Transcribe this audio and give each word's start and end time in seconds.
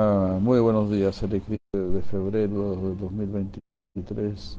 Ah, 0.00 0.38
muy 0.40 0.60
buenos 0.60 0.88
días, 0.92 1.20
el 1.24 1.34
eclipse 1.34 1.76
de 1.76 2.00
febrero 2.02 2.76
de 2.76 2.94
2023, 2.94 4.56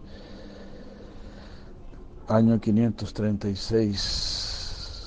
año 2.28 2.60
536, 2.60 3.98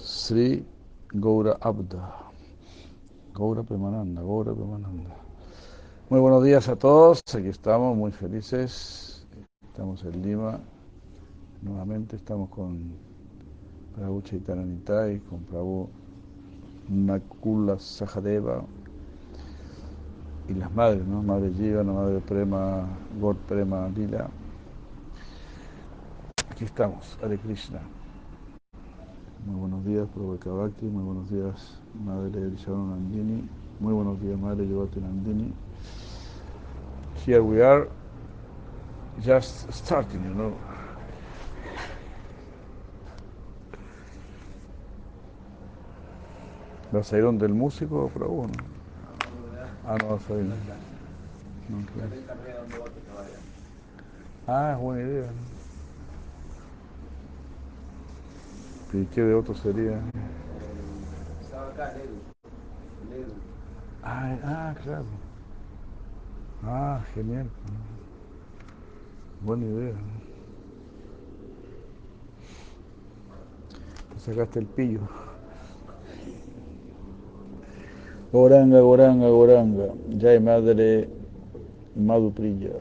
Sri 0.07 0.65
Gaura 1.13 1.59
Abda, 1.61 2.31
Gaura 3.35 3.63
Premananda, 3.63 4.23
Gaura 4.23 4.55
Premananda. 4.55 5.15
Muy 6.09 6.21
buenos 6.21 6.43
días 6.43 6.67
a 6.67 6.77
todos, 6.77 7.23
aquí 7.35 7.49
estamos 7.49 7.95
muy 7.95 8.11
felices, 8.11 9.27
estamos 9.67 10.03
en 10.03 10.23
Lima, 10.23 10.61
nuevamente 11.61 12.17
estamos 12.17 12.49
con 12.49 12.95
Prabhu 13.95 14.23
Chaitanya 14.23 15.21
con 15.29 15.41
Prabhu 15.41 15.91
Nakula 16.89 17.79
Sahadeva, 17.79 18.65
y 20.49 20.55
las 20.55 20.73
madres, 20.75 21.07
¿no? 21.07 21.23
Madre 21.23 21.53
Jiva, 21.53 21.83
la 21.83 21.93
madre 21.93 22.21
Prema, 22.21 22.87
God 23.21 23.37
Prema 23.49 23.89
Lila. 23.89 24.29
Aquí 26.51 26.65
estamos, 26.65 27.19
Hare 27.23 27.39
Krishna. 27.39 27.81
Muy 29.47 29.57
buenos 29.57 29.85
días, 29.85 30.07
Prabhu 30.15 30.39
muy 30.87 31.03
buenos 31.03 31.31
días, 31.31 31.81
Madre 32.05 32.43
Elisabeth 32.43 32.79
Nandini, 32.79 33.49
muy 33.81 33.93
buenos 33.93 34.21
días, 34.21 34.39
Madre 34.39 34.69
Yovati 34.69 35.01
Nandini. 35.01 35.53
Here 37.27 37.41
we 37.41 37.61
are, 37.63 37.89
just 39.21 39.73
starting, 39.73 40.23
you 40.25 40.35
know. 40.35 40.53
¿Vas 46.93 47.13
a 47.13 47.19
músico, 47.53 48.09
Prabhu? 48.15 48.47
¿no? 48.47 48.82
Ah, 49.85 49.97
no, 49.99 50.19
soy. 50.21 50.45
No, 51.69 51.85
claro. 51.93 52.11
Ah, 54.47 54.73
es 54.75 54.79
buena 54.79 55.03
idea. 55.03 55.33
¿Y 58.93 59.07
qué 59.07 59.23
de 59.23 59.35
otro 59.35 59.55
sería? 59.55 60.01
Ah, 64.03 64.37
ah, 64.45 64.75
claro. 64.83 65.07
Ah, 66.63 67.05
genial. 67.15 67.51
Buena 69.41 69.65
idea. 69.67 69.95
Sacaste 74.19 74.61
el 74.61 74.67
pillo. 74.67 75.01
Goranga, 78.33 78.81
Goranga, 78.81 79.29
Goranga, 79.29 79.93
Jai 80.19 80.39
Madre 80.39 81.07
Madhupriya, 81.95 82.81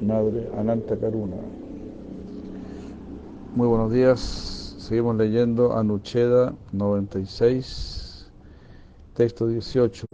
Madre 0.00 0.48
Ananta 0.56 0.96
Karuna. 0.96 1.36
Muy 3.54 3.68
buenos 3.68 3.92
días, 3.92 4.18
seguimos 4.78 5.16
leyendo 5.16 5.76
Anucheda 5.76 6.54
96, 6.72 8.32
texto 9.12 9.46
18. 9.46 10.06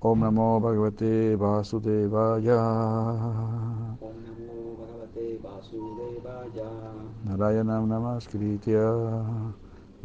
Om 0.00 0.20
Namo 0.20 0.60
Bhagavate 0.60 1.34
Vasudevaya. 1.36 2.58
Om 4.02 4.12
Namo 7.88 8.20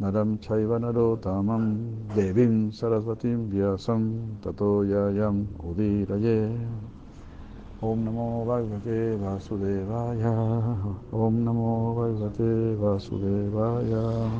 Naram 0.00 0.38
Chaiva 0.38 0.78
Narotamam 0.78 2.06
Devim 2.14 2.70
Sarasvatim 2.70 3.50
Vyasam 3.50 4.40
Tato 4.40 4.84
Yayam 4.84 5.44
Udiraye 5.58 6.54
Om 7.82 8.04
Namo 8.04 8.46
Bhagavate 8.46 9.18
Vasudevaya 9.18 10.32
Om 11.12 11.44
Namo 11.44 11.94
Bhagavate 11.96 12.76
Vasudevaya 12.78 14.30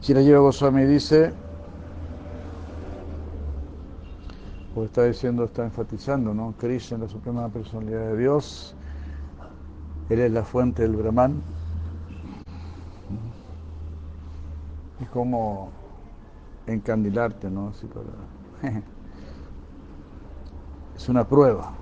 Shirajiva 0.00 0.38
Goswami 0.38 0.86
dice 0.86 1.34
o 4.76 4.82
está 4.82 5.04
diciendo, 5.04 5.44
está 5.44 5.64
enfatizando, 5.64 6.34
¿no? 6.34 6.52
Krishna, 6.58 6.98
la 6.98 7.08
suprema 7.08 7.48
personalidad 7.48 8.10
de 8.10 8.18
Dios, 8.18 8.74
Él 10.10 10.18
es 10.18 10.32
la 10.32 10.42
fuente 10.42 10.82
del 10.82 10.96
Brahman, 10.96 11.40
y 15.00 15.04
cómo 15.06 15.70
encandilarte, 16.66 17.50
¿no? 17.50 17.68
Así 17.68 17.86
para... 17.86 18.06
es 20.96 21.08
una 21.08 21.26
prueba. 21.26 21.80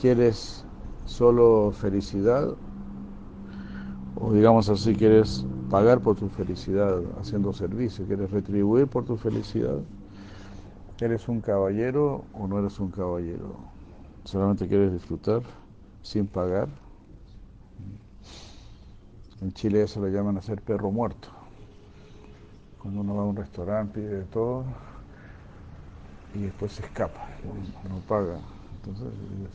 ¿Quieres 0.00 0.66
solo 1.04 1.72
felicidad? 1.72 2.56
O 4.14 4.32
digamos 4.32 4.68
así, 4.68 4.94
¿quieres 4.94 5.46
pagar 5.70 6.00
por 6.00 6.16
tu 6.16 6.28
felicidad 6.28 7.00
haciendo 7.18 7.52
servicio? 7.52 8.06
¿Quieres 8.06 8.30
retribuir 8.30 8.88
por 8.88 9.04
tu 9.04 9.16
felicidad? 9.16 9.86
¿Eres 11.00 11.28
un 11.28 11.40
caballero 11.40 12.28
o 12.32 12.46
no 12.46 12.58
eres 12.58 12.78
un 12.80 12.90
caballero? 12.90 13.72
¿Solamente 14.24 14.68
quieres 14.68 14.92
disfrutar 14.92 15.42
sin 16.02 16.26
pagar? 16.28 16.81
En 19.42 19.52
Chile 19.52 19.82
eso 19.82 20.04
le 20.04 20.12
llaman 20.12 20.38
hacer 20.38 20.62
perro 20.62 20.92
muerto. 20.92 21.28
Cuando 22.80 23.00
uno 23.00 23.16
va 23.16 23.22
a 23.22 23.26
un 23.26 23.36
restaurante, 23.36 24.00
pide 24.00 24.18
de 24.18 24.24
todo 24.24 24.64
y 26.34 26.42
después 26.42 26.72
se 26.72 26.82
escapa, 26.82 27.28
no, 27.44 27.94
no 27.94 28.00
paga. 28.02 28.38
Entonces 28.76 29.08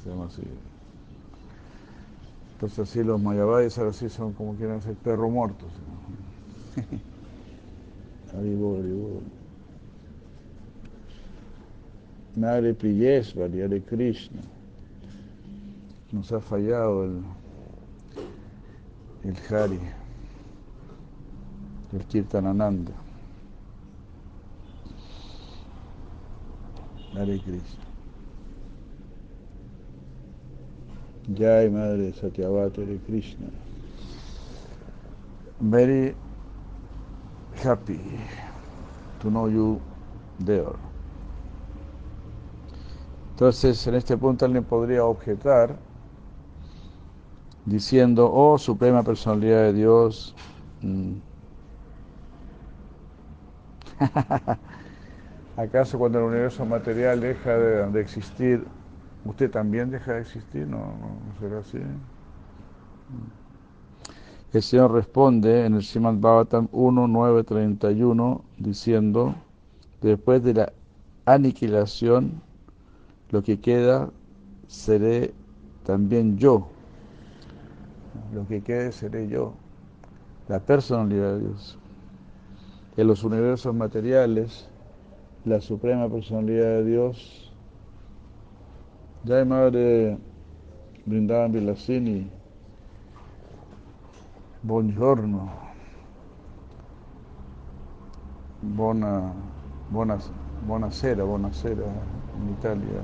se 0.04 0.10
llama 0.10 0.26
así. 0.26 0.44
Entonces 2.54 2.80
así 2.80 3.04
los 3.04 3.22
mayabáis 3.22 3.78
ahora 3.78 3.94
sí 3.94 4.10
son 4.10 4.34
como 4.34 4.56
quieren 4.56 4.82
ser 4.82 4.96
perro 4.96 5.30
muertos. 5.30 5.70
Madre 12.36 12.74
Priyesvari, 12.74 13.62
Hare 13.62 13.82
Krishna. 13.82 14.42
Nos 16.12 16.32
ha 16.32 16.40
fallado 16.40 17.06
el, 17.06 17.22
el 19.28 19.36
Hari, 19.50 19.80
el 21.92 22.06
Kirtanananda. 22.06 22.94
Hare 27.14 27.40
Krishna. 27.40 27.84
Jai 31.36 31.70
Madre 31.70 32.14
Satyavati 32.14 32.82
Hare 32.82 33.00
Krishna. 33.06 33.48
Very 35.60 36.16
happy 37.56 38.00
to 39.20 39.30
know 39.30 39.48
you 39.48 39.82
there. 40.40 40.78
Entonces, 43.32 43.86
en 43.88 43.96
este 43.96 44.16
punto 44.16 44.46
alguien 44.46 44.64
podría 44.64 45.04
objetar 45.04 45.78
diciendo, 47.68 48.32
oh 48.34 48.58
Suprema 48.58 49.04
Personalidad 49.04 49.62
de 49.64 49.74
Dios, 49.74 50.34
¿acaso 55.58 56.00
cuando 56.00 56.20
el 56.20 56.26
universo 56.26 56.66
material 56.66 57.20
deja 57.20 57.58
de, 57.58 58.02
existir, 58.02 58.64
usted 59.26 59.52
también 59.52 59.92
deja 59.92 60.14
de 60.14 60.22
existir? 60.22 60.66
¿No, 60.66 60.78
no, 60.78 61.20
será 61.40 61.60
así? 61.60 61.80
El 64.54 64.64
Señor 64.64 64.94
responde 64.94 65.66
en 65.66 65.76
el 65.76 65.84
Srimad 65.84 66.16
Bhagavatam 66.16 66.70
1.9.31 66.70 68.42
diciendo, 68.58 69.36
después 70.02 70.42
de 70.42 70.54
la 70.54 70.72
aniquilación, 71.26 72.42
lo 73.32 73.44
que 73.44 73.60
queda 73.60 74.10
seré 74.68 75.34
también 75.84 76.38
yo. 76.38 76.70
Lo 78.34 78.48
que 78.48 78.62
quede 78.62 78.92
seré 78.92 79.28
yo, 79.28 79.54
la 80.48 80.60
personalidad 80.60 81.34
de 81.34 81.40
Dios. 81.42 81.78
En 82.98 83.08
los 83.08 83.24
universos 83.24 83.74
materiales, 83.76 84.70
la 85.46 85.62
suprema 85.62 86.10
personalidad 86.10 86.66
de 86.66 86.86
Dios, 86.86 87.54
ya 89.24 89.44
madre 89.46 90.18
Brindavan 91.06 91.52
Vilasini, 91.52 92.30
buongiorno, 94.64 95.50
buona, 98.62 99.34
buona, 99.90 100.18
buonasera, 100.66 101.24
buonasera 101.24 101.86
in 102.42 102.50
Italia. 102.50 103.02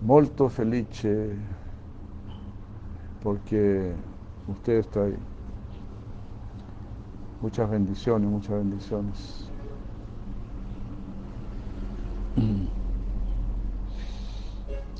Molto 0.00 0.48
felice 0.48 1.36
porque 3.24 3.92
usted 4.46 4.74
está 4.74 5.02
ahí. 5.04 5.16
Muchas 7.40 7.68
bendiciones, 7.68 8.30
muchas 8.30 8.56
bendiciones. 8.58 9.50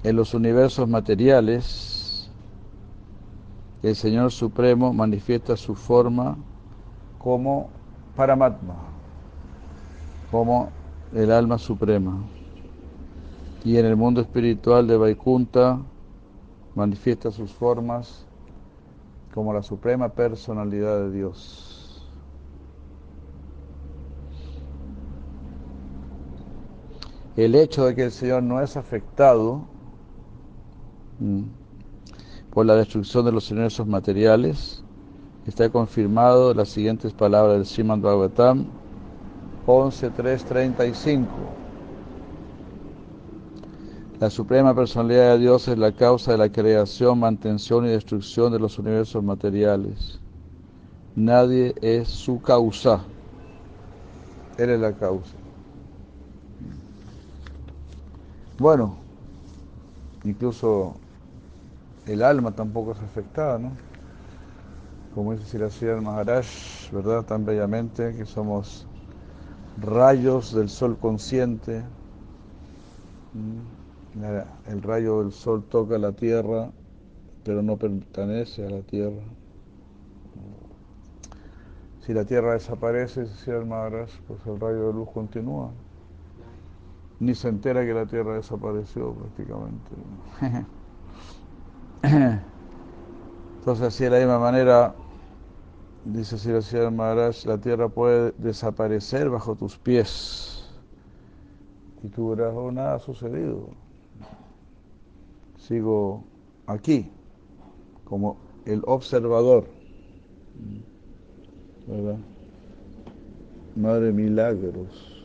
En 0.02 0.16
los 0.16 0.34
universos 0.34 0.88
materiales, 0.88 2.30
el 3.82 3.94
Señor 3.94 4.32
Supremo 4.32 4.92
manifiesta 4.92 5.56
su 5.56 5.74
forma 5.74 6.36
como 7.18 7.68
Paramatma, 8.16 8.76
como 10.30 10.70
el 11.14 11.30
alma 11.30 11.58
suprema. 11.58 12.16
Y 13.64 13.76
en 13.76 13.86
el 13.86 13.96
mundo 13.96 14.20
espiritual 14.22 14.86
de 14.86 14.96
Vaikunta 14.96 15.80
manifiesta 16.74 17.30
sus 17.30 17.52
formas 17.52 18.26
como 19.32 19.52
la 19.52 19.62
suprema 19.62 20.08
personalidad 20.08 21.00
de 21.00 21.10
Dios. 21.12 22.06
El 27.36 27.54
hecho 27.54 27.86
de 27.86 27.94
que 27.94 28.04
el 28.04 28.12
Señor 28.12 28.42
no 28.42 28.60
es 28.60 28.76
afectado 28.76 29.62
Mm. 31.20 31.42
por 32.52 32.66
la 32.66 32.76
destrucción 32.76 33.24
de 33.24 33.32
los 33.32 33.50
universos 33.50 33.86
materiales. 33.86 34.84
Está 35.46 35.68
confirmado 35.70 36.52
en 36.52 36.56
las 36.56 36.68
siguientes 36.70 37.12
palabras 37.12 37.56
del 37.56 37.66
Srimad 37.66 37.98
Bhagavatam 37.98 38.66
11.3.35. 39.66 41.63
La 44.20 44.30
Suprema 44.30 44.72
Personalidad 44.76 45.32
de 45.32 45.40
Dios 45.40 45.66
es 45.66 45.76
la 45.76 45.90
causa 45.90 46.30
de 46.32 46.38
la 46.38 46.48
creación, 46.48 47.18
mantención 47.18 47.84
y 47.84 47.88
destrucción 47.88 48.52
de 48.52 48.60
los 48.60 48.78
universos 48.78 49.24
materiales. 49.24 50.20
Nadie 51.16 51.74
es 51.82 52.08
su 52.08 52.40
causa. 52.40 53.04
Él 54.56 54.70
es 54.70 54.80
la 54.80 54.92
causa. 54.92 55.34
Bueno, 58.56 58.96
incluso 60.22 60.94
el 62.06 62.22
alma 62.22 62.52
tampoco 62.52 62.92
es 62.92 63.00
afectada, 63.00 63.58
¿no? 63.58 63.72
Como 65.12 65.32
dice 65.32 65.44
Siracía 65.44 65.96
Maharaj, 65.96 66.46
¿verdad? 66.92 67.24
Tan 67.24 67.44
bellamente 67.44 68.14
que 68.16 68.26
somos 68.26 68.86
rayos 69.76 70.54
del 70.54 70.68
sol 70.68 70.96
consciente. 70.98 71.82
Mm, 73.32 73.73
el 74.66 74.82
rayo 74.82 75.22
del 75.22 75.32
sol 75.32 75.64
toca 75.64 75.98
la 75.98 76.12
tierra, 76.12 76.70
pero 77.44 77.62
no 77.62 77.76
pertenece 77.76 78.66
a 78.66 78.70
la 78.70 78.80
tierra. 78.82 79.22
Si 82.00 82.12
la 82.12 82.24
tierra 82.24 82.52
desaparece, 82.52 83.22
decía 83.22 83.56
el 83.56 83.66
Maharaj, 83.66 84.10
pues 84.28 84.38
el 84.46 84.60
rayo 84.60 84.88
de 84.88 84.92
luz 84.92 85.08
continúa. 85.10 85.70
Ni 87.18 87.34
se 87.34 87.48
entera 87.48 87.84
que 87.84 87.94
la 87.94 88.06
tierra 88.06 88.34
desapareció 88.34 89.14
prácticamente. 89.14 89.90
Entonces, 93.58 93.86
así 93.86 94.04
de 94.04 94.10
la 94.10 94.18
misma 94.18 94.38
manera, 94.38 94.94
dice 96.04 96.36
Siracía 96.36 96.90
Maharaj, 96.90 97.46
la 97.46 97.58
tierra 97.58 97.88
puede 97.88 98.32
desaparecer 98.36 99.30
bajo 99.30 99.56
tus 99.56 99.78
pies. 99.78 100.68
Y 102.02 102.08
tú 102.08 102.30
verás, 102.30 102.52
oh, 102.54 102.70
nada 102.70 102.96
ha 102.96 102.98
sucedido. 102.98 103.70
Sigo 105.66 106.22
aquí, 106.66 107.10
como 108.04 108.36
el 108.66 108.82
observador. 108.84 109.66
¿Verdad? 111.86 112.18
Madre 113.74 114.12
milagros. 114.12 115.24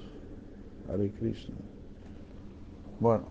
Hare 0.87 1.11
Krishna. 1.11 1.55
Bueno, 3.01 3.25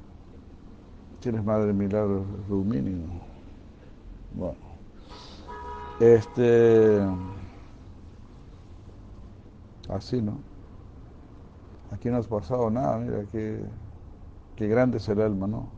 tienes 1.20 1.42
madre 1.42 1.72
milagros, 1.72 2.26
Rumini, 2.48 3.02
bueno, 4.34 4.58
este, 6.00 7.00
así, 9.88 10.20
¿no? 10.22 10.38
Aquí 11.90 12.10
no 12.10 12.18
has 12.18 12.26
pasado 12.28 12.70
nada, 12.70 12.98
mira, 12.98 13.24
qué, 13.32 13.60
qué 14.56 14.68
grande 14.68 14.98
es 14.98 15.08
el 15.08 15.20
alma, 15.20 15.46
¿no? 15.46 15.77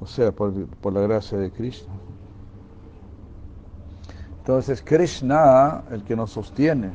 O 0.00 0.06
sea, 0.06 0.32
por, 0.32 0.52
la 0.92 1.00
gracia 1.00 1.38
de 1.38 1.50
Krishna. 1.50 1.92
Entonces, 4.38 4.82
Krishna, 4.82 5.82
el 5.90 6.04
que 6.04 6.14
nos 6.14 6.30
sostiene. 6.30 6.90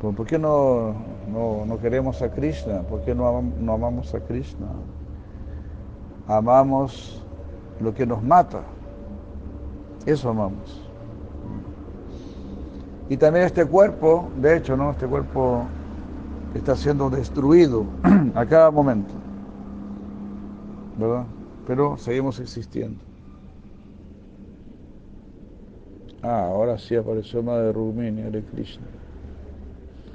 ¿Por 0.00 0.26
qué 0.26 0.38
no, 0.38 0.94
no, 1.32 1.78
queremos 1.80 2.20
a 2.20 2.30
Krishna? 2.30 2.82
¿Por 2.82 3.02
qué 3.02 3.14
no, 3.14 3.40
no 3.42 3.72
amamos 3.72 4.14
a 4.14 4.20
Krishna? 4.20 4.66
Amamos 6.28 7.24
lo 7.80 7.94
que 7.94 8.06
nos 8.06 8.22
mata. 8.22 8.60
Eso 10.04 10.28
amamos. 10.28 10.82
Y 13.08 13.16
también 13.16 13.46
este 13.46 13.64
cuerpo, 13.64 14.28
de 14.36 14.58
hecho, 14.58 14.76
¿no? 14.76 14.90
Este 14.90 15.06
cuerpo 15.06 15.64
está 16.54 16.76
siendo 16.76 17.08
destruido 17.08 17.84
a 18.34 18.44
cada 18.44 18.70
momento. 18.70 19.14
¿Verdad? 20.98 21.24
Pero 21.66 21.96
seguimos 21.96 22.38
existiendo. 22.40 23.02
Ah, 26.22 26.46
ahora 26.46 26.78
sí 26.78 26.96
apareció 26.96 27.42
Madre 27.42 27.72
Rumini, 27.72 28.22
Hare 28.22 28.42
Krishna. 28.44 28.86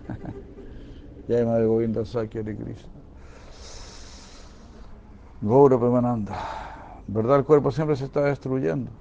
ya 1.27 1.37
hay 1.37 1.45
Madre 1.45 1.65
Govinda 1.65 2.05
Saki, 2.05 2.39
Hare 2.39 2.55
Krishna. 2.55 2.89
Gaura 5.41 5.79
Pemananda. 5.79 6.35
¿Verdad? 7.07 7.37
El 7.37 7.45
cuerpo 7.45 7.71
siempre 7.71 7.95
se 7.95 8.05
está 8.05 8.21
destruyendo 8.21 8.91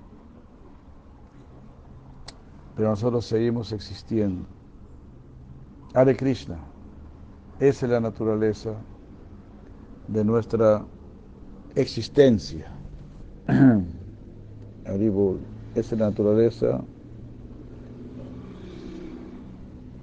pero 2.79 2.91
nosotros 2.91 3.27
seguimos 3.27 3.73
existiendo. 3.73 4.47
Hare 5.95 6.17
Krishna, 6.17 6.59
esa 7.59 7.87
es 7.87 7.91
la 7.91 7.99
naturaleza 7.99 8.71
de 10.07 10.25
nuestra 10.25 10.87
existencia. 11.81 12.67
Haribol, 14.87 15.39
esa 15.75 15.95
es 15.95 16.01
la 16.01 16.09
naturaleza 16.09 16.81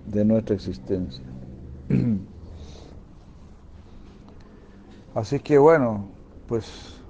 de 0.08 0.26
nuestra 0.26 0.56
existencia. 0.56 1.24
Así 5.16 5.40
que 5.40 5.58
bueno, 5.58 6.06
pues 6.48 7.02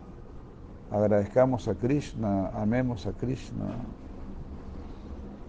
agradezcamos 0.92 1.68
a 1.68 1.76
Krishna, 1.76 2.50
amemos 2.50 3.06
a 3.06 3.12
Krishna 3.14 3.76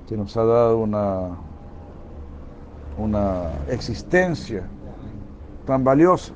que 0.09 0.17
nos 0.17 0.37
ha 0.37 0.45
dado 0.45 0.79
una, 0.79 1.37
una 2.99 3.51
existencia 3.69 4.65
tan 5.67 5.85
valiosa, 5.85 6.33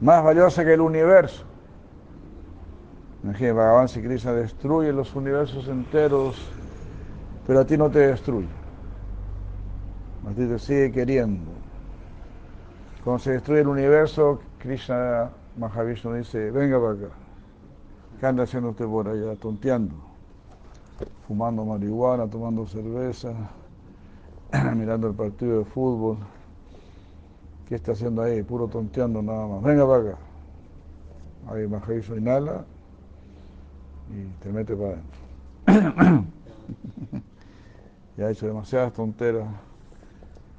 más 0.00 0.22
valiosa 0.22 0.64
que 0.64 0.74
el 0.74 0.80
universo. 0.80 1.44
Imagínate, 3.22 3.52
Bhagavan 3.52 3.88
si 3.88 4.00
Krishna 4.00 4.32
destruye 4.32 4.92
los 4.92 5.14
universos 5.14 5.68
enteros, 5.68 6.36
pero 7.46 7.60
a 7.60 7.64
ti 7.64 7.76
no 7.76 7.90
te 7.90 8.00
destruye. 8.00 8.48
A 10.26 10.30
ti 10.30 10.46
te 10.46 10.58
sigue 10.58 10.92
queriendo. 10.92 11.50
Cuando 13.02 13.18
se 13.18 13.32
destruye 13.32 13.62
el 13.62 13.68
universo, 13.68 14.40
Krishna 14.58 15.30
Mahavishnu 15.56 16.14
dice, 16.14 16.50
venga 16.50 16.78
para 16.78 16.92
acá. 16.92 17.14
¿Qué 18.20 18.26
anda 18.26 18.44
haciendo 18.44 18.70
usted 18.70 18.86
por 18.86 19.08
allá, 19.08 19.34
tonteando? 19.36 20.08
fumando 21.26 21.64
marihuana, 21.64 22.26
tomando 22.26 22.66
cerveza, 22.66 23.32
mirando 24.74 25.08
el 25.08 25.14
partido 25.14 25.58
de 25.58 25.64
fútbol. 25.66 26.18
¿Qué 27.68 27.74
está 27.74 27.92
haciendo 27.92 28.22
ahí? 28.22 28.42
Puro 28.42 28.66
tonteando 28.66 29.20
nada 29.20 29.46
más. 29.46 29.62
Venga 29.62 29.86
para 29.86 30.10
acá. 30.10 30.18
Ahí 31.50 31.68
Mahavishu 31.68 32.16
inhala 32.16 32.64
y 34.10 34.24
te 34.42 34.50
mete 34.50 34.74
para 34.74 35.02
adentro. 35.66 36.24
y 38.16 38.22
ha 38.22 38.30
hecho 38.30 38.46
demasiadas 38.46 38.94
tonteras 38.94 39.46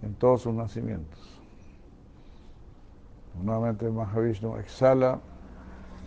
en 0.04 0.14
todos 0.14 0.44
sus 0.44 0.54
nacimientos. 0.54 1.20
Nuevamente 3.42 3.90
Mahavishnu 3.90 4.58
exhala 4.58 5.20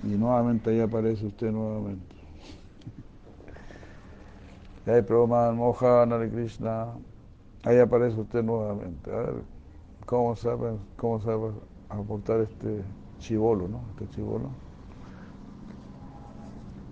y 0.05 0.09
nuevamente 0.09 0.71
ahí 0.71 0.81
aparece 0.81 1.27
usted 1.27 1.51
nuevamente. 1.51 2.15
Jai 4.87 5.03
Prabhupada 5.03 5.53
Mohan 5.53 6.13
Hare 6.13 6.31
Krishna. 6.31 6.93
Ahí 7.65 7.79
aparece 7.79 8.21
usted 8.21 8.45
nuevamente. 8.45 9.11
A 9.11 9.17
ver, 9.17 9.52
¿cómo 10.13 10.37
sabe, 10.37 10.77
cómo 10.99 11.19
sabe 11.21 11.53
aportar 11.89 12.41
este 12.41 12.85
chivolo, 13.19 13.67
no? 13.67 13.81
Este 13.93 14.07
chivolo. 14.15 14.51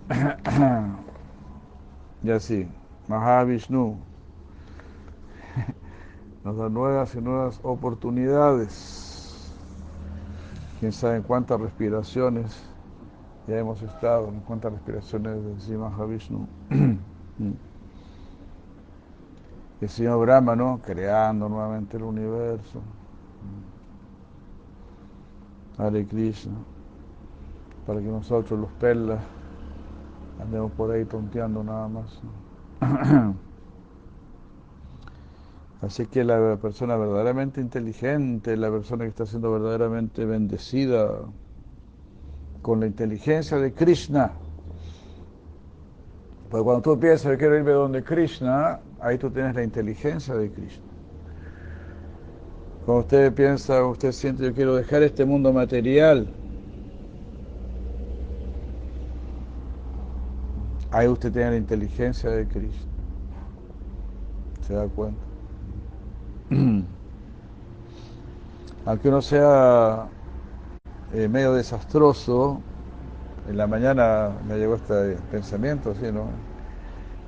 y 2.23 2.31
así, 2.31 2.67
Mahavishnu. 3.07 3.95
nos 6.43 6.57
da 6.57 6.67
nuevas 6.67 7.13
y 7.13 7.21
nuevas 7.21 7.59
oportunidades. 7.61 9.53
Quién 10.79 10.91
sabe 10.91 11.17
en 11.17 11.21
cuántas 11.21 11.61
respiraciones 11.61 12.59
ya 13.47 13.59
hemos 13.59 13.83
estado, 13.83 14.29
en 14.29 14.39
cuántas 14.39 14.73
respiraciones 14.73 15.67
de 15.67 15.77
Mahavishnu. 15.77 16.47
el 19.79 19.89
señor 19.89 20.21
Brahma, 20.21 20.55
¿no? 20.55 20.81
Creando 20.83 21.47
nuevamente 21.47 21.97
el 21.97 22.03
universo. 22.03 22.81
Hare 25.77 26.05
Krishna. 26.05 26.53
Para 27.85 27.99
que 27.99 28.07
nosotros 28.07 28.59
los 28.59 28.71
perlas 28.73 29.19
andemos 30.39 30.71
por 30.73 30.91
ahí 30.91 31.05
tonteando 31.05 31.63
nada 31.63 31.87
más. 31.87 32.21
Así 35.81 36.05
que 36.05 36.23
la 36.23 36.57
persona 36.57 36.95
verdaderamente 36.95 37.59
inteligente, 37.59 38.55
la 38.55 38.69
persona 38.69 39.05
que 39.05 39.09
está 39.09 39.25
siendo 39.25 39.51
verdaderamente 39.51 40.25
bendecida 40.25 41.21
con 42.61 42.79
la 42.81 42.85
inteligencia 42.85 43.57
de 43.57 43.73
Krishna, 43.73 44.33
porque 46.51 46.65
cuando 46.65 46.81
tú 46.81 46.99
piensas, 46.99 47.31
yo 47.31 47.37
quiero 47.37 47.57
irme 47.57 47.71
donde 47.71 48.03
Krishna, 48.03 48.81
ahí 48.99 49.17
tú 49.17 49.31
tienes 49.31 49.55
la 49.55 49.63
inteligencia 49.63 50.35
de 50.35 50.51
Krishna. 50.51 50.90
Cuando 52.81 53.01
usted 53.01 53.33
piensa, 53.33 53.83
usted 53.87 54.11
siente, 54.11 54.43
yo 54.43 54.53
quiero 54.53 54.75
dejar 54.75 55.01
este 55.03 55.25
mundo 55.25 55.51
material, 55.53 56.37
ahí 60.91 61.07
usted 61.07 61.31
tiene 61.33 61.51
la 61.51 61.57
inteligencia 61.57 62.29
de 62.29 62.47
Krishna. 62.47 62.91
¿Se 64.61 64.73
da 64.73 64.87
cuenta? 64.89 65.27
Aunque 68.83 69.09
uno 69.09 69.21
sea 69.21 70.15
eh, 71.09 71.29
medio 71.29 71.53
desastroso, 71.53 72.69
en 73.43 73.57
la 73.57 73.67
mañana 73.67 74.39
me 74.43 74.57
llegó 74.57 74.75
este 74.75 75.21
pensamiento, 75.23 75.91
así, 75.91 76.11
¿no? 76.11 76.47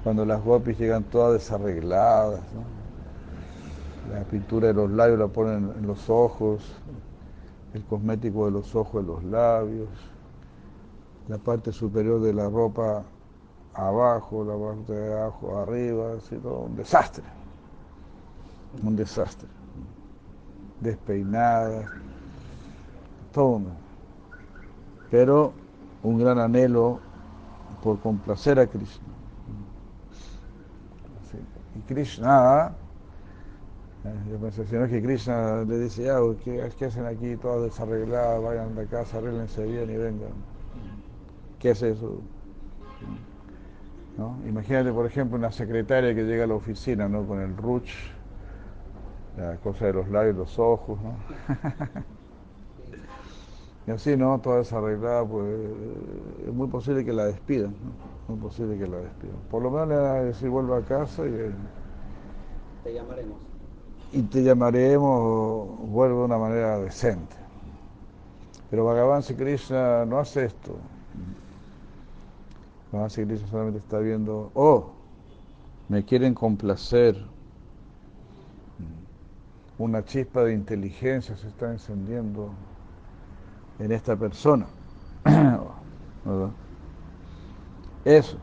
Cuando 0.01 0.25
las 0.25 0.41
gopis 0.43 0.77
llegan 0.79 1.10
todas 1.10 1.33
desarregladas, 1.33 2.53
¿no? 2.53 2.72
La 4.12 4.24
pintura 4.25 4.67
de 4.67 4.74
los 4.74 4.91
labios 4.91 5.19
la 5.19 5.27
ponen 5.27 5.72
en 5.77 5.88
los 5.88 6.10
ojos, 6.10 6.75
el 7.74 7.83
cosmético 7.86 8.45
de 8.45 8.51
los 8.51 8.75
ojos 8.75 9.01
en 9.01 9.07
los 9.07 9.24
labios, 9.24 9.89
la 11.27 11.38
parte 11.38 11.72
superior 11.72 12.22
de 12.22 12.33
la 12.33 12.50
ropa 12.50 13.03
abajo, 13.74 14.43
la 14.43 14.55
parte 14.57 14.93
de 14.93 15.13
abajo 15.13 15.57
arriba, 15.57 16.13
así 16.17 16.36
todo 16.38 16.60
un 16.60 16.75
desastre, 16.75 17.24
un 18.83 18.95
desastre, 18.95 19.48
despeinadas, 20.81 21.89
todo, 23.31 23.62
pero 25.10 25.53
un 26.03 26.19
gran 26.19 26.39
anhelo 26.39 27.00
por 27.81 28.00
complacer 28.00 28.60
a 28.60 28.67
Krishna. 28.67 29.07
Y 31.75 31.79
Krishna, 31.91 32.75
yo 34.29 34.38
pensé, 34.38 34.65
si 34.65 34.75
no 34.75 34.83
es 34.83 34.91
que 34.91 35.01
Krishna 35.01 35.63
le 35.63 35.79
dice, 35.79 36.03
ya, 36.03 36.19
¿qué, 36.43 36.69
¿qué, 36.77 36.86
hacen 36.86 37.05
aquí 37.05 37.38
todas 37.38 37.63
desarregladas? 37.63 38.43
Vayan 38.43 38.75
de 38.75 38.86
casa, 38.88 39.17
arreglense 39.17 39.63
bien 39.65 39.89
y 39.89 39.95
vengan. 39.95 40.33
¿Qué 41.60 41.69
es 41.72 41.81
eso? 41.81 42.19
¿No? 44.17 44.38
Imagínate, 44.45 44.91
por 44.91 45.05
ejemplo, 45.05 45.38
una 45.38 45.51
secretaria 45.51 46.13
que 46.13 46.24
llega 46.24 46.43
a 46.43 46.48
la 46.48 46.55
oficina 46.55 47.07
¿no? 47.07 47.25
con 47.25 47.39
el 47.39 47.55
ruch, 47.55 47.91
la 49.38 49.55
cosa 49.57 49.86
de 49.86 49.93
los 49.93 50.10
labios, 50.10 50.36
los 50.36 50.60
ojos, 50.60 51.00
¿no? 51.01 51.15
Y 53.86 53.91
así, 53.91 54.15
¿no? 54.15 54.39
Toda 54.39 54.60
desarreglada, 54.60 55.25
pues 55.25 55.45
es 56.48 56.53
muy 56.53 56.69
posible 56.69 57.03
que 57.03 57.12
la 57.12 57.25
despidan, 57.25 57.72
¿no? 57.72 58.33
Muy 58.33 58.41
posible 58.41 58.77
que 58.77 58.88
la 58.88 58.95
despidan. 58.98 59.36
Por 59.51 59.62
lo 59.62 59.72
menos 59.72 59.89
le 59.89 59.95
van 59.95 60.05
a 60.05 60.13
decir 60.22 60.50
vuelva 60.50 60.77
a 60.77 60.81
casa 60.83 61.25
y... 61.25 61.53
Te 62.86 62.93
llamaremos. 62.93 63.52
Y 64.13 64.22
te 64.22 64.43
llamaremos, 64.43 65.89
vuelve 65.89 66.15
de 66.15 66.24
una 66.24 66.38
manera 66.38 66.77
decente. 66.77 67.36
Pero 68.70 68.86
Bhagavan 68.86 69.24
Sri 69.24 69.36
Krishna 69.36 70.05
no 70.05 70.20
hace 70.20 70.46
esto. 70.46 70.77
Bhagavan 72.91 73.10
Sri 73.10 73.25
Krishna 73.25 73.48
solamente 73.48 73.79
está 73.79 73.98
viendo, 73.98 74.51
oh, 74.53 74.91
me 75.89 76.05
quieren 76.05 76.36
complacer. 76.36 77.17
Una 79.79 80.05
chispa 80.05 80.43
de 80.43 80.53
inteligencia 80.53 81.36
se 81.36 81.48
está 81.48 81.72
encendiendo 81.72 82.51
en 83.79 83.91
esta 83.91 84.15
persona. 84.15 84.67
Eso. 88.05 88.38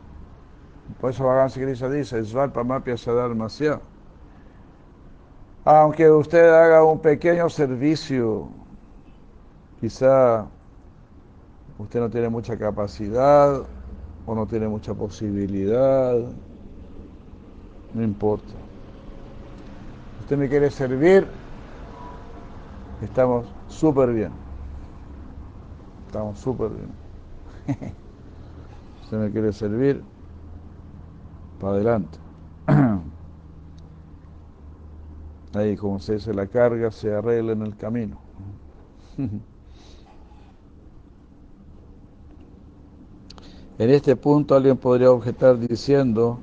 Por 0.99 1.11
eso 1.11 1.23
Bhagavan 1.23 1.49
Krishna 1.49 1.89
dice, 1.89 2.25
Svarpamapya 2.25 2.97
Sadharmasya. 2.97 3.79
Aunque 5.63 6.09
usted 6.09 6.49
haga 6.49 6.83
un 6.83 6.99
pequeño 6.99 7.47
servicio, 7.47 8.47
quizá 9.79 10.47
usted 11.77 11.99
no 11.99 12.09
tiene 12.09 12.29
mucha 12.29 12.57
capacidad 12.57 13.61
o 14.25 14.35
no 14.35 14.47
tiene 14.47 14.67
mucha 14.67 14.95
posibilidad, 14.95 16.15
no 17.93 18.03
importa. 18.03 18.53
Usted 20.21 20.37
me 20.37 20.49
quiere 20.49 20.71
servir, 20.71 21.27
estamos 23.03 23.45
súper 23.67 24.13
bien. 24.13 24.31
Estamos 26.07 26.39
súper 26.39 26.71
bien. 26.71 26.89
Se 29.09 29.15
me 29.15 29.29
quiere 29.29 29.53
servir 29.53 30.01
para 31.59 31.73
adelante. 31.73 32.17
Ahí, 35.53 35.75
como 35.75 35.99
se 35.99 36.13
dice, 36.15 36.33
la 36.33 36.47
carga 36.47 36.91
se 36.91 37.13
arregla 37.13 37.53
en 37.53 37.61
el 37.63 37.75
camino. 37.75 38.19
En 43.77 43.89
este 43.89 44.15
punto 44.15 44.55
alguien 44.55 44.77
podría 44.77 45.11
objetar 45.11 45.57
diciendo, 45.57 46.39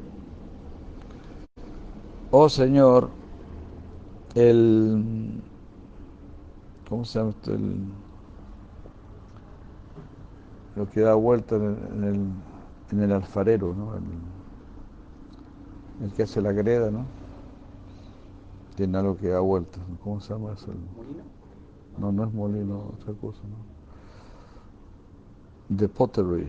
oh 2.30 2.48
Señor, 2.48 3.10
el, 4.34 5.40
¿cómo 6.88 7.04
se 7.04 7.18
llama 7.18 7.30
esto? 7.30 7.54
El, 7.54 7.76
lo 10.76 10.88
que 10.90 11.00
da 11.00 11.14
vuelta 11.14 11.56
en 11.56 12.04
el, 12.04 12.20
en 12.92 13.02
el, 13.02 13.12
alfarero, 13.12 13.74
¿no? 13.74 13.94
El, 16.04 16.12
que 16.12 16.22
hace 16.22 16.40
la 16.40 16.52
greda, 16.52 16.90
¿no? 16.90 17.17
Tiene 18.78 18.96
algo 18.96 19.16
que 19.16 19.26
da 19.26 19.40
vuelta. 19.40 19.80
¿Cómo 20.04 20.20
se 20.20 20.32
llama 20.32 20.52
eso? 20.52 20.68
¿Molino? 20.68 21.24
No, 21.98 22.12
no 22.12 22.24
es 22.24 22.32
molino, 22.32 22.92
otra 22.94 23.12
cosa, 23.14 23.40
¿no? 23.42 23.56
The 25.76 25.88
pottery. 25.88 26.46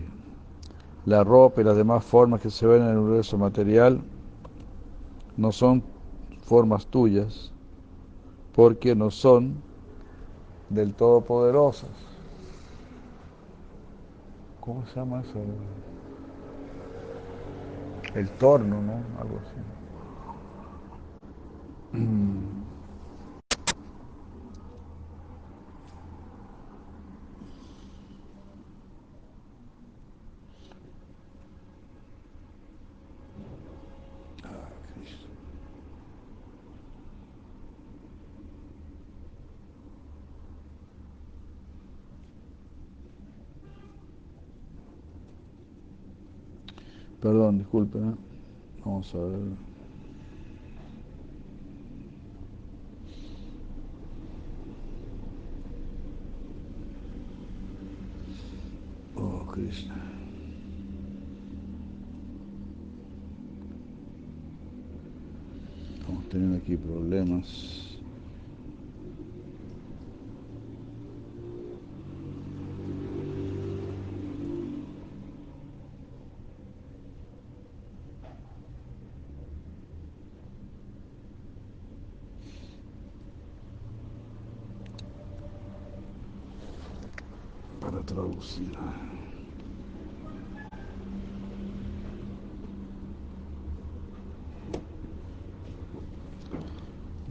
La 1.06 1.24
ropa 1.24 1.60
y 1.60 1.64
las 1.64 1.76
demás 1.76 2.04
formas 2.04 2.40
que 2.40 2.50
se 2.50 2.68
ven 2.68 2.82
en 2.82 2.90
el 2.90 2.98
universo 2.98 3.36
material 3.36 4.00
no 5.36 5.50
son 5.50 5.82
formas 6.44 6.86
tuyas 6.86 7.50
porque 8.54 8.94
no 8.94 9.10
son 9.10 9.56
del 10.68 10.94
Todopoderosas. 10.94 11.90
¿Cómo 14.60 14.86
se 14.86 15.00
llama 15.00 15.22
eso? 15.22 15.40
El 18.14 18.30
torno, 18.30 18.80
¿no? 18.80 19.20
Algo 19.20 19.40
así. 19.40 19.69
Perdón, 47.20 47.58
disculpe. 47.58 47.98
¿eh? 47.98 48.14
Vamos 48.84 49.14
a 49.14 49.18
ver. 49.18 49.69
Krishna. 59.70 59.94
Estamos 66.00 66.28
teniendo 66.28 66.56
aquí 66.56 66.76
problemas. 66.76 67.86
para 87.80 88.02
traducir. 88.02 88.70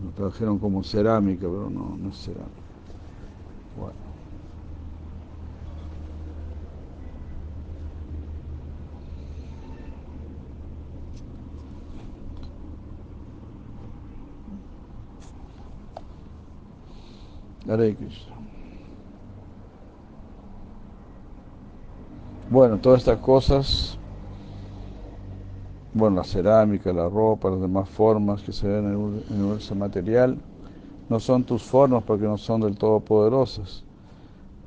Lo 0.04 0.12
trajeron 0.30 0.60
como 0.60 0.84
cerámica, 0.84 1.42
pero 1.42 1.70
no, 1.70 1.98
no 1.98 2.10
es 2.10 2.18
cerámica. 2.18 2.50
Bueno. 3.78 4.10
Bueno, 22.50 22.78
todas 22.80 23.00
estas 23.00 23.20
cosas, 23.20 23.99
bueno, 26.00 26.18
la 26.18 26.24
cerámica, 26.24 26.92
la 26.94 27.10
ropa, 27.10 27.50
las 27.50 27.62
demás 27.62 27.90
formas 27.90 28.42
que 28.42 28.54
se 28.54 28.68
ven 28.68 28.86
en 28.86 28.92
el 28.94 29.24
universo 29.30 29.76
material, 29.76 30.38
no 31.10 31.20
son 31.20 31.44
tus 31.44 31.64
formas 31.64 32.04
porque 32.04 32.26
no 32.26 32.38
son 32.38 32.62
del 32.62 32.78
todo 32.78 33.00
poderosas. 33.00 33.84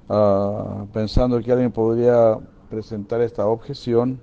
Ah, 0.09 0.85
pensando 0.93 1.41
que 1.41 1.51
alguien 1.53 1.73
podría 1.73 2.39
presentar 2.69 3.21
esta 3.23 3.47
objeción, 3.47 4.21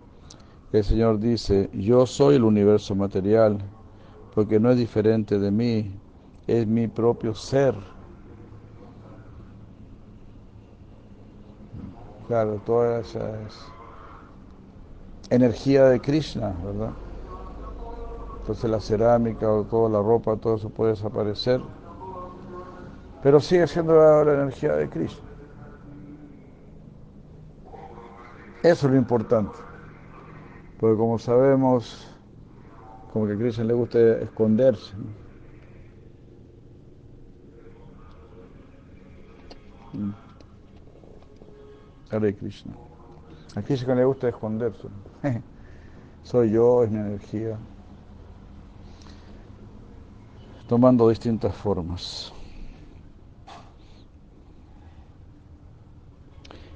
el 0.72 0.84
Señor 0.84 1.20
dice, 1.20 1.70
yo 1.74 2.06
soy 2.06 2.36
el 2.36 2.44
universo 2.44 2.94
material, 2.96 3.58
porque 4.36 4.60
no 4.60 4.70
es 4.70 4.78
diferente 4.78 5.40
de 5.40 5.52
mí, 5.52 5.92
es 6.48 6.68
mi 6.68 6.88
propio 6.88 7.34
ser. 7.34 7.76
Claro, 12.28 12.62
toda 12.66 13.00
esa 13.00 13.42
es 13.48 13.79
energía 15.30 15.86
de 15.86 16.00
Krishna, 16.00 16.54
¿verdad? 16.64 16.92
Entonces 18.42 18.70
la 18.70 18.80
cerámica 18.80 19.52
o 19.52 19.64
toda 19.64 19.90
la 19.90 20.02
ropa, 20.02 20.36
todo 20.38 20.56
eso 20.56 20.70
puede 20.70 20.92
desaparecer, 20.92 21.62
pero 23.22 23.40
sigue 23.40 23.68
siendo 23.68 23.96
la, 23.96 24.24
la 24.24 24.34
energía 24.34 24.74
de 24.74 24.90
Krishna. 24.90 25.28
Eso 28.64 28.88
es 28.88 28.92
lo 28.92 28.98
importante, 28.98 29.58
porque 30.80 30.98
como 30.98 31.20
sabemos, 31.20 32.14
como 33.14 33.28
que 33.28 33.34
a 33.34 33.38
Krishna 33.38 33.64
le 33.64 33.74
gusta 33.74 34.00
esconderse. 34.00 34.96
¿no? 34.98 35.30
Hare 42.12 42.34
Krishna. 42.36 42.89
A 43.56 43.62
Krishna 43.62 43.96
le 43.96 44.06
gusta 44.06 44.30
esconderse. 44.30 44.88
Soy 46.24 46.52
yo, 46.52 46.84
es 46.84 46.92
mi 46.92 47.00
energía. 47.00 47.58
Tomando 50.68 51.10
distintas 51.10 51.56
formas. 51.56 52.32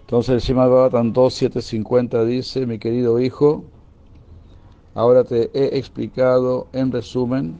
Entonces 0.01 0.33
el 0.33 0.41
Srimad 0.41 0.69
Bhagavatam 0.69 1.13
2.750 1.13 2.25
dice, 2.25 2.65
mi 2.65 2.79
querido 2.79 3.19
hijo, 3.19 3.63
ahora 4.93 5.23
te 5.23 5.49
he 5.53 5.77
explicado 5.77 6.67
en 6.73 6.91
resumen 6.91 7.57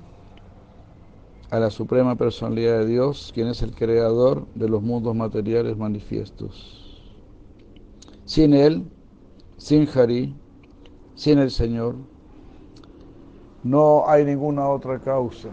a 1.50 1.60
la 1.60 1.70
Suprema 1.70 2.16
Personalidad 2.16 2.80
de 2.80 2.88
Dios, 2.88 3.32
quien 3.34 3.48
es 3.48 3.62
el 3.62 3.76
creador 3.76 4.48
de 4.56 4.70
los 4.70 4.82
mundos 4.82 5.16
materiales 5.16 5.78
manifiestos. 5.78 7.02
Sin 8.26 8.54
Él, 8.54 8.86
sin 9.58 9.88
Hari, 9.88 10.36
sin 11.16 11.40
el 11.40 11.52
Señor, 11.52 11.96
no 13.64 14.08
hay 14.08 14.26
ninguna 14.26 14.68
otra 14.68 15.00
causa 15.00 15.50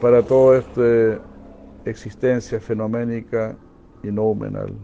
para 0.00 0.22
toda 0.22 0.58
esta 0.58 1.22
existencia 1.84 2.60
fenoménica 2.60 3.56
y 4.02 4.08
noumenal. 4.08 4.74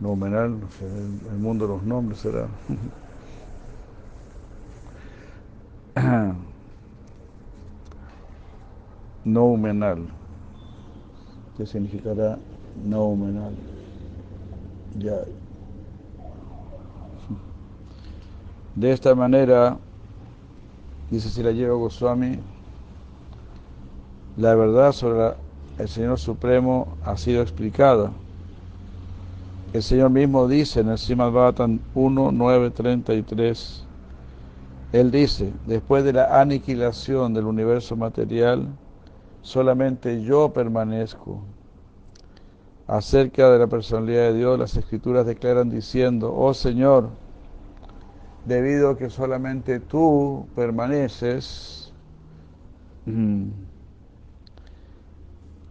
Noumenal, 0.00 0.60
no 0.60 0.70
sé, 0.70 0.86
el 0.86 1.38
mundo 1.38 1.66
de 1.66 1.74
los 1.74 1.82
nombres 1.82 2.18
será. 2.20 2.46
Noumenal. 9.24 10.23
¿Qué 11.56 11.66
significará 11.66 12.36
noumenal? 12.84 13.52
Ya. 14.98 15.20
De 18.74 18.90
esta 18.90 19.14
manera, 19.14 19.76
dice 21.10 21.28
si 21.28 21.42
la 21.44 21.52
Goswami, 21.52 22.38
la 24.36 24.56
verdad 24.56 24.90
sobre 24.90 25.34
el 25.78 25.88
Señor 25.88 26.18
Supremo 26.18 26.88
ha 27.04 27.16
sido 27.16 27.40
explicada. 27.40 28.10
El 29.72 29.82
Señor 29.82 30.10
mismo 30.10 30.48
dice 30.48 30.80
en 30.80 30.88
el 30.88 30.98
Srimad 30.98 31.30
Bhattan 31.30 31.80
1, 31.94 32.32
9, 32.32 32.70
33, 32.70 33.84
Él 34.92 35.10
dice, 35.12 35.52
después 35.66 36.02
de 36.02 36.14
la 36.14 36.40
aniquilación 36.40 37.32
del 37.32 37.46
universo 37.46 37.94
material, 37.94 38.68
solamente 39.44 40.22
yo 40.22 40.52
permanezco. 40.52 41.42
Acerca 42.86 43.50
de 43.50 43.58
la 43.58 43.66
personalidad 43.66 44.32
de 44.32 44.34
Dios, 44.38 44.58
las 44.58 44.76
escrituras 44.76 45.24
declaran 45.26 45.70
diciendo, 45.70 46.34
oh 46.34 46.52
Señor, 46.52 47.10
debido 48.46 48.90
a 48.90 48.98
que 48.98 49.08
solamente 49.08 49.80
tú 49.80 50.46
permaneces, 50.54 51.92
mm, 53.06 53.48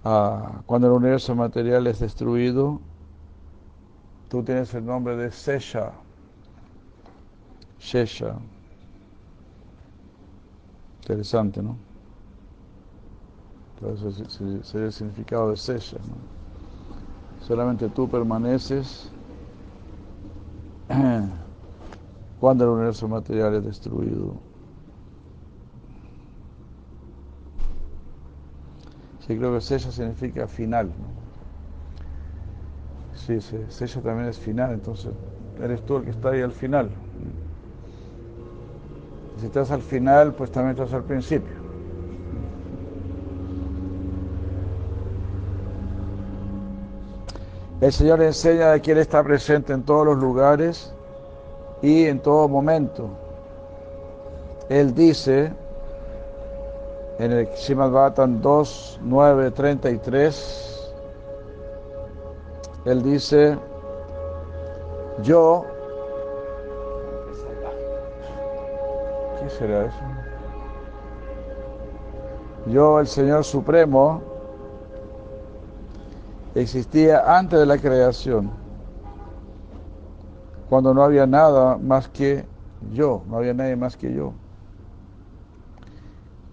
ah, 0.03 0.61
cuando 0.65 0.87
el 0.87 0.93
universo 0.93 1.35
material 1.35 1.85
es 1.87 1.99
destruido, 1.99 2.79
tú 4.29 4.43
tienes 4.43 4.73
el 4.73 4.85
nombre 4.85 5.15
de 5.17 5.31
Sesha, 5.31 5.93
Shesha. 7.79 8.35
Interesante, 11.01 11.61
¿no? 11.61 11.92
Entonces 13.85 14.39
sería 14.65 14.85
el 14.87 14.93
significado 14.93 15.51
de. 15.51 15.57
¿no? 15.57 16.15
Solamente 17.45 17.89
tú 17.89 18.07
permaneces 18.07 19.09
cuando 22.39 22.63
el 22.63 22.69
universo 22.69 23.07
material 23.09 23.55
es 23.55 23.65
destruido. 23.65 24.33
Sí, 29.27 29.37
creo 29.37 29.53
que 29.53 29.61
Sesha 29.61 29.91
significa 29.91 30.47
final. 30.47 30.87
¿no? 30.87 31.23
Sí, 33.17 33.39
Sesha 33.69 34.01
también 34.01 34.29
es 34.29 34.39
final, 34.39 34.71
entonces 34.73 35.11
eres 35.61 35.81
tú 35.85 35.97
el 35.97 36.03
que 36.05 36.11
está 36.11 36.29
ahí 36.29 36.41
al 36.41 36.51
final. 36.51 36.89
Si 39.39 39.45
estás 39.47 39.71
al 39.71 39.81
final, 39.81 40.33
pues 40.33 40.51
también 40.51 40.71
estás 40.71 40.93
al 40.93 41.03
principio. 41.03 41.62
El 47.81 47.91
Señor 47.91 48.21
enseña 48.21 48.79
que 48.79 48.91
Él 48.93 48.99
está 48.99 49.23
presente 49.23 49.73
en 49.73 49.83
todos 49.83 50.05
los 50.05 50.17
lugares 50.17 50.93
y 51.81 52.05
en 52.05 52.19
todo 52.19 52.47
momento. 52.47 53.09
Él 54.69 54.95
dice 54.95 55.51
en 57.19 57.31
el 57.31 57.47
Srimad 57.55 57.91
Bhattan 57.91 58.41
2, 58.41 58.99
9, 59.03 59.51
33, 59.51 60.93
Él 62.85 63.03
dice, 63.03 63.57
yo, 65.21 65.65
¿qué 69.39 69.49
será 69.49 69.85
eso? 69.85 69.95
Yo, 72.67 72.99
el 72.99 73.07
Señor 73.07 73.43
Supremo, 73.43 74.21
existía 76.55 77.37
antes 77.37 77.59
de 77.59 77.65
la 77.65 77.77
creación, 77.77 78.51
cuando 80.69 80.93
no 80.93 81.03
había 81.03 81.25
nada 81.25 81.77
más 81.77 82.07
que 82.09 82.45
yo, 82.91 83.23
no 83.27 83.37
había 83.37 83.53
nadie 83.53 83.75
más 83.75 83.95
que 83.95 84.13
yo. 84.13 84.33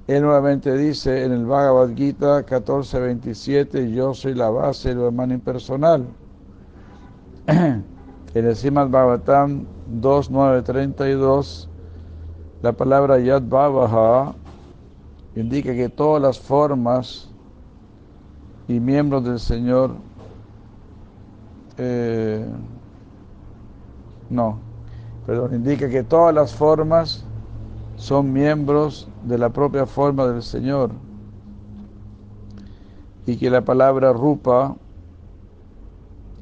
Él 0.06 0.22
nuevamente 0.22 0.76
dice 0.76 1.24
en 1.24 1.32
el 1.32 1.46
Bhagavad 1.46 1.94
Gita 1.94 2.44
14:27, 2.44 3.92
yo 3.92 4.12
soy 4.12 4.34
la 4.34 4.50
base 4.50 4.88
del 4.88 5.04
hermano 5.04 5.34
impersonal. 5.34 6.04
en 7.46 7.84
el 8.34 8.56
Srimad 8.56 8.88
Bhagavatam 8.88 9.66
2.9.32, 10.00 11.68
la 12.62 12.72
palabra 12.72 13.18
Yad 13.20 13.42
Bhavaha 13.42 14.34
indica 15.36 15.72
que 15.72 15.88
todas 15.88 16.20
las 16.20 16.38
formas 16.38 17.30
y 18.70 18.78
miembros 18.78 19.24
del 19.24 19.40
Señor, 19.40 19.96
eh, 21.76 22.46
no, 24.28 24.61
perdón, 25.26 25.56
indica 25.56 25.88
que 25.88 26.04
todas 26.04 26.33
las 26.33 26.54
formas 26.54 27.24
son 27.96 28.33
miembros 28.33 29.09
de 29.24 29.38
la 29.38 29.48
propia 29.48 29.87
forma 29.87 30.24
del 30.28 30.44
Señor 30.44 30.92
y 33.26 33.37
que 33.38 33.50
la 33.50 33.62
palabra 33.62 34.12
rupa 34.12 34.76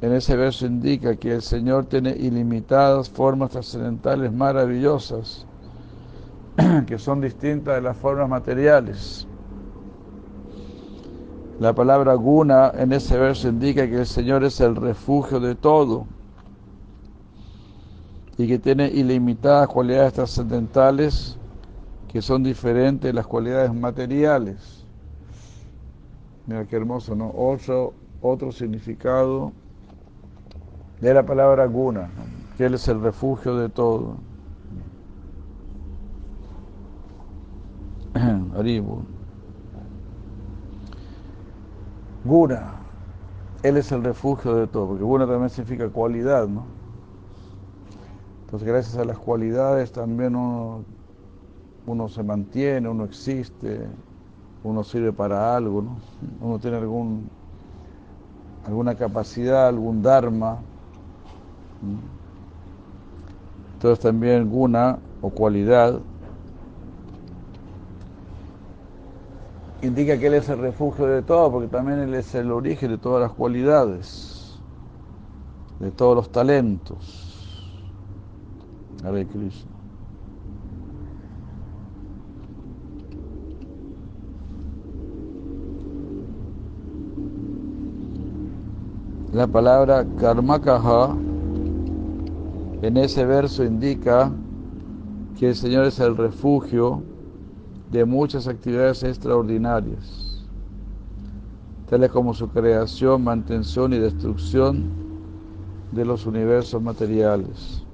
en 0.02 0.12
ese 0.12 0.36
verso 0.36 0.66
indica 0.66 1.16
que 1.16 1.32
el 1.32 1.40
Señor 1.40 1.86
tiene 1.86 2.10
ilimitadas 2.10 3.08
formas 3.08 3.52
trascendentales 3.52 4.30
maravillosas 4.34 5.46
que 6.86 6.98
son 6.98 7.22
distintas 7.22 7.76
de 7.76 7.80
las 7.80 7.96
formas 7.96 8.28
materiales. 8.28 9.26
La 11.58 11.72
palabra 11.72 12.14
guna 12.14 12.70
en 12.72 12.92
ese 12.92 13.18
verso 13.18 13.48
indica 13.48 13.88
que 13.88 13.96
el 13.96 14.06
Señor 14.06 14.44
es 14.44 14.60
el 14.60 14.76
refugio 14.76 15.40
de 15.40 15.56
todo 15.56 16.06
y 18.36 18.46
que 18.46 18.60
tiene 18.60 18.86
ilimitadas 18.86 19.66
cualidades 19.66 20.12
trascendentales 20.12 21.36
que 22.06 22.22
son 22.22 22.44
diferentes 22.44 23.08
de 23.08 23.12
las 23.12 23.26
cualidades 23.26 23.74
materiales. 23.74 24.86
Mira 26.46 26.64
qué 26.64 26.76
hermoso, 26.76 27.16
¿no? 27.16 27.32
Otro, 27.36 27.92
otro 28.22 28.52
significado 28.52 29.50
de 31.00 31.12
la 31.12 31.26
palabra 31.26 31.66
guna, 31.66 32.08
que 32.56 32.66
Él 32.66 32.74
es 32.74 32.86
el 32.86 33.00
refugio 33.02 33.56
de 33.56 33.68
todo. 33.68 34.16
Aribu. 38.56 39.17
Guna, 42.28 42.74
Él 43.62 43.78
es 43.78 43.90
el 43.90 44.04
refugio 44.04 44.54
de 44.54 44.66
todo, 44.66 44.88
porque 44.88 45.02
Guna 45.02 45.26
también 45.26 45.48
significa 45.48 45.88
cualidad, 45.88 46.46
¿no? 46.46 46.64
Entonces 48.44 48.68
gracias 48.68 48.96
a 48.98 49.04
las 49.06 49.18
cualidades 49.18 49.92
también 49.92 50.36
uno, 50.36 50.84
uno 51.86 52.08
se 52.10 52.22
mantiene, 52.22 52.86
uno 52.86 53.04
existe, 53.04 53.86
uno 54.62 54.84
sirve 54.84 55.10
para 55.10 55.56
algo, 55.56 55.80
¿no? 55.80 55.96
Uno 56.42 56.58
tiene 56.58 56.76
algún, 56.76 57.30
alguna 58.66 58.94
capacidad, 58.94 59.66
algún 59.66 60.02
dharma. 60.02 60.58
Entonces 63.72 64.00
también 64.00 64.50
guna 64.50 64.98
o 65.22 65.30
cualidad 65.30 65.98
indica 69.82 70.18
que 70.18 70.26
Él 70.26 70.34
es 70.34 70.48
el 70.48 70.58
refugio 70.58 71.06
de 71.06 71.22
todo, 71.22 71.52
porque 71.52 71.68
también 71.68 72.00
Él 72.00 72.14
es 72.14 72.34
el 72.34 72.50
origen 72.50 72.90
de 72.90 72.98
todas 72.98 73.20
las 73.20 73.32
cualidades, 73.32 74.58
de 75.78 75.90
todos 75.90 76.16
los 76.16 76.30
talentos. 76.30 77.24
Hare 79.04 79.26
Krishna. 79.26 79.70
La 89.32 89.46
palabra 89.46 90.04
karmakaha 90.18 91.14
en 92.82 92.96
ese 92.96 93.24
verso 93.24 93.62
indica 93.62 94.32
que 95.38 95.50
el 95.50 95.54
Señor 95.54 95.84
es 95.84 96.00
el 96.00 96.16
refugio 96.16 97.02
de 97.90 98.04
muchas 98.04 98.46
actividades 98.46 99.02
extraordinarias, 99.02 100.44
tales 101.88 102.10
como 102.10 102.34
su 102.34 102.48
creación, 102.48 103.24
mantención 103.24 103.92
y 103.92 103.98
destrucción 103.98 104.90
de 105.92 106.04
los 106.04 106.26
universos 106.26 106.82
materiales. 106.82 107.84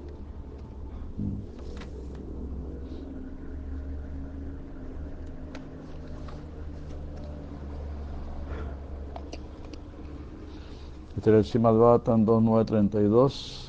Este 11.25 11.29
es 11.29 11.35
el 11.37 11.45
Srimad 11.45 11.73
2932. 11.73 13.64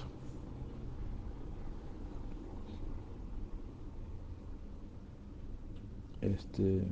Este, 6.26 6.82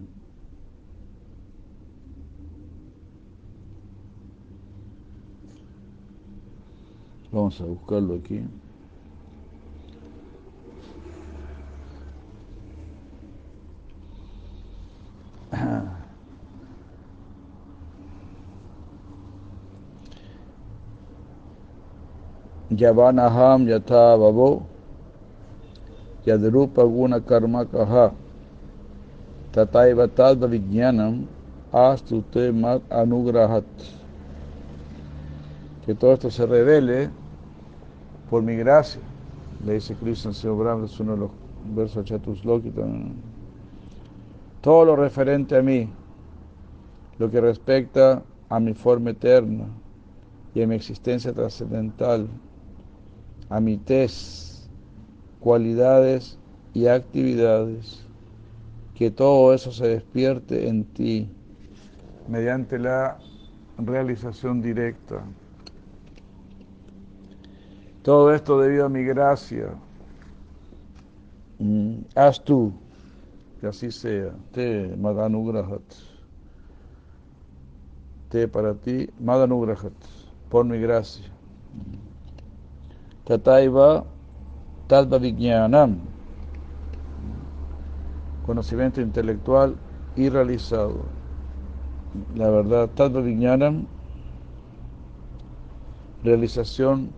vamos 7.33 7.61
a 7.61 7.65
buscarlo 7.65 8.15
aquí. 8.15 8.45
Yavanaham 22.71 23.67
yatha 23.67 24.17
babo 24.17 24.63
yadrupa 26.25 26.85
guna 26.85 27.21
karma 27.21 27.65
kaha 27.65 28.13
tataiva 28.13 28.24
tadva 29.55 30.47
vijnanam 30.47 31.27
astute 31.73 32.53
mat 32.53 32.83
anugrahat. 32.91 33.65
Que 35.87 35.95
todo 35.95 36.15
esto 36.15 36.31
se 36.31 36.47
revele 36.47 37.11
por 38.31 38.43
mi 38.43 38.57
gracia, 38.57 39.01
le 39.65 39.75
dice 39.75 39.95
Krishna 39.95 40.33
Señor 40.33 40.59
Brahma, 40.59 40.87
es 40.87 40.99
uno 40.99 41.13
de 41.13 41.19
los 41.19 41.31
versos 41.75 42.05
Chatusloki 42.05 42.71
también. 42.71 43.15
Todo 44.61 44.87
lo 44.87 44.97
referente 44.97 45.57
a 45.57 45.63
mí, 45.63 45.91
lo 47.19 47.31
que 47.31 47.41
respecta 47.41 48.23
a 48.49 48.61
mi 48.61 48.73
forma 48.73 49.11
eterna 49.11 49.67
y 50.55 50.63
a 50.63 50.67
mi 50.67 50.75
existencia 50.75 51.33
trascendental, 51.33 52.29
a 53.51 53.61
mi 53.61 53.77
tez, 53.77 54.69
cualidades 55.41 56.39
y 56.73 56.87
actividades, 56.87 58.04
que 58.95 59.11
todo 59.11 59.53
eso 59.53 59.73
se 59.73 59.89
despierte 59.89 60.69
en 60.69 60.85
ti 60.85 61.29
mediante 62.29 62.79
la 62.79 63.19
realización 63.79 64.63
directa. 64.63 65.23
Todo 68.03 68.35
esto 68.35 68.61
debido 68.61 68.87
a 68.87 68.89
mi 68.89 69.03
gracia. 69.03 69.75
Mm, 71.59 72.01
haz 72.15 72.43
tú 72.45 72.73
que 73.61 73.67
así 73.67 73.91
sea. 73.91 74.33
Te 74.53 74.95
Madanugrahat. 74.97 75.83
Te 78.29 78.47
para 78.49 78.75
ti 78.75 79.09
Madanugrahat. 79.21 79.93
Por 80.51 80.65
mi 80.65 80.79
gracia. 80.79 81.25
Tataiva 83.25 84.05
Tadva 84.87 85.19
Vijnanam 85.19 86.14
conocimiento 88.47 89.01
intelectual 89.01 89.77
y 90.17 90.29
realizado. 90.29 91.05
La 92.37 92.49
verdad, 92.51 92.89
Tattva 92.91 93.21
Vijnanam, 93.21 93.87
realización 96.23 97.11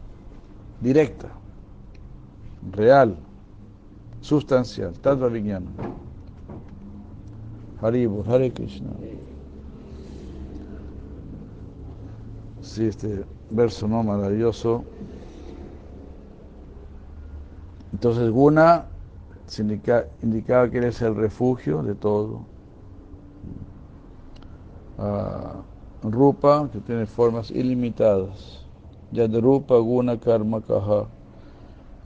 directa, 0.81 1.29
real, 2.73 3.17
sustancial, 4.21 4.93
Tattva 5.01 5.29
Vijnanam. 5.29 5.73
Haribo, 7.83 8.25
Hare 8.27 8.51
Krishna. 8.53 8.91
Sí, 12.63 12.87
este 12.87 13.25
verso 13.51 13.87
no 13.87 14.03
maravilloso. 14.03 14.83
Entonces, 17.93 18.31
Guna 18.31 18.87
indicaba 20.23 20.71
que 20.71 20.79
eres 20.79 21.01
el 21.03 21.15
refugio 21.15 21.83
de 21.83 21.95
todo. 21.95 22.41
Uh, 24.99 26.09
rupa, 26.11 26.69
que 26.73 26.81
tiene 26.81 27.07
formas 27.07 27.51
ilimitadas. 27.51 28.65
Yadrupa, 29.13 29.77
Guna, 29.79 30.19
Karma, 30.19 30.61
Kaha. 30.61 31.07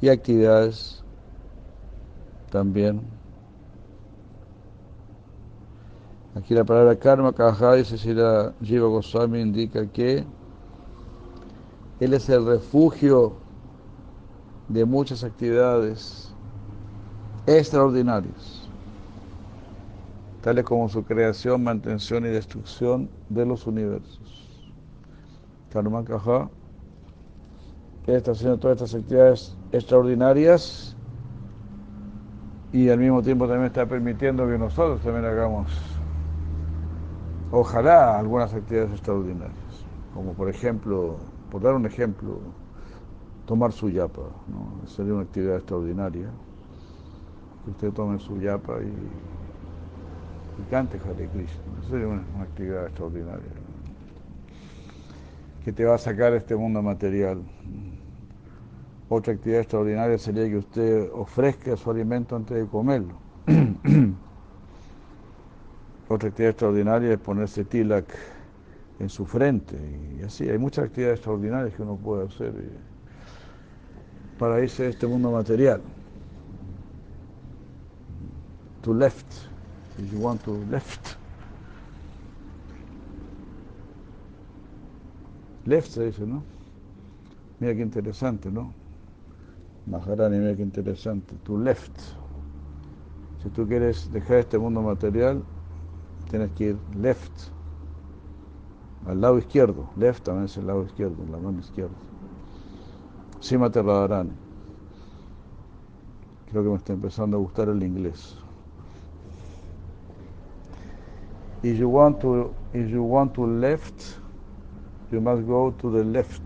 Y 0.01 0.09
actividades 0.09 1.03
también. 2.51 3.01
Aquí 6.35 6.55
la 6.55 6.65
palabra 6.65 6.97
karma, 6.97 7.33
kaha, 7.33 7.75
dice 7.75 7.99
si 7.99 8.15
la 8.15 8.53
Jiva 8.63 8.87
Goswami 8.87 9.41
indica 9.41 9.85
que 9.87 10.25
él 11.99 12.15
es 12.15 12.29
el 12.29 12.47
refugio 12.47 13.35
de 14.69 14.85
muchas 14.85 15.25
actividades 15.25 16.30
extraordinarias, 17.47 18.69
tales 20.43 20.65
como 20.65 20.89
su 20.89 21.05
creación, 21.05 21.65
mantención 21.65 22.25
y 22.25 22.29
destrucción 22.29 23.11
de 23.29 23.47
los 23.47 23.67
universos. 23.67 24.73
Karma 25.71 26.05
Kaha 26.05 26.51
está 28.17 28.33
haciendo 28.33 28.59
todas 28.59 28.77
estas 28.81 29.01
actividades 29.01 29.57
extraordinarias 29.73 30.97
y 32.73 32.89
al 32.89 32.99
mismo 32.99 33.23
tiempo 33.23 33.47
también 33.47 33.67
está 33.67 33.87
permitiendo 33.87 34.47
que 34.47 34.59
nosotros 34.59 35.01
también 35.01 35.25
hagamos, 35.25 35.71
ojalá, 37.51 38.19
algunas 38.19 38.55
actividades 38.55 38.93
extraordinarias, 38.93 39.87
como 40.15 40.33
por 40.35 40.49
ejemplo, 40.49 41.17
por 41.51 41.63
dar 41.63 41.75
un 41.75 41.87
ejemplo, 41.87 42.39
tomar 43.47 43.73
su 43.73 43.91
yapa, 43.91 44.23
¿no? 44.49 44.87
sería 44.87 45.13
una 45.15 45.23
actividad 45.23 45.57
extraordinaria, 45.57 46.31
que 47.65 47.71
usted 47.71 47.91
tome 47.93 48.19
su 48.19 48.41
yapa 48.41 48.79
y, 48.81 48.93
cante 50.71 50.99
Hare 50.99 51.29
Krishna, 51.29 51.63
sería 51.89 52.07
una, 52.07 52.23
una 52.35 52.45
actividad 52.45 52.87
extraordinaria, 52.87 53.51
que 55.65 55.73
te 55.73 55.85
va 55.85 55.95
a 55.95 55.99
sacar 55.99 56.35
este 56.35 56.55
mundo 56.55 56.83
material. 56.83 57.43
Otra 59.09 59.33
actividad 59.33 59.63
extraordinaria 59.63 60.19
sería 60.19 60.49
que 60.49 60.59
usted 60.59 61.11
ofrezca 61.13 61.77
su 61.77 61.91
alimento 61.91 62.37
antes 62.37 62.57
de 62.57 62.67
comerlo. 62.67 63.15
Otra 66.09 66.29
actividad 66.29 66.51
extraordinaria 66.51 67.13
es 67.13 67.19
ponerse 67.19 67.65
tilak 67.65 68.07
en 69.01 69.09
su 69.09 69.25
frente. 69.27 69.77
Y 70.19 70.23
así, 70.23 70.49
hay 70.49 70.59
muchas 70.59 70.85
actividades 70.85 71.19
extraordinarias 71.19 71.75
que 71.75 71.83
uno 71.83 71.97
puede 71.97 72.27
hacer 72.27 72.55
eh, 72.57 72.71
para 74.39 74.63
irse 74.63 74.85
de 74.85 74.91
este 74.91 75.07
mundo 75.07 75.33
material. 75.33 75.81
To 78.83 78.95
left, 78.95 79.27
if 79.99 80.13
you 80.13 80.19
want 80.19 80.43
to 80.45 80.53
left. 80.71 81.17
Left 85.67 85.91
se 85.91 86.07
dice, 86.07 86.27
¿no? 86.27 86.43
Mira 87.59 87.75
qué 87.75 87.83
interesante, 87.83 88.51
¿no? 88.51 88.73
Maharani, 89.87 90.39
mira 90.39 90.57
qué 90.57 90.63
interesante. 90.63 91.35
To 91.45 91.59
left. 91.59 91.93
Si 93.43 93.51
tú 93.51 93.67
quieres 93.67 94.11
dejar 94.13 94.39
este 94.39 94.59
mundo 94.59 94.81
material, 94.81 95.43
tienes 96.31 96.51
que 96.53 96.65
ir 96.71 96.79
left. 96.97 97.33
Al 99.07 99.21
lado 99.21 99.39
izquierdo. 99.39 99.91
Left 99.97 100.25
también 100.25 100.47
es 100.47 100.57
el 100.57 100.67
lado 100.67 100.85
izquierdo, 100.85 101.17
la 101.31 101.39
mano 101.39 101.61
izquierda. 101.61 101.95
Simate 103.41 103.83
Radharani. 103.83 104.33
Creo 106.51 106.63
que 106.63 106.69
me 106.71 106.77
está 106.77 106.93
empezando 106.95 107.37
a 107.37 107.41
gustar 107.41 107.69
el 107.69 107.83
inglés. 107.83 108.40
If 111.63 111.79
you 111.79 111.91
want 111.91 112.21
to, 112.23 112.55
if 112.73 112.89
you 112.89 113.03
want 113.03 113.35
to 113.35 113.45
left, 113.45 114.17
you 115.13 115.21
must 115.21 115.47
go 115.47 115.73
to 115.73 115.91
the 115.91 116.05
left. 116.05 116.43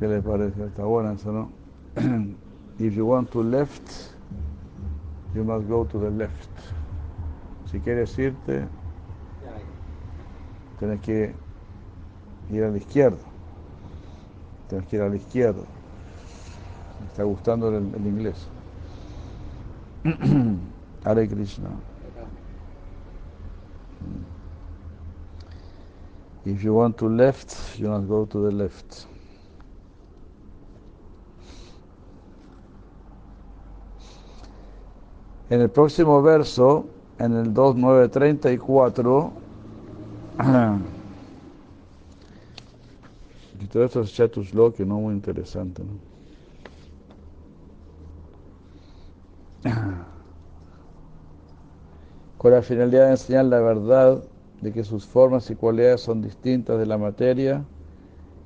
¿Qué 0.00 0.08
le 0.08 0.20
parece? 0.20 0.64
Está 0.64 0.84
buena 0.84 1.12
eso, 1.12 1.32
¿no? 1.32 1.50
If 2.78 2.94
you 2.94 3.06
want 3.06 3.30
to 3.30 3.42
left, 3.42 4.12
you 5.34 5.44
must 5.44 5.68
go 5.68 5.84
to 5.84 5.98
the 5.98 6.10
left. 6.10 6.50
Si 7.70 7.78
quieres 7.78 8.18
irte, 8.18 8.66
tienes 10.78 11.00
que 11.00 11.34
ir 12.50 12.64
a 12.64 12.70
la 12.70 12.76
izquierda. 12.76 13.16
Tienes 14.68 14.88
que 14.88 14.96
ir 14.96 15.02
a 15.02 15.08
la 15.08 15.16
izquierda. 15.16 15.62
Me 17.00 17.06
está 17.06 17.22
gustando 17.22 17.68
el, 17.68 17.94
el 17.94 18.06
inglés. 18.06 18.48
Hare 21.04 21.26
Krishna. 21.26 21.70
If 26.44 26.62
you 26.62 26.74
want 26.74 26.96
to 26.98 27.08
left, 27.08 27.76
you 27.76 27.88
must 27.88 28.06
go 28.06 28.24
to 28.24 28.42
the 28.42 28.52
left. 28.52 29.06
En 35.50 35.60
el 35.60 35.70
próximo 35.70 36.22
verso, 36.22 36.86
en 37.18 37.32
el 37.36 37.52
2934, 37.52 39.32
y 43.60 43.66
todo 43.66 43.84
esto 43.84 44.00
es 44.02 44.12
Chatuslok, 44.12 44.78
no 44.80 45.00
muy 45.00 45.14
interesante, 45.14 45.82
¿no? 45.82 46.15
Con 52.38 52.52
la 52.52 52.62
finalidad 52.62 53.06
de 53.06 53.10
enseñar 53.12 53.46
la 53.46 53.60
verdad 53.60 54.22
de 54.60 54.72
que 54.72 54.84
sus 54.84 55.06
formas 55.06 55.50
y 55.50 55.54
cualidades 55.54 56.02
son 56.02 56.22
distintas 56.22 56.78
de 56.78 56.86
la 56.86 56.98
materia, 56.98 57.64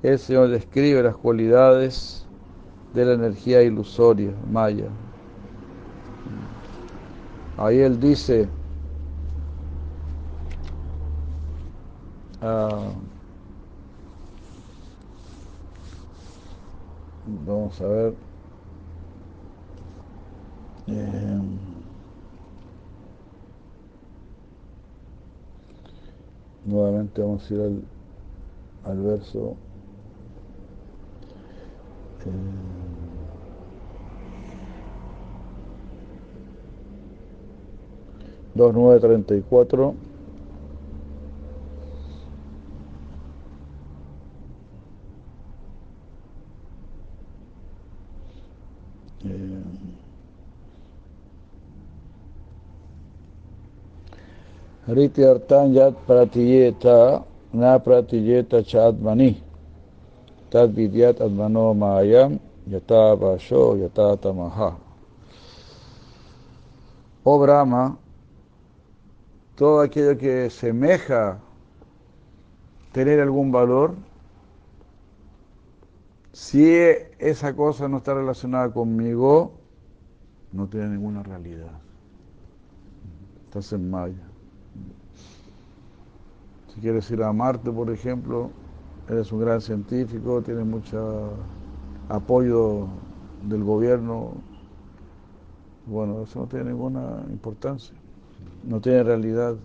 el 0.03 0.17
Señor 0.17 0.49
describe 0.49 1.03
las 1.03 1.15
cualidades 1.15 2.25
de 2.93 3.05
la 3.05 3.13
energía 3.13 3.61
ilusoria, 3.61 4.31
maya. 4.51 4.87
Ahí 7.57 7.79
él 7.79 7.99
dice, 7.99 8.47
ah, 12.41 12.89
vamos 17.45 17.79
a 17.81 17.87
ver, 17.87 18.13
eh, 20.87 21.41
nuevamente 26.65 27.21
vamos 27.21 27.49
a 27.49 27.53
ir 27.53 27.61
al, 27.61 27.81
al 28.91 28.97
verso. 29.01 29.55
eh, 32.25 32.29
dos 38.53 38.73
nueve 38.73 38.99
treinta 38.99 39.35
y 39.35 39.41
cuatro 39.41 39.95
Riti 54.87 55.23
artan 55.23 55.73
yat 55.73 55.93
pratiyeta 56.07 57.23
na 57.53 57.77
pratiyeta 57.77 58.63
chadmani 58.63 59.37
tad 60.49 60.73
vidyat 60.73 61.21
admano 61.21 61.73
mayam 61.73 62.39
yata 62.67 63.15
vasho 63.15 63.77
yata 63.77 64.17
tamaha 64.17 64.75
Oh 67.23 67.37
Brahma, 67.39 67.99
todo 69.55 69.81
aquello 69.81 70.17
que 70.17 70.49
semeja 70.49 71.37
tener 72.91 73.19
algún 73.19 73.51
valor, 73.51 73.93
si 76.33 76.65
esa 77.19 77.53
cosa 77.55 77.87
no 77.87 77.97
está 77.97 78.15
relacionada 78.15 78.71
conmigo, 78.71 79.51
no 80.51 80.67
tiene 80.67 80.89
ninguna 80.89 81.21
realidad. 81.21 81.79
Estás 83.45 83.71
en 83.73 83.91
Maya. 83.91 84.30
Si 86.73 86.79
quieres 86.81 87.09
ir 87.11 87.21
a 87.23 87.31
Marte, 87.33 87.71
por 87.71 87.89
ejemplo, 87.91 88.57
eres 89.07 89.31
un 89.31 89.39
gran 89.41 89.61
científico, 89.61 90.41
tienes 90.41 90.65
mucho 90.65 91.53
apoyo 92.07 93.03
del 93.39 93.63
gobierno, 93.63 94.47
bueno, 95.85 96.23
eso 96.23 96.39
no 96.39 96.47
tiene 96.47 96.65
ninguna 96.71 97.25
importancia, 97.29 97.95
no 98.63 98.81
tiene 98.81 99.03
realidad. 99.03 99.57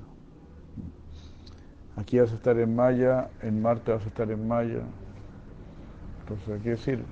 Aquí 1.97 2.19
vas 2.21 2.31
a 2.33 2.37
estar 2.37 2.57
en 2.61 2.77
Maya, 2.77 3.33
en 3.40 3.61
Marte 3.61 3.90
vas 3.92 4.05
a 4.05 4.09
estar 4.09 4.31
en 4.31 4.47
Maya. 4.47 4.95
Entonces, 6.21 6.49
¿a 6.55 6.61
qué 6.61 6.77
sirve? 6.77 7.07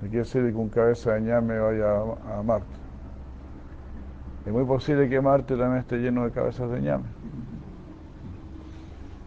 ¿A 0.00 0.08
qué 0.08 0.24
sirve 0.24 0.52
que 0.52 0.56
un 0.58 0.70
cabeza 0.70 1.14
de 1.14 1.22
ñame 1.22 1.58
vaya 1.58 1.88
a, 1.98 2.38
a 2.38 2.42
Marte? 2.44 2.78
Es 4.44 4.52
muy 4.52 4.64
posible 4.64 5.08
que 5.08 5.20
Marte 5.20 5.56
también 5.56 5.80
esté 5.80 5.96
lleno 5.98 6.24
de 6.24 6.30
cabezas 6.30 6.70
de 6.70 6.80
ñame. 6.80 7.16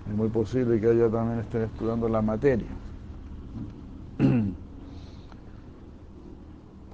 Es 0.09 0.15
muy 0.15 0.29
posible 0.29 0.79
que 0.79 0.87
allá 0.87 1.09
también 1.09 1.39
estén 1.39 1.63
estudiando 1.63 2.07
la 2.07 2.21
materia. 2.21 2.67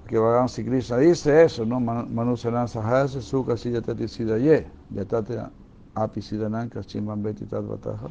porque 0.03 0.17
Bhagavan 0.17 0.49
Sri 0.49 0.65
Krishna 0.65 0.97
dice 0.97 1.43
eso, 1.43 1.65
¿no? 1.65 1.79
Manusanan 1.79 2.67
sahasa 2.67 3.21
sukha 3.21 3.55
siyatati 3.55 4.07
sidaye, 4.07 4.65
yatate 4.89 5.39
apisidananka 5.95 6.83
chimbambeti 6.83 7.45
tadvataha. 7.45 8.09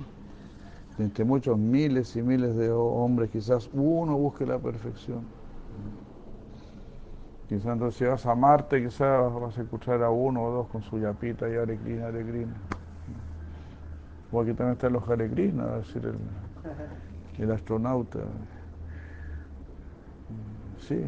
Entre 0.99 1.25
muchos 1.25 1.59
miles 1.59 2.17
y 2.17 2.23
miles 2.23 2.57
de 2.57 2.71
hombres, 2.71 3.31
quizás 3.31 3.69
uno 3.73 4.17
busque 4.17 4.47
la 4.47 4.59
perfección. 4.59 5.23
Quizás 7.49 7.67
entonces 7.67 7.99
si 7.99 8.05
vas 8.05 8.25
a 8.27 8.35
Marte, 8.35 8.83
quizás 8.83 9.33
vas 9.35 9.59
a 9.59 9.63
escuchar 9.63 10.03
a 10.03 10.11
uno 10.11 10.43
o 10.43 10.51
dos 10.51 10.69
con 10.69 10.83
su 10.83 10.99
yapita 10.99 11.49
y 11.49 11.55
aregrina, 11.55 12.07
aregrina. 12.07 12.55
O 14.33 14.41
aquí 14.41 14.55
también 14.55 14.73
están 14.73 14.95
los 14.95 15.07
aregrinas, 15.09 15.69
a 15.69 15.77
decir 15.79 16.03
el, 16.07 16.17
el 17.45 17.53
astronauta. 17.53 18.21
Sí. 20.79 21.05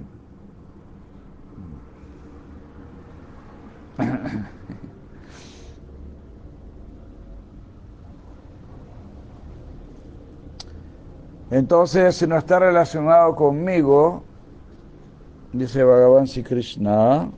Entonces, 11.51 12.17
si 12.17 12.27
no 12.27 12.37
está 12.37 12.59
relacionado 12.59 13.35
conmigo, 13.37 14.23
dice 15.53 15.85
Bhagavan 15.85 16.27
Sri 16.27 16.43
Krishna, 16.43 17.29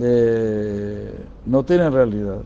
eh, 0.00 1.26
no 1.46 1.64
tiene 1.64 1.90
realidad. 1.90 2.42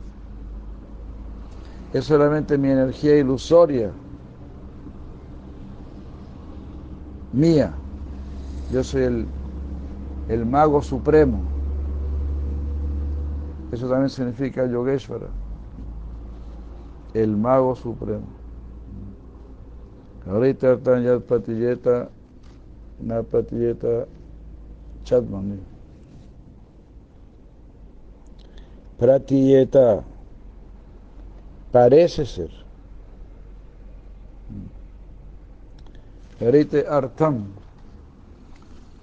Es 1.96 2.04
solamente 2.04 2.58
mi 2.58 2.68
energía 2.68 3.16
ilusoria, 3.16 3.90
mía. 7.32 7.72
Yo 8.70 8.84
soy 8.84 9.04
el, 9.04 9.26
el 10.28 10.44
mago 10.44 10.82
supremo. 10.82 11.40
Eso 13.72 13.88
también 13.88 14.10
significa 14.10 14.66
Yogeshvara, 14.66 15.28
el 17.14 17.34
mago 17.34 17.74
supremo. 17.74 18.26
Ahorita 20.28 20.74
están 20.74 21.02
ya 21.02 21.18
patilleta, 21.18 22.10
una 23.02 23.22
patilleta 23.22 24.06
chatmani. 25.02 25.60
Parece 31.72 32.26
ser. 32.26 32.50
Ahorita 36.40 36.78
artam. 36.88 37.46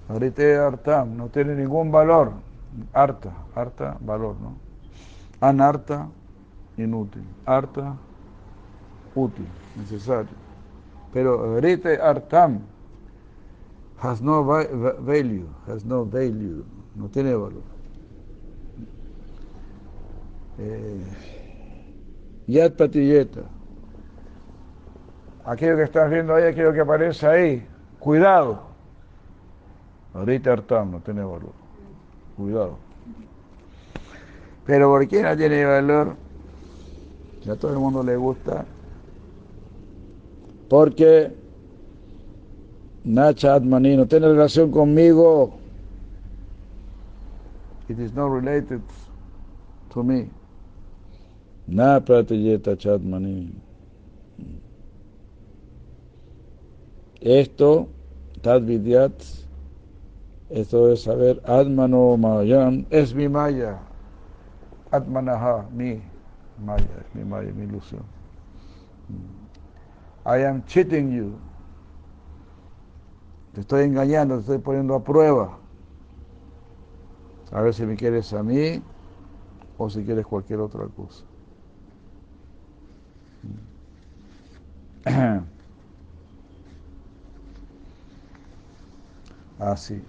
Ahorita 0.10 0.68
artam 0.68 1.18
no 1.18 1.30
tiene 1.30 1.56
ningún 1.56 1.92
valor. 1.92 2.34
Arta, 2.94 3.32
arta, 3.56 3.98
valor, 4.00 4.36
¿no? 4.40 4.56
Anarta, 5.40 6.08
inútil. 6.78 7.24
Arta, 7.46 7.96
útil, 9.16 9.48
necesario. 9.76 10.44
Pero 11.14 11.60
Rite 11.60 12.00
Artam 12.02 12.62
has 14.02 14.22
no 14.22 14.44
value, 14.44 15.48
has 15.68 15.86
no 15.86 16.06
value, 16.06 16.66
no 16.96 17.08
tiene 17.08 17.36
valor. 17.36 17.62
Eh, 20.58 21.02
Yat 22.48 22.76
Patilleta. 22.76 23.42
Aquello 25.46 25.78
que 25.78 25.84
estás 25.84 26.10
viendo 26.10 26.34
ahí, 26.36 26.46
aquello 26.46 26.74
que 26.74 26.82
aparece 26.82 27.28
ahí, 27.28 27.68
cuidado. 28.00 28.62
Rite 30.14 30.50
Artam 30.50 30.92
no 30.92 31.00
tiene 31.00 31.22
valor. 31.22 31.54
Cuidado. 32.38 32.78
Pero 34.66 34.90
¿por 34.90 35.08
qué 35.08 35.22
no 35.22 35.36
tiene 35.36 35.66
valor? 35.66 36.16
Que 37.44 37.52
a 37.52 37.56
todo 37.56 37.74
el 37.74 37.80
mundo 37.80 38.04
le 38.04 38.16
gusta 38.16 38.66
porque 40.74 41.32
Nacha 43.04 43.54
Atmani 43.54 43.96
no 43.96 44.08
tiene 44.08 44.28
relación 44.28 44.72
conmigo. 44.72 45.54
It 47.88 48.00
is 48.00 48.12
not 48.16 48.32
related 48.32 48.82
to 49.94 50.04
me. 50.04 50.32
Na 51.68 52.00
pratiyeta 52.02 52.76
chatmani. 52.78 53.54
Esto, 57.22 57.88
tad 58.42 58.64
vidyat, 58.68 59.24
esto 60.50 60.92
es 60.92 61.04
saber, 61.04 61.42
Atmano 61.46 62.18
Mayan, 62.18 62.86
es 62.92 63.14
mi 63.16 63.28
maya. 63.30 63.80
Atmanaha, 64.92 65.68
mi 65.72 66.02
maya, 66.58 66.86
es 67.02 67.16
mi 67.16 67.24
maya, 67.24 67.52
mi 67.54 67.64
ilusión. 67.66 68.04
I 70.26 70.40
am 70.46 70.64
cheating 70.66 71.12
you. 71.12 71.40
Te 73.54 73.62
estoy 73.62 73.84
engañando, 73.84 74.36
te 74.36 74.42
estoy 74.42 74.60
poniendo 74.60 74.96
a 74.96 75.04
prueba. 75.04 75.60
A 77.52 77.62
ver 77.62 77.74
si 77.74 77.86
me 77.86 77.96
quieres 77.96 78.34
a 78.34 78.44
mí 78.44 78.82
o 79.78 79.90
si 79.90 80.04
quieres 80.04 80.26
cualquier 80.26 80.60
otra 80.60 80.88
cosa. 80.88 81.26
Así. 89.60 90.02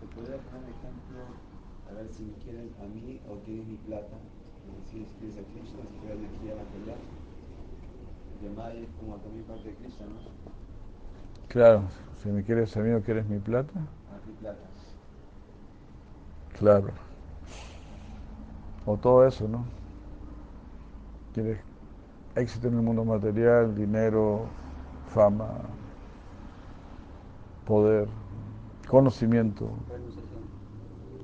¿Te 0.00 0.06
podría 0.14 0.38
poner 0.38 0.62
un 0.62 0.68
ejemplo? 0.72 1.18
A 1.90 1.92
ver 1.92 2.08
si 2.10 2.22
me 2.24 2.32
quieren 2.44 2.72
a 2.80 2.86
mí 2.86 3.20
o 3.28 3.36
quieres 3.44 3.66
mi 3.66 3.76
plata. 3.76 4.16
Si 4.90 5.04
quieres 5.18 5.36
a 5.36 5.42
Krishna, 5.52 5.82
si 5.90 5.98
quieres 6.00 6.18
energía 6.18 6.52
a 6.52 6.56
la 6.56 6.64
Yamai 8.42 8.82
es 8.82 8.88
como 9.00 9.16
también 9.16 9.44
parte 9.44 9.68
de 9.68 9.74
Krishna, 9.74 10.06
¿no? 10.06 10.16
Claro, 11.48 11.82
si 12.22 12.28
me 12.28 12.42
quieres 12.44 12.76
a 12.76 12.80
mí 12.80 12.92
o 12.92 13.02
quieres 13.02 13.26
mi 13.26 13.38
plata. 13.38 13.72
A 13.78 14.26
mi 14.26 14.32
plata. 14.40 14.68
Claro. 16.58 16.88
O 18.86 18.96
todo 18.96 19.26
eso, 19.26 19.48
¿no? 19.48 19.64
Quieres 21.34 21.58
éxito 22.38 22.68
en 22.68 22.74
el 22.74 22.82
mundo 22.82 23.04
material, 23.04 23.74
dinero, 23.74 24.46
fama, 25.08 25.48
poder, 27.66 28.08
conocimiento, 28.88 29.68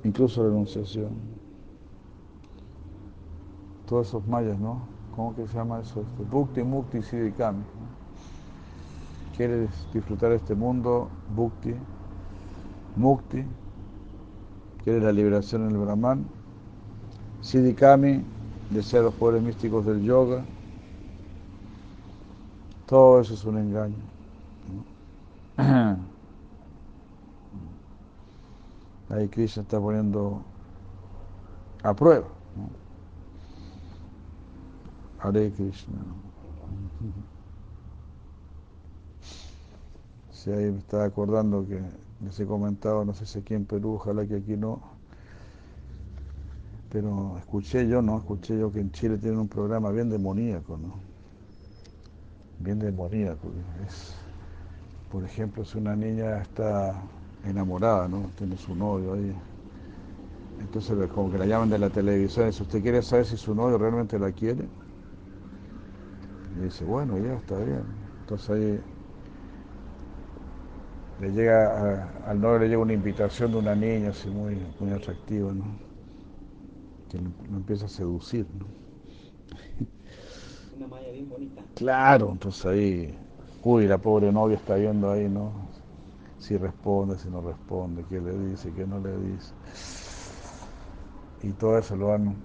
incluso 0.05 0.45
renunciación. 0.45 1.11
Todos 3.87 4.09
esos 4.09 4.27
mayas, 4.27 4.59
¿no? 4.59 4.95
¿cómo 5.15 5.35
que 5.35 5.47
se 5.47 5.55
llama 5.55 5.81
eso? 5.81 6.01
Este, 6.01 6.25
Bhukti, 6.25 6.63
Mukti, 6.63 7.03
Siddhikami. 7.03 7.63
¿Quieres 9.37 9.71
disfrutar 9.93 10.33
este 10.33 10.55
mundo? 10.55 11.09
Bhukti, 11.35 11.75
Mukti. 12.97 13.45
¿Quieres 14.83 15.03
la 15.03 15.13
liberación 15.13 15.63
en 15.63 15.71
el 15.71 15.79
Brahman? 15.79 16.27
Siddhikami, 17.41 18.23
desea 18.71 19.03
los 19.03 19.15
poderes 19.15 19.43
místicos 19.43 19.87
del 19.87 20.03
yoga. 20.03 20.45
Todo 22.87 23.21
eso 23.21 23.35
es 23.35 23.45
un 23.45 23.59
engaño. 23.59 23.97
Ahí 29.11 29.29
Krishna 29.29 29.63
está 29.63 29.81
poniendo 29.81 30.43
a 31.83 31.95
prueba. 31.95 32.27
Hare 35.21 35.51
Krishna. 35.53 35.99
Sí, 40.33 40.51
ahí 40.53 40.71
me 40.71 40.79
estaba 40.79 41.05
acordando 41.05 41.67
que 41.67 41.81
les 42.23 42.41
he 42.41 42.47
comentado, 42.47 43.05
no 43.05 43.15
sé 43.15 43.25
si 43.25 43.39
aquí 43.39 43.55
en 43.55 43.65
Perú, 43.65 43.95
ojalá 43.95 44.27
que 44.27 44.37
aquí 44.37 44.57
no, 44.57 44.81
pero 46.91 47.37
escuché 47.39 47.89
yo, 47.89 48.03
¿no? 48.03 48.19
Escuché 48.19 48.59
yo 48.59 48.71
que 48.71 48.81
en 48.81 48.93
Chile 48.93 49.19
tienen 49.19 49.41
un 49.41 49.49
programa 49.49 49.91
bien 49.91 50.11
demoníaco, 50.11 50.77
¿no? 50.77 51.14
Bien 52.65 52.79
demoníaco. 52.79 53.53
Es, 53.87 54.15
por 55.09 55.25
ejemplo, 55.25 55.65
si 55.65 55.79
una 55.79 55.97
niña 55.97 56.43
está 56.43 57.11
enamorada, 57.43 58.09
¿no? 58.09 58.33
Tiene 58.37 58.57
su 58.59 58.75
novio 58.77 59.15
ahí. 59.15 59.43
Entonces, 60.59 61.09
como 61.11 61.31
que 61.31 61.39
la 61.39 61.47
llaman 61.47 61.69
de 61.71 61.79
la 61.79 61.91
televisión, 61.91 62.53
si 62.53 62.63
usted 62.63 62.83
quiere 62.83 63.03
saber 63.03 63.25
si 63.27 63.37
su 63.37 63.55
novio 63.55 63.79
realmente 63.79 64.19
la 64.19 64.33
quiere, 64.33 64.69
y 66.51 66.59
dice, 66.61 66.85
bueno, 66.85 67.19
ya 67.19 67.35
está 67.35 67.59
bien. 67.59 67.85
Entonces 68.21 68.51
ahí 68.51 68.85
le 71.17 71.31
llega 71.33 72.13
al 72.25 72.41
novio 72.41 72.59
le 72.61 72.69
llega 72.69 72.81
una 72.83 72.93
invitación 72.93 73.51
de 73.53 73.59
una 73.59 73.75
niña 73.75 74.11
así 74.11 74.29
muy, 74.31 74.73
muy 74.79 74.93
atractiva, 74.93 75.53
¿no? 75.53 75.81
Que 77.09 77.19
lo, 77.19 77.31
empieza 77.57 77.87
a 77.87 77.89
seducir. 77.89 78.47
Claro, 81.75 82.31
entonces 82.31 82.67
ahí, 82.67 83.19
uy, 83.63 83.87
la 83.87 83.99
pobre 83.99 84.33
novia 84.33 84.57
está 84.57 84.77
viendo 84.77 85.11
ahí, 85.11 85.29
¿no? 85.29 85.53
si 86.39 86.59
responde, 86.59 87.19
si 87.19 87.31
no 87.31 87.41
responde, 87.41 88.05
qué 88.09 88.21
le 88.21 88.37
dice, 88.51 88.71
qué 88.75 88.87
no 88.87 88.99
le 88.99 89.17
dice. 89.17 89.55
Y 91.43 91.53
todo 91.53 91.79
eso 91.79 91.97
lo 91.97 92.09
van, 92.09 92.37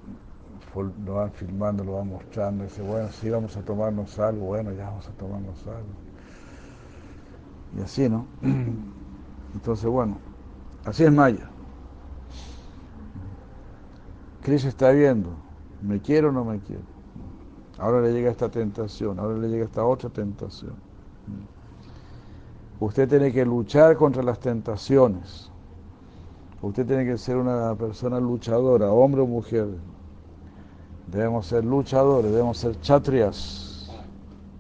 lo 1.05 1.15
van 1.15 1.31
filmando, 1.31 1.83
lo 1.83 1.93
van 1.93 2.07
mostrando. 2.07 2.63
dice, 2.63 2.81
bueno, 2.81 3.09
si 3.11 3.29
vamos 3.29 3.57
a 3.57 3.61
tomarnos 3.61 4.17
algo, 4.19 4.45
bueno, 4.47 4.71
ya 4.73 4.85
vamos 4.85 5.07
a 5.07 5.11
tomarnos 5.11 5.67
algo. 5.67 5.89
Y 7.77 7.81
así, 7.81 8.09
¿no? 8.09 8.25
Entonces, 9.53 9.85
bueno, 9.89 10.17
así 10.85 11.03
es 11.03 11.11
Maya. 11.11 11.49
Cris 14.41 14.63
está 14.65 14.91
viendo, 14.91 15.29
¿me 15.81 15.99
quiero 15.99 16.29
o 16.29 16.31
no 16.31 16.45
me 16.45 16.59
quiero? 16.59 16.98
Ahora 17.79 18.01
le 18.01 18.11
llega 18.11 18.29
esta 18.29 18.49
tentación, 18.49 19.19
ahora 19.19 19.37
le 19.37 19.47
llega 19.47 19.63
esta 19.63 19.85
otra 19.85 20.09
tentación. 20.09 20.73
Usted 22.81 23.07
tiene 23.07 23.31
que 23.31 23.45
luchar 23.45 23.95
contra 23.95 24.21
las 24.21 24.39
tentaciones. 24.39 25.49
Usted 26.61 26.85
tiene 26.85 27.05
que 27.05 27.17
ser 27.17 27.37
una 27.37 27.73
persona 27.75 28.19
luchadora, 28.19 28.91
hombre 28.91 29.21
o 29.21 29.27
mujer. 29.27 29.67
Debemos 31.07 31.47
ser 31.47 31.63
luchadores, 31.63 32.31
debemos 32.31 32.57
ser 32.57 32.79
chatrias 32.81 33.89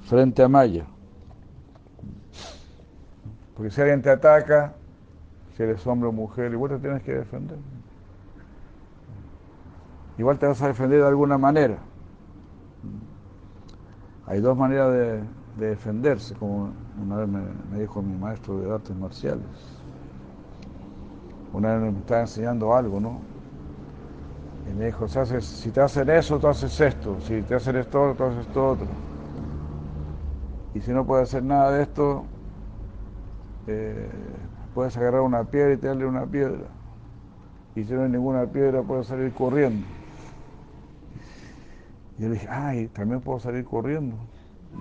frente 0.03 0.41
a 0.41 0.47
Maya. 0.47 0.85
Porque 3.55 3.69
si 3.69 3.81
alguien 3.81 4.01
te 4.01 4.09
ataca, 4.09 4.73
si 5.57 5.63
eres 5.63 5.85
hombre 5.85 6.07
o 6.07 6.13
mujer, 6.13 6.53
igual 6.53 6.71
te 6.71 6.79
tienes 6.79 7.03
que 7.03 7.13
defender. 7.13 7.57
Igual 10.17 10.39
te 10.39 10.47
vas 10.47 10.61
a 10.61 10.67
defender 10.67 11.01
de 11.01 11.07
alguna 11.07 11.37
manera. 11.37 11.88
Hay 14.29 14.41
dos 14.41 14.55
maneras 14.55 14.93
de, 14.93 15.23
defenderse, 15.57 16.35
como 16.35 16.69
una 17.03 17.17
vez 17.17 17.27
me, 17.27 17.79
dijo 17.79 17.99
mi 18.03 18.15
maestro 18.15 18.59
de 18.59 18.71
artes 18.71 18.95
marciales. 18.95 19.43
Una 21.51 21.73
vez 21.73 21.93
me 21.93 21.99
estaba 21.99 22.21
enseñando 22.21 22.75
algo, 22.75 22.99
¿no? 22.99 23.19
Y 24.69 24.77
me 24.77 24.85
dijo, 24.85 25.07
si 25.07 25.71
te 25.71 25.81
hacen 25.81 26.09
eso, 26.11 26.37
tú 26.37 26.47
haces 26.47 26.79
esto. 26.79 27.17
Si 27.21 27.41
te 27.41 27.55
hacen 27.55 27.77
esto, 27.77 28.13
tú 28.15 28.23
haces 28.23 28.45
esto 28.45 28.67
otro. 28.69 28.85
Y 30.75 30.81
si 30.81 30.91
no 30.91 31.03
puedes 31.05 31.27
hacer 31.27 31.41
nada 31.41 31.71
de 31.71 31.81
esto, 31.81 32.23
eh, 33.65 34.09
puedes 34.75 34.95
agarrar 34.95 35.21
una 35.21 35.43
piedra 35.43 35.73
y 35.73 35.77
tirarle 35.77 36.05
una 36.05 36.27
piedra. 36.27 36.67
Y 37.75 37.83
si 37.83 37.93
no 37.93 38.03
hay 38.03 38.09
ninguna 38.09 38.45
piedra, 38.45 38.83
puedes 38.83 39.07
salir 39.07 39.33
corriendo. 39.33 39.87
Y 42.19 42.23
yo 42.23 42.27
le 42.27 42.33
dije, 42.35 42.47
ay, 42.49 42.87
también 42.89 43.21
puedo 43.21 43.39
salir 43.39 43.63
corriendo. 43.63 44.17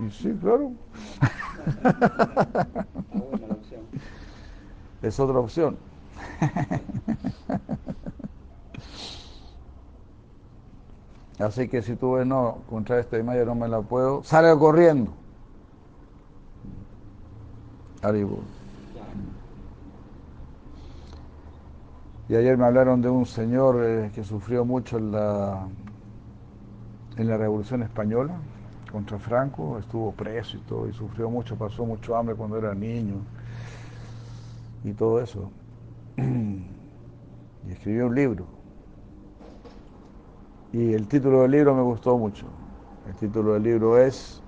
Y 0.05 0.11
sí, 0.11 0.37
claro. 0.41 0.73
es 5.01 5.17
otra 5.19 5.39
opción. 5.39 5.77
Así 11.39 11.69
que 11.69 11.81
si 11.81 11.95
tú 11.95 12.11
ves, 12.15 12.27
no, 12.27 12.57
contra 12.69 12.99
esta 12.99 13.17
imagen 13.17 13.45
no 13.45 13.55
me 13.55 13.69
la 13.69 13.79
puedo, 13.81 14.21
salga 14.23 14.59
corriendo. 14.59 15.13
Y 22.27 22.35
ayer 22.35 22.57
me 22.57 22.65
hablaron 22.65 23.01
de 23.01 23.09
un 23.09 23.25
señor 23.25 23.81
eh, 23.81 24.11
que 24.13 24.25
sufrió 24.25 24.65
mucho 24.65 24.97
en 24.97 25.13
la 25.13 25.65
en 27.19 27.27
la 27.27 27.37
Revolución 27.37 27.83
Española 27.83 28.33
contra 28.91 29.19
Franco, 29.19 29.77
estuvo 29.77 30.13
preso 30.13 30.55
y 30.55 30.61
todo, 30.61 30.87
y 30.87 30.93
sufrió 30.93 31.29
mucho, 31.29 31.57
pasó 31.57 31.85
mucho 31.85 32.15
hambre 32.15 32.33
cuando 32.33 32.57
era 32.57 32.73
niño 32.73 33.15
y 34.83 34.93
todo 34.93 35.21
eso. 35.21 35.51
Y 37.67 37.73
escribió 37.73 38.07
un 38.07 38.15
libro. 38.15 38.45
Y 40.71 40.93
el 40.93 41.07
título 41.07 41.41
del 41.41 41.51
libro 41.51 41.75
me 41.75 41.81
gustó 41.81 42.17
mucho. 42.17 42.45
El 43.05 43.15
título 43.15 43.53
del 43.53 43.63
libro 43.63 43.97
es 43.97 44.41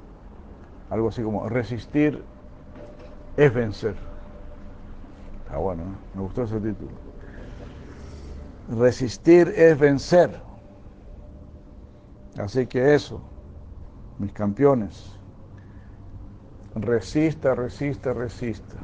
algo 0.90 1.10
así 1.10 1.22
como 1.22 1.48
Resistir 1.50 2.24
es 3.36 3.54
vencer. 3.54 3.96
Está 5.44 5.58
bueno, 5.58 5.84
me 6.16 6.22
gustó 6.22 6.44
ese 6.44 6.56
título. 6.56 6.92
Resistir 8.70 9.50
es 9.50 9.78
vencer. 9.78 10.51
Así 12.38 12.66
que 12.66 12.96
eso, 12.96 13.22
mis 14.18 14.32
campeones, 14.32 15.18
resista, 16.76 17.56
resista, 17.56 18.14
resista. 18.14 18.78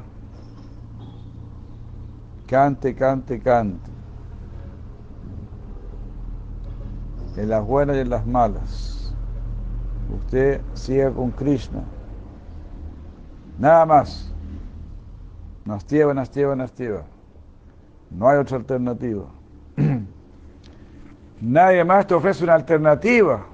Cante, 2.46 2.94
cante, 2.94 3.40
cante. 3.40 3.90
En 7.36 7.48
las 7.48 7.64
buenas 7.64 7.96
y 7.96 8.00
en 8.00 8.10
las 8.10 8.26
malas. 8.26 9.14
Usted 10.14 10.60
siga 10.74 11.10
con 11.10 11.30
Krishna. 11.30 11.82
Nada 13.58 13.86
más. 13.86 14.32
Nastieva, 15.64 16.14
Nastieva, 16.14 16.56
Nastieva. 16.56 17.04
No 18.10 18.28
hay 18.28 18.38
otra 18.38 18.56
alternativa. 18.56 19.26
Nadie 21.40 21.84
más 21.84 22.06
te 22.06 22.14
ofrece 22.14 22.44
una 22.44 22.54
alternativa. 22.54 23.44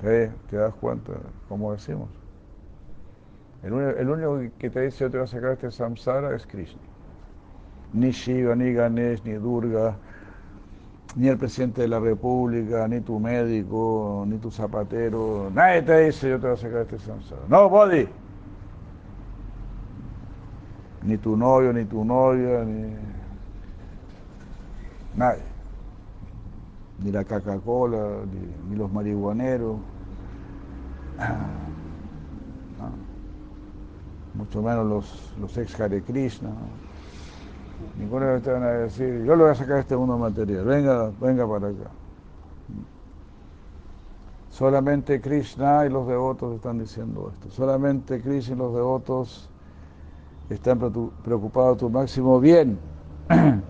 ¿Te, 0.00 0.30
das 0.52 0.74
cuenta? 0.74 1.12
Como 1.48 1.72
decimos. 1.72 2.08
El, 3.62 3.72
único 3.72 4.38
que 4.58 4.70
te 4.70 4.82
dice 4.82 5.04
yo 5.04 5.10
te 5.10 5.16
voy 5.16 5.24
a 5.24 5.26
sacar 5.26 5.52
este 5.52 5.70
samsara 5.70 6.36
es 6.36 6.46
Krishna. 6.46 6.80
Ni 7.92 8.10
Shiva, 8.10 8.54
ni 8.54 8.72
Ganesh, 8.72 9.24
ni 9.24 9.32
Durga, 9.32 9.96
ni 11.16 11.28
el 11.28 11.38
presidente 11.38 11.82
de 11.82 11.88
la 11.88 11.98
República, 11.98 12.86
ni 12.86 13.00
tu 13.00 13.18
médico, 13.18 14.24
ni 14.28 14.38
tu 14.38 14.50
zapatero. 14.50 15.50
Nadie 15.52 15.82
te 15.82 15.98
dice 16.04 16.30
yo 16.30 16.38
te 16.38 16.46
voy 16.46 16.56
a 16.56 16.60
sacar 16.60 16.82
este 16.82 16.98
samsara. 17.00 17.42
No, 17.48 17.68
body. 17.68 18.06
Ni 21.02 21.16
tu 21.16 21.36
novio, 21.36 21.72
ni 21.72 21.84
tu 21.84 22.04
novia, 22.04 22.64
ni... 22.64 22.94
Nadie 25.16 25.55
ni 27.06 27.12
la 27.12 27.24
Coca-Cola, 27.24 28.24
ni, 28.68 28.74
los 28.74 28.92
marihuaneros, 28.92 29.76
ah, 31.20 31.46
mucho 34.34 34.60
menos 34.60 34.86
los, 34.86 35.32
los 35.40 35.56
ex 35.56 35.80
Hare 35.80 36.02
Krishna. 36.02 36.50
Ninguno 37.96 38.26
de 38.26 38.40
te 38.40 38.50
van 38.50 38.64
a 38.64 38.70
decir, 38.70 39.22
yo 39.24 39.36
le 39.36 39.44
voy 39.44 39.52
a 39.52 39.54
sacar 39.54 39.78
este 39.78 39.96
mundo 39.96 40.18
material, 40.18 40.64
venga, 40.64 41.12
venga 41.20 41.46
para 41.46 41.68
acá. 41.68 41.90
Solamente 44.50 45.20
Krishna 45.20 45.86
y 45.86 45.90
los 45.90 46.08
devotos 46.08 46.56
están 46.56 46.78
diciendo 46.78 47.30
esto. 47.32 47.50
Solamente 47.50 48.20
Krishna 48.20 48.56
y 48.56 48.58
los 48.58 48.74
devotos 48.74 49.48
están 50.50 50.80
preocupados 51.22 51.76
de 51.76 51.80
tu 51.80 51.90
máximo 51.90 52.40
bien. 52.40 52.78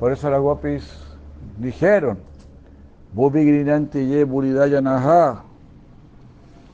Por 0.00 0.12
eso 0.12 0.30
la 0.30 0.38
guapis 0.38 1.03
dijeron, 1.58 2.18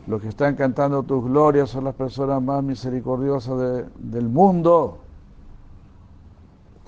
los 0.06 0.20
que 0.22 0.28
están 0.28 0.56
cantando 0.56 1.02
tus 1.02 1.24
glorias 1.24 1.70
son 1.70 1.84
las 1.84 1.94
personas 1.94 2.42
más 2.42 2.62
misericordiosas 2.62 3.84
del 3.98 4.28
mundo. 4.28 4.98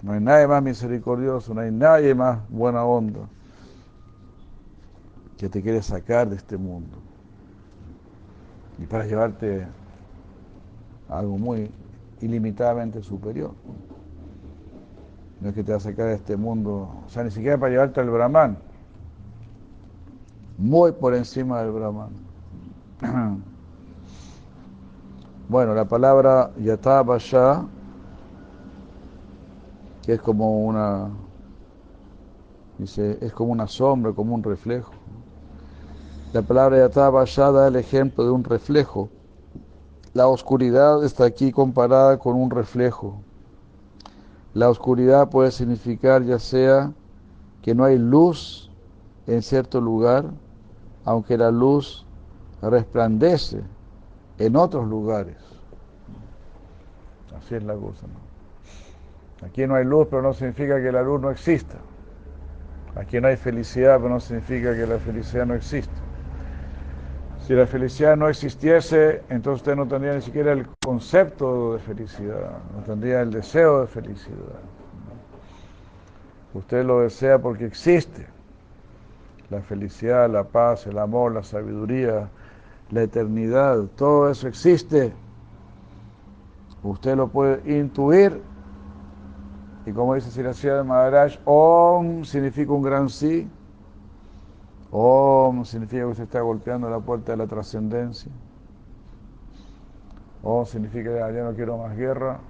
No 0.02 0.12
hay 0.12 0.20
nadie 0.20 0.46
más 0.48 0.62
misericordioso, 0.62 1.54
no 1.54 1.60
hay 1.60 1.70
nadie 1.70 2.14
más 2.14 2.38
buena 2.48 2.84
onda 2.84 3.20
que 5.36 5.48
te 5.48 5.60
quiere 5.60 5.82
sacar 5.82 6.28
de 6.28 6.36
este 6.36 6.56
mundo. 6.56 6.96
Y 8.78 8.86
para 8.86 9.06
llevarte 9.06 9.66
a 11.08 11.18
algo 11.18 11.36
muy 11.36 11.70
ilimitadamente 12.20 13.02
superior. 13.02 13.52
No 15.42 15.48
es 15.48 15.56
que 15.56 15.64
te 15.64 15.72
va 15.72 15.78
a 15.78 15.80
sacar 15.80 16.06
de 16.06 16.14
este 16.14 16.36
mundo, 16.36 16.88
o 17.04 17.08
sea, 17.08 17.24
ni 17.24 17.30
siquiera 17.32 17.58
para 17.58 17.72
llevarte 17.72 18.00
al 18.00 18.10
Brahman. 18.10 18.56
Muy 20.56 20.92
por 20.92 21.14
encima 21.14 21.60
del 21.62 21.72
Brahman. 21.72 22.10
Bueno, 25.48 25.74
la 25.74 25.84
palabra 25.84 26.50
yatabaya, 26.56 27.66
que 30.02 30.14
es 30.14 30.20
como 30.22 30.64
una, 30.64 31.10
dice, 32.78 33.18
es 33.20 33.34
como 33.34 33.52
una 33.52 33.66
sombra, 33.66 34.12
como 34.12 34.34
un 34.34 34.42
reflejo. 34.42 34.92
La 36.32 36.40
palabra 36.40 36.78
yatabaya 36.78 37.50
da 37.50 37.68
el 37.68 37.76
ejemplo 37.76 38.24
de 38.24 38.30
un 38.30 38.44
reflejo. 38.44 39.10
La 40.14 40.26
oscuridad 40.26 41.04
está 41.04 41.26
aquí 41.26 41.52
comparada 41.52 42.18
con 42.18 42.34
un 42.36 42.48
reflejo. 42.48 43.20
La 44.54 44.68
oscuridad 44.68 45.30
puede 45.30 45.50
significar 45.50 46.22
ya 46.24 46.38
sea 46.38 46.92
que 47.62 47.74
no 47.74 47.84
hay 47.84 47.98
luz 47.98 48.70
en 49.26 49.42
cierto 49.42 49.80
lugar, 49.80 50.26
aunque 51.04 51.38
la 51.38 51.50
luz 51.50 52.06
resplandece 52.60 53.60
en 54.38 54.56
otros 54.56 54.86
lugares. 54.86 55.36
Así 57.36 57.54
es 57.54 57.62
la 57.62 57.74
cosa. 57.74 58.06
¿no? 58.06 59.46
Aquí 59.46 59.66
no 59.66 59.74
hay 59.74 59.84
luz, 59.84 60.06
pero 60.10 60.22
no 60.22 60.32
significa 60.32 60.80
que 60.80 60.92
la 60.92 61.02
luz 61.02 61.20
no 61.20 61.30
exista. 61.30 61.78
Aquí 62.94 63.20
no 63.20 63.28
hay 63.28 63.36
felicidad, 63.36 63.96
pero 63.96 64.10
no 64.10 64.20
significa 64.20 64.74
que 64.74 64.86
la 64.86 64.98
felicidad 64.98 65.46
no 65.46 65.54
exista. 65.54 65.92
Si 67.46 67.54
la 67.54 67.66
felicidad 67.66 68.16
no 68.16 68.28
existiese, 68.28 69.22
entonces 69.28 69.62
usted 69.62 69.74
no 69.74 69.88
tendría 69.88 70.14
ni 70.14 70.22
siquiera 70.22 70.52
el 70.52 70.68
concepto 70.80 71.72
de 71.72 71.80
felicidad, 71.80 72.52
no 72.74 72.82
tendría 72.84 73.20
el 73.20 73.32
deseo 73.32 73.80
de 73.80 73.88
felicidad. 73.88 74.60
Usted 76.54 76.84
lo 76.84 77.00
desea 77.00 77.40
porque 77.40 77.66
existe. 77.66 78.26
La 79.50 79.60
felicidad, 79.60 80.30
la 80.30 80.44
paz, 80.44 80.86
el 80.86 80.98
amor, 80.98 81.32
la 81.32 81.42
sabiduría, 81.42 82.28
la 82.90 83.02
eternidad, 83.02 83.86
todo 83.96 84.30
eso 84.30 84.46
existe. 84.46 85.12
Usted 86.84 87.16
lo 87.16 87.28
puede 87.28 87.60
intuir. 87.76 88.40
Y 89.84 89.92
como 89.92 90.14
dice 90.14 90.30
Siracía 90.30 90.76
de 90.76 90.84
Maharaj, 90.84 91.38
Om 91.44 92.24
significa 92.24 92.72
un 92.72 92.82
gran 92.82 93.08
sí. 93.08 93.48
Om 94.94 95.64
significa 95.64 96.02
que 96.02 96.10
usted 96.10 96.24
está 96.24 96.42
golpeando 96.42 96.90
la 96.90 97.00
puerta 97.00 97.32
de 97.32 97.38
la 97.38 97.46
trascendencia. 97.46 98.30
Om 100.42 100.66
significa 100.66 101.10
que 101.10 101.34
ya 101.34 101.44
no 101.44 101.54
quiero 101.54 101.78
más 101.78 101.96
guerra. 101.96 102.40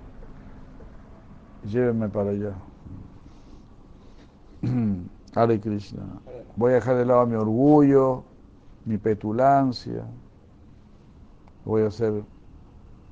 Llévenme 1.64 2.08
para 2.08 2.30
allá. 2.30 2.54
Hare 5.36 5.60
Krishna. 5.60 6.02
Voy 6.56 6.72
a 6.72 6.74
dejar 6.74 6.96
de 6.96 7.06
lado 7.06 7.24
mi 7.26 7.36
orgullo, 7.36 8.24
mi 8.84 8.98
petulancia. 8.98 10.04
Voy 11.64 11.82
a 11.82 11.92
ser 11.92 12.24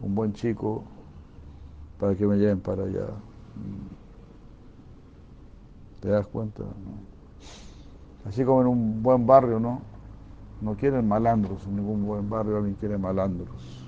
un 0.01 0.15
buen 0.17 0.33
chico 0.33 0.83
para 2.01 2.17
que 2.17 2.27
me 2.27 2.37
lleven 2.37 2.59
para 2.61 2.83
allá. 2.83 3.07
¿Te 6.01 6.09
das 6.09 6.27
cuenta? 6.27 6.65
Así 8.27 8.45
como 8.45 8.61
en 8.61 8.67
un 8.67 9.03
buen 9.03 9.27
barrio, 9.27 9.59
¿no? 9.59 9.81
No 10.61 10.75
quieren 10.75 11.09
malandros, 11.09 11.67
en 11.67 11.77
ningún 11.77 12.07
buen 12.07 12.29
barrio 12.29 12.59
alguien 12.59 12.75
quiere 12.75 12.99
malandros. 12.99 13.87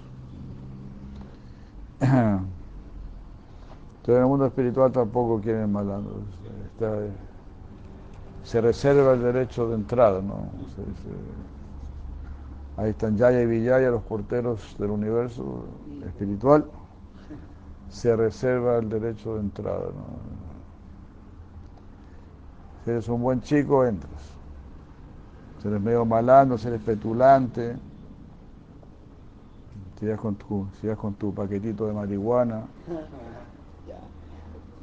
Entonces 2.01 2.47
en 4.07 4.17
el 4.17 4.27
mundo 4.27 4.47
espiritual 4.47 4.91
tampoco 4.91 5.41
quieren 5.41 5.71
malandros. 5.71 6.17
Está, 6.73 6.99
se 8.43 8.61
reserva 8.61 9.13
el 9.13 9.23
derecho 9.23 9.69
de 9.69 9.77
entrada, 9.77 10.21
¿no? 10.21 10.47
ahí 12.77 12.91
están 12.91 13.17
Yaya 13.17 13.43
y 13.43 13.47
Villaya, 13.47 13.91
los 13.91 14.03
porteros 14.03 14.77
del 14.79 14.91
universo 14.91 15.65
espiritual. 16.05 16.65
Se 17.89 18.17
reserva 18.17 18.79
el 18.79 18.89
derecho 18.89 19.35
de 19.35 19.41
entrada, 19.41 19.87
¿no? 19.95 20.52
Si 22.85 22.91
eres 22.91 23.09
un 23.09 23.23
buen 23.23 23.41
chico, 23.41 23.87
entras. 23.87 24.33
Si 25.61 25.69
eres 25.69 25.81
medio 25.81 26.05
malando, 26.05 26.59
si 26.59 26.67
eres 26.67 26.83
petulante, 26.83 27.77
si 30.01 30.09
vas 30.09 30.19
con 30.19 30.35
tu, 30.35 30.67
si 30.81 30.89
con 30.97 31.15
tu 31.15 31.33
paquetito 31.33 31.87
de 31.87 31.93
marihuana, 31.93 32.65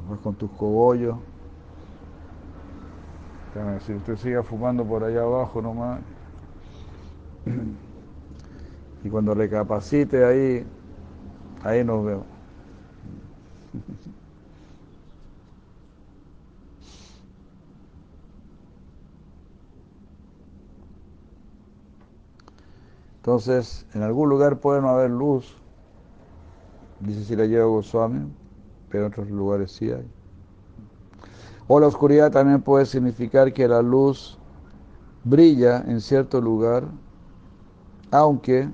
vas 0.09 0.19
con 0.19 0.35
tus 0.35 0.49
cogollos. 0.51 1.17
Si 3.85 3.93
usted 3.93 4.15
sigue 4.15 4.41
fumando 4.43 4.85
por 4.85 5.03
allá 5.03 5.23
abajo 5.23 5.61
nomás, 5.61 5.99
y 9.03 9.09
cuando 9.09 9.33
recapacite 9.33 10.23
ahí, 10.23 10.65
ahí 11.63 11.83
nos 11.83 12.05
vemos. 12.05 12.25
Entonces, 23.30 23.86
en 23.93 24.01
algún 24.01 24.27
lugar 24.27 24.59
puede 24.59 24.82
no 24.82 24.89
haber 24.89 25.11
luz, 25.11 25.55
dice 26.99 27.23
si 27.23 27.36
la 27.36 27.45
lleva 27.45 27.65
Goswami, 27.65 28.27
pero 28.89 29.05
en 29.05 29.11
otros 29.11 29.30
lugares 29.30 29.71
sí 29.71 29.91
hay. 29.91 30.09
O 31.67 31.80
la 31.80 31.86
oscuridad 31.86 32.32
también 32.32 32.63
puede 32.63 32.88
significar 32.88 33.53
que 33.53 33.67
la 33.67 33.84
luz 33.84 34.39
brilla 35.25 35.84
en 35.88 36.01
cierto 36.01 36.41
lugar, 36.41 36.86
aunque 38.09 38.67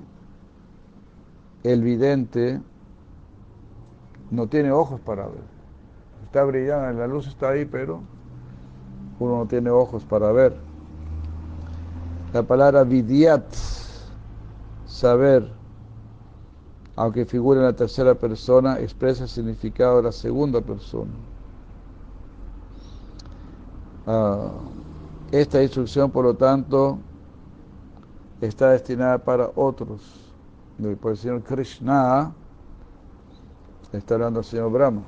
el 1.62 1.82
vidente 1.82 2.62
no 4.30 4.46
tiene 4.46 4.72
ojos 4.72 5.02
para 5.02 5.26
ver. 5.26 5.44
Está 6.24 6.44
brillando, 6.44 6.98
la 6.98 7.06
luz 7.06 7.26
está 7.26 7.50
ahí, 7.50 7.66
pero 7.66 8.00
uno 9.20 9.36
no 9.36 9.46
tiene 9.46 9.68
ojos 9.68 10.06
para 10.06 10.32
ver. 10.32 10.56
La 12.32 12.42
palabra 12.42 12.84
vidyat 12.84 13.44
saber, 14.96 15.46
aunque 16.96 17.26
figure 17.26 17.60
en 17.60 17.66
la 17.66 17.74
tercera 17.74 18.14
persona, 18.14 18.78
expresa 18.80 19.24
el 19.24 19.28
significado 19.28 19.98
de 19.98 20.04
la 20.04 20.12
segunda 20.12 20.62
persona. 20.62 21.12
Ah, 24.06 24.52
esta 25.30 25.62
instrucción, 25.62 26.10
por 26.10 26.24
lo 26.24 26.34
tanto, 26.34 26.98
está 28.40 28.70
destinada 28.70 29.18
para 29.18 29.50
otros. 29.54 30.00
Por 31.00 31.12
el 31.12 31.18
Señor 31.18 31.42
Krishna 31.42 32.32
está 33.92 34.14
hablando 34.14 34.40
al 34.40 34.44
Señor 34.44 34.70
Brahma. 34.70 35.02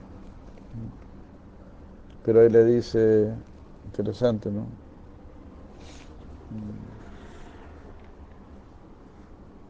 Pero 2.25 2.41
ahí 2.41 2.51
le 2.51 2.65
dice, 2.65 3.33
interesante, 3.87 4.51
¿no? 4.51 4.67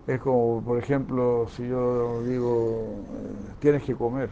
Es 0.09 0.23
como, 0.23 0.63
por 0.63 0.79
ejemplo, 0.79 1.47
si 1.49 1.69
yo 1.69 2.23
digo, 2.25 3.05
eh, 3.13 3.53
tienes 3.59 3.83
que 3.83 3.95
comer. 3.95 4.31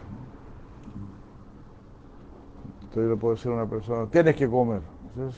Entonces 2.81 3.11
le 3.11 3.16
puedo 3.16 3.35
decir 3.35 3.53
a 3.53 3.57
una 3.57 3.66
persona, 3.66 4.07
tienes 4.07 4.37
que 4.37 4.49
comer. 4.49 4.81
Es 5.29 5.37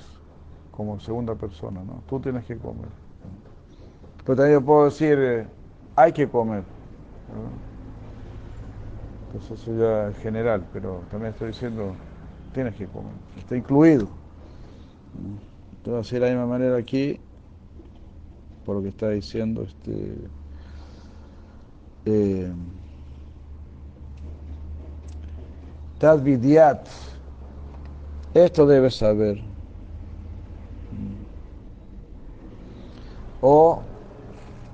como 0.70 1.00
segunda 1.00 1.34
persona, 1.34 1.82
¿no? 1.82 2.04
Tú 2.08 2.20
tienes 2.20 2.44
que 2.44 2.56
comer. 2.56 2.86
Pero 4.24 4.36
también 4.36 4.64
puedo 4.64 4.84
decir, 4.84 5.18
eh, 5.20 5.46
hay 5.96 6.12
que 6.12 6.28
comer. 6.28 6.62
Entonces 9.26 9.60
eso 9.60 9.76
ya 9.76 10.10
es 10.10 10.18
general, 10.18 10.64
pero 10.72 11.00
también 11.10 11.32
estoy 11.32 11.48
diciendo, 11.48 11.96
tienes 12.54 12.76
que 12.76 12.86
comer. 12.86 13.12
Está 13.36 13.56
incluido. 13.56 14.06
Entonces, 15.78 16.12
de 16.12 16.20
la 16.20 16.26
misma 16.28 16.46
manera 16.46 16.76
aquí, 16.76 17.18
por 18.68 18.76
lo 18.76 18.82
que 18.82 18.90
está 18.90 19.08
diciendo 19.08 19.62
este 19.62 20.14
eh, 22.04 22.52
esto 28.34 28.66
debes 28.66 28.94
saber. 28.94 29.42
O 33.40 33.80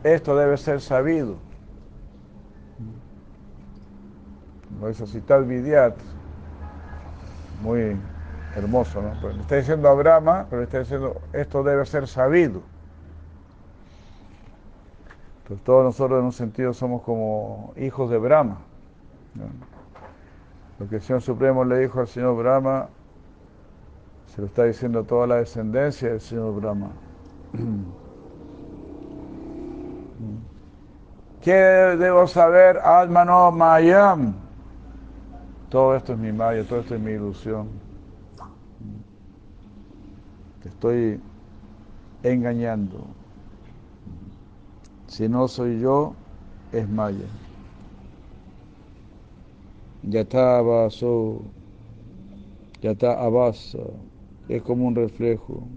esto 0.03 0.34
debe 0.34 0.57
ser 0.57 0.80
sabido. 0.80 1.36
No 4.80 4.88
es 4.88 5.01
así, 5.01 5.20
Tadvidiat, 5.20 5.95
muy 7.62 7.97
hermoso, 8.57 9.01
¿no? 9.01 9.12
Pero 9.20 9.34
le 9.34 9.40
está 9.42 9.55
diciendo 9.55 9.88
a 9.88 9.95
Brahma, 9.95 10.47
pero 10.51 10.62
le 10.62 10.64
está 10.64 10.80
diciendo, 10.80 11.22
esto 11.32 11.62
debe 11.62 11.86
ser 11.86 12.09
sabido. 12.09 12.74
Entonces 15.45 15.64
todos 15.64 15.84
nosotros 15.84 16.18
en 16.20 16.24
un 16.24 16.32
sentido 16.32 16.72
somos 16.72 17.03
como 17.03 17.74
hijos 17.76 18.09
de 18.09 18.16
Brahma. 18.16 18.61
Lo 20.78 20.88
que 20.88 20.97
el 20.97 21.03
Señor 21.03 21.20
Supremo 21.20 21.66
le 21.66 21.80
dijo 21.80 22.01
al 22.01 22.09
Señor 22.09 22.34
Brahma, 22.34 22.88
se 24.26 24.40
lo 24.40 24.47
está 24.47 24.64
diciendo 24.64 25.01
a 25.01 25.03
toda 25.03 25.26
la 25.26 25.36
descendencia 25.36 26.09
del 26.09 26.22
Señor 26.22 26.55
Brahma. 26.55 26.92
¿Qué 31.42 31.53
debo 31.53 32.26
saber? 32.26 32.78
Almano 32.78 33.53
Mayam. 33.53 34.32
Todo 35.68 35.95
esto 35.95 36.14
es 36.14 36.18
mi 36.18 36.32
maya, 36.32 36.64
todo 36.66 36.80
esto 36.80 36.95
es 36.95 37.01
mi 37.03 37.11
ilusión. 37.11 37.68
Te 40.62 40.70
estoy 40.70 41.20
engañando. 42.22 43.05
Si 45.15 45.29
no 45.29 45.47
soy 45.47 45.79
yo, 45.79 46.17
es 46.73 46.89
Maya. 46.89 47.29
Yata 50.03 50.59
abaso, 50.59 51.41
yata 52.83 53.12
abasa, 53.25 53.79
es 54.49 54.61
como 54.62 54.87
un 54.89 54.97
reflejo, 54.97 55.69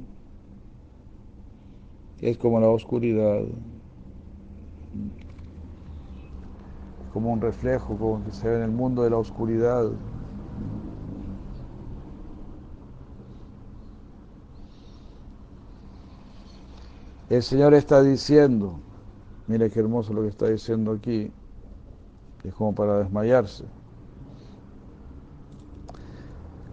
es 2.21 2.37
como 2.37 2.59
la 2.59 2.69
oscuridad, 2.69 3.43
como 7.13 7.31
un 7.33 7.41
reflejo, 7.41 7.97
como 7.97 8.23
que 8.23 8.31
se 8.31 8.47
ve 8.47 8.57
en 8.57 8.63
el 8.63 8.71
mundo 8.71 9.03
de 9.03 9.09
la 9.09 9.17
oscuridad. 9.17 9.85
El 17.29 17.43
Señor 17.43 17.73
está 17.73 18.01
diciendo, 18.03 18.86
mire 19.47 19.69
qué 19.69 19.79
hermoso 19.79 20.13
lo 20.13 20.21
que 20.21 20.27
está 20.27 20.47
diciendo 20.47 20.91
aquí, 20.91 21.31
es 22.43 22.53
como 22.53 22.75
para 22.75 22.99
desmayarse. 22.99 23.65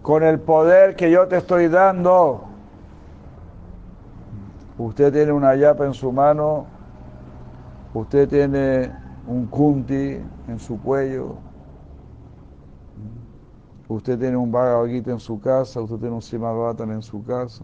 Con 0.01 0.23
el 0.23 0.39
poder 0.39 0.95
que 0.95 1.09
yo 1.09 1.27
te 1.27 1.37
estoy 1.37 1.67
dando, 1.67 2.43
usted 4.77 5.11
tiene 5.11 5.31
una 5.31 5.55
yapa 5.55 5.85
en 5.85 5.93
su 5.93 6.11
mano, 6.11 6.67
usted 7.93 8.29
tiene 8.29 8.91
un 9.25 9.47
kunti 9.47 10.19
en 10.47 10.59
su 10.59 10.79
cuello, 10.81 11.37
usted 13.87 14.19
tiene 14.19 14.37
un 14.37 14.51
Bhagavad 14.51 14.89
en 14.89 15.19
su 15.19 15.39
casa, 15.39 15.81
usted 15.81 15.97
tiene 15.97 16.15
un 16.15 16.21
Simabhatan 16.21 16.91
en 16.91 17.01
su 17.01 17.23
casa. 17.23 17.63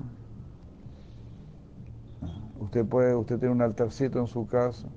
Usted 2.60 2.86
puede, 2.86 3.16
usted 3.16 3.38
tiene 3.40 3.54
un 3.54 3.62
altarcito 3.62 4.20
en 4.20 4.28
su 4.28 4.48
casa. 4.48 4.88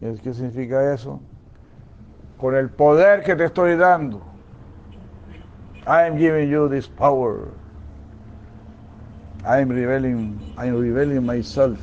¿Qué 0.00 0.34
significa 0.34 0.92
eso? 0.92 1.20
Con 2.38 2.54
el 2.54 2.70
poder 2.70 3.22
que 3.22 3.34
te 3.34 3.44
estoy 3.44 3.76
dando. 3.76 4.22
I 5.86 6.06
am 6.08 6.18
giving 6.18 6.50
you 6.50 6.68
this 6.68 6.86
power. 6.86 7.48
I 9.44 9.60
am 9.60 9.68
revealing, 9.68 10.54
I 10.58 10.66
am 10.66 10.80
revealing 10.80 11.24
myself 11.24 11.78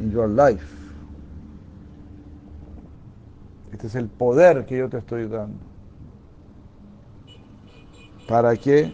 in 0.00 0.10
your 0.10 0.28
life. 0.28 0.64
Este 3.72 3.86
es 3.86 3.94
el 3.94 4.08
poder 4.08 4.66
que 4.66 4.78
yo 4.78 4.88
te 4.88 4.98
estoy 4.98 5.28
dando. 5.28 5.58
¿Para 8.26 8.56
qué? 8.56 8.92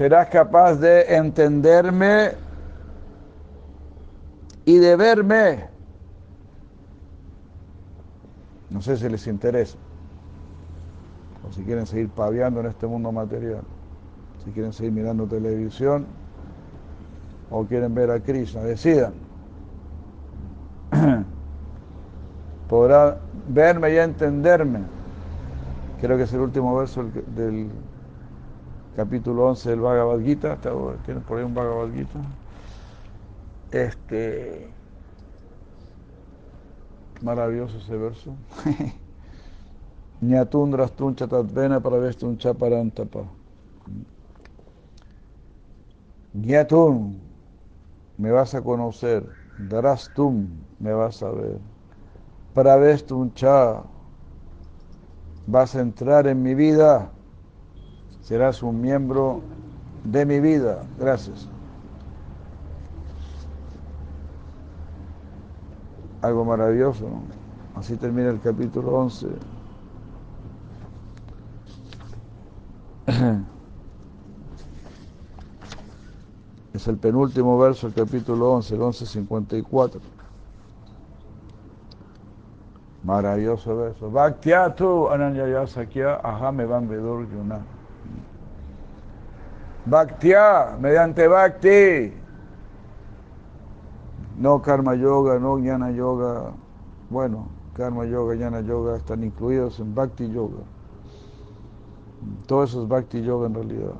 serás 0.00 0.28
capaz 0.28 0.76
de 0.76 1.02
entenderme 1.14 2.30
y 4.70 4.78
de 4.78 4.94
verme. 4.94 5.66
No 8.70 8.80
sé 8.80 8.96
si 8.96 9.08
les 9.08 9.26
interesa. 9.26 9.76
O 11.48 11.52
si 11.52 11.64
quieren 11.64 11.86
seguir 11.86 12.08
paviando 12.10 12.60
en 12.60 12.66
este 12.66 12.86
mundo 12.86 13.10
material. 13.10 13.62
Si 14.44 14.52
quieren 14.52 14.72
seguir 14.72 14.92
mirando 14.92 15.26
televisión. 15.26 16.06
O 17.50 17.64
quieren 17.64 17.94
ver 17.94 18.12
a 18.12 18.20
Krishna. 18.20 18.60
Decidan. 18.60 19.12
Podrá 22.68 23.18
verme 23.48 23.92
y 23.92 23.96
entenderme. 23.96 24.82
Creo 26.00 26.16
que 26.16 26.22
es 26.22 26.32
el 26.32 26.40
último 26.40 26.76
verso 26.76 27.04
del 27.34 27.70
capítulo 28.94 29.48
11 29.48 29.70
del 29.70 29.80
Bhagavad 29.80 30.20
Gita, 30.20 30.56
¿tienen 31.04 31.22
por 31.24 31.38
ahí 31.38 31.44
un 31.44 31.54
Bhagavad 31.54 31.92
Gita? 31.92 32.20
Este, 33.72 34.74
maravilloso 37.22 37.78
ese 37.78 37.96
verso. 37.96 38.36
Nyatundras 40.20 40.92
tuncha 40.96 41.26
tatvena 41.26 41.80
para 41.80 41.98
un 42.22 42.36
chaparantapa. 42.36 43.24
Nyatun, 46.34 47.20
me 48.18 48.30
vas 48.30 48.54
a 48.54 48.62
conocer. 48.62 49.22
Darastum, 49.56 50.48
me 50.78 50.92
vas 50.92 51.22
a 51.22 51.30
ver. 51.30 51.58
Para 52.54 52.76
un 53.12 53.32
cha, 53.34 53.82
vas 55.46 55.74
a 55.74 55.80
entrar 55.80 56.26
en 56.26 56.42
mi 56.42 56.54
vida 56.54 57.10
serás 58.30 58.62
un 58.62 58.80
miembro 58.80 59.42
de 60.04 60.24
mi 60.24 60.38
vida. 60.38 60.86
Gracias. 60.96 61.49
Algo 66.22 66.44
maravilloso. 66.44 67.06
Así 67.74 67.96
termina 67.96 68.30
el 68.30 68.40
capítulo 68.40 68.92
11. 68.92 69.28
Es 76.72 76.86
el 76.86 76.96
penúltimo 76.98 77.58
verso 77.58 77.90
del 77.90 78.06
capítulo 78.06 78.52
11, 78.52 78.74
el 78.74 78.80
11.54. 78.80 80.00
Maravilloso 83.02 83.76
verso. 83.76 84.10
Bhaktyatu 84.10 85.08
ananyaya 85.10 85.66
sakya 85.66 86.20
aham 86.22 86.60
evam 86.60 86.88
vedur 86.88 87.26
yuna. 87.32 87.60
Bhaktya, 89.86 90.76
mediante 90.78 91.26
Bhakti. 91.26 92.19
No 94.40 94.62
Karma 94.62 94.94
Yoga, 94.94 95.38
no 95.38 95.58
Jnana 95.58 95.90
Yoga. 95.94 96.50
Bueno, 97.10 97.46
Karma 97.74 98.06
Yoga, 98.06 98.34
Jnana 98.34 98.62
Yoga 98.62 98.96
están 98.96 99.22
incluidos 99.22 99.78
en 99.80 99.94
Bhakti 99.94 100.30
Yoga. 100.30 100.64
Todo 102.46 102.64
eso 102.64 102.82
es 102.82 102.88
Bhakti 102.88 103.22
Yoga 103.22 103.48
en 103.48 103.54
realidad. 103.54 103.92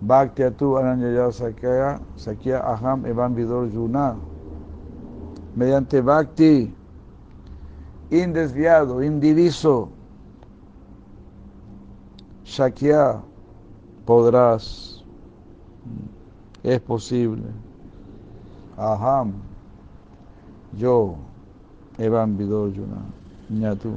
Bhakti 0.00 0.44
Atu 0.44 0.78
Ananyaya 0.78 1.32
Sakya, 1.32 2.00
Sakya 2.16 2.60
Aham 2.60 3.04
Evan 3.04 3.34
Vidor 3.34 3.68
Yuna. 3.72 4.14
Mediante 5.56 6.00
Bhakti, 6.00 6.72
indesviado, 8.10 9.02
indiviso, 9.02 9.88
Shakya, 12.44 13.20
podrás, 14.06 15.04
es 16.62 16.80
posible. 16.80 17.50
Aham, 18.76 19.32
yo, 20.78 21.16
Evan 21.98 22.36
Vidoyuna, 22.36 23.02
Ñatu, 23.50 23.92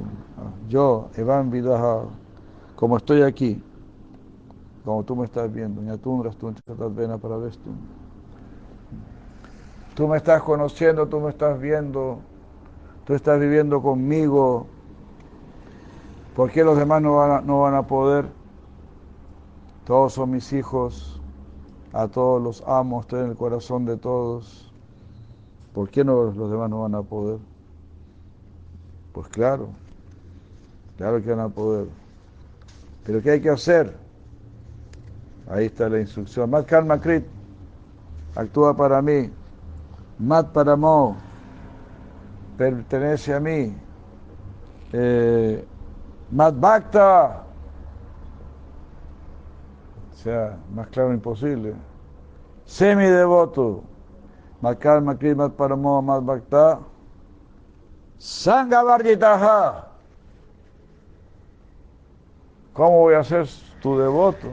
yo, 0.68 1.08
Evan 1.16 1.50
Vidaha, 1.50 2.04
como 2.76 2.96
estoy 2.98 3.22
aquí, 3.22 3.62
como 4.84 5.04
tú 5.04 5.16
me 5.16 5.24
estás 5.26 5.52
viendo, 5.52 5.82
Ñatun, 5.82 6.24
Rastun, 6.24 6.54
para 6.54 6.88
tú. 7.50 7.70
Tú 9.94 10.06
me 10.06 10.18
estás 10.18 10.42
conociendo, 10.42 11.06
tú 11.08 11.20
me 11.20 11.30
estás 11.30 11.58
viendo, 11.58 12.18
tú 13.06 13.14
estás 13.14 13.40
viviendo 13.40 13.82
conmigo. 13.82 14.66
¿Por 16.34 16.50
qué 16.50 16.62
los 16.64 16.76
demás 16.78 17.02
no 17.02 17.16
van 17.16 17.46
no 17.46 17.60
van 17.62 17.74
a 17.74 17.86
poder? 17.86 18.26
Todos 19.86 20.12
son 20.12 20.32
mis 20.32 20.52
hijos, 20.52 21.18
a 21.92 22.08
todos 22.08 22.42
los 22.42 22.64
amo, 22.66 23.00
estoy 23.02 23.22
en 23.24 23.30
el 23.30 23.36
corazón 23.36 23.86
de 23.86 23.96
todos. 23.96 24.65
¿Por 25.76 25.90
qué 25.90 26.02
no, 26.02 26.32
los 26.32 26.50
demás 26.50 26.70
no 26.70 26.80
van 26.80 26.94
a 26.94 27.02
poder? 27.02 27.38
Pues 29.12 29.28
claro, 29.28 29.68
claro 30.96 31.22
que 31.22 31.28
van 31.28 31.40
a 31.40 31.50
poder. 31.50 31.86
Pero 33.04 33.20
¿qué 33.20 33.32
hay 33.32 33.42
que 33.42 33.50
hacer? 33.50 33.94
Ahí 35.50 35.66
está 35.66 35.90
la 35.90 36.00
instrucción. 36.00 36.48
Mat 36.48 36.64
Karma 36.64 36.98
Krit, 36.98 37.26
actúa 38.34 38.74
para 38.74 39.02
mí. 39.02 39.30
Mat 40.18 40.50
Paramo, 40.50 41.18
pertenece 42.56 43.34
a 43.34 43.40
mí. 43.40 43.76
Eh, 44.94 45.62
Mat 46.30 46.58
Bhakta, 46.58 47.44
sea, 50.14 50.56
más 50.74 50.86
claro 50.86 51.12
imposible. 51.12 51.74
Semi 52.64 53.04
devoto. 53.04 53.84
Makar 54.60 55.02
Makrimat 55.02 55.52
Paramo 55.56 56.02
Mat 56.02 56.22
Bhakta. 56.22 56.80
Sangha 58.18 58.82
Varjitaha. 58.82 59.88
¿Cómo 62.72 63.00
voy 63.00 63.14
a 63.14 63.24
ser 63.24 63.46
tu 63.80 63.98
devoto? 63.98 64.48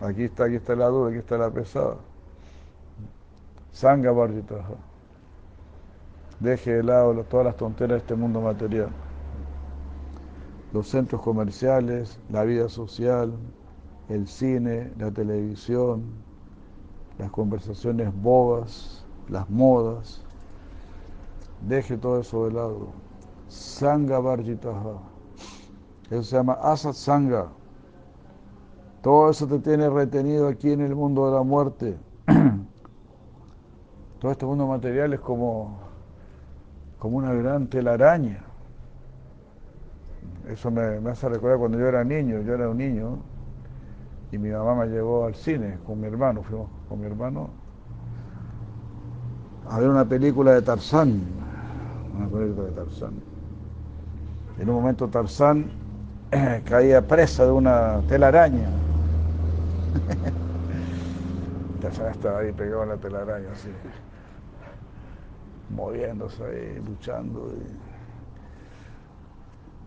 Aquí 0.00 0.24
está, 0.24 0.44
aquí 0.44 0.56
está 0.56 0.74
la 0.76 0.86
dura, 0.86 1.10
aquí 1.10 1.18
está 1.18 1.36
la 1.38 1.50
pesada. 1.50 1.96
Sangha 3.72 4.12
Varjitaha. 4.12 4.74
Deje 6.40 6.74
de 6.74 6.82
lado 6.84 7.24
todas 7.24 7.46
las 7.46 7.56
tonteras 7.56 7.90
de 7.90 7.98
este 7.98 8.14
mundo 8.14 8.40
material. 8.40 8.90
Los 10.72 10.88
centros 10.88 11.20
comerciales, 11.22 12.20
la 12.30 12.44
vida 12.44 12.68
social, 12.68 13.32
el 14.08 14.28
cine, 14.28 14.92
la 14.98 15.10
televisión, 15.10 16.04
las 17.18 17.30
conversaciones 17.30 18.12
bobas, 18.14 19.04
las 19.30 19.48
modas. 19.50 20.22
Deje 21.66 21.96
todo 21.96 22.20
eso 22.20 22.46
de 22.46 22.52
lado. 22.52 22.88
Sangha 23.48 24.18
Varjitaha. 24.18 24.98
Eso 26.10 26.22
se 26.22 26.36
llama 26.36 26.54
Asat 26.54 26.94
Sangha. 26.94 27.48
Todo 29.02 29.30
eso 29.30 29.46
te 29.46 29.58
tiene 29.58 29.88
retenido 29.88 30.48
aquí 30.48 30.72
en 30.72 30.80
el 30.80 30.94
mundo 30.94 31.26
de 31.26 31.36
la 31.36 31.42
muerte. 31.42 31.96
todo 34.18 34.32
este 34.32 34.46
mundo 34.46 34.66
material 34.66 35.12
es 35.12 35.20
como, 35.20 35.78
como 36.98 37.18
una 37.18 37.32
gran 37.32 37.68
telaraña. 37.68 38.44
Eso 40.48 40.70
me, 40.70 41.00
me 41.00 41.10
hace 41.10 41.28
recordar 41.28 41.58
cuando 41.58 41.78
yo 41.78 41.86
era 41.86 42.02
niño, 42.04 42.40
yo 42.40 42.54
era 42.54 42.68
un 42.68 42.78
niño 42.78 43.18
y 44.32 44.38
mi 44.38 44.50
mamá 44.50 44.74
me 44.74 44.86
llevó 44.86 45.26
al 45.26 45.34
cine 45.34 45.78
con 45.86 46.00
mi 46.00 46.06
hermano, 46.06 46.42
fuimos 46.42 46.68
con 46.88 47.00
mi 47.00 47.06
hermano 47.06 47.67
a 49.70 49.78
ver 49.78 49.88
una 49.88 50.04
película 50.04 50.52
de 50.54 50.62
Tarzán, 50.62 51.20
una 52.16 52.28
película 52.28 52.68
de 52.68 52.72
Tarzán. 52.72 53.12
En 54.58 54.68
un 54.68 54.76
momento 54.76 55.08
Tarzán 55.08 55.70
eh, 56.30 56.62
caía 56.64 57.06
presa 57.06 57.44
de 57.44 57.52
una 57.52 58.00
telaraña. 58.08 58.68
Tarzán 61.82 62.10
estaba 62.10 62.40
ahí 62.40 62.52
pegado 62.52 62.82
en 62.84 62.88
la 62.88 62.96
telaraña, 62.96 63.52
así, 63.52 63.68
moviéndose 65.70 66.44
ahí, 66.44 66.82
luchando. 66.84 67.52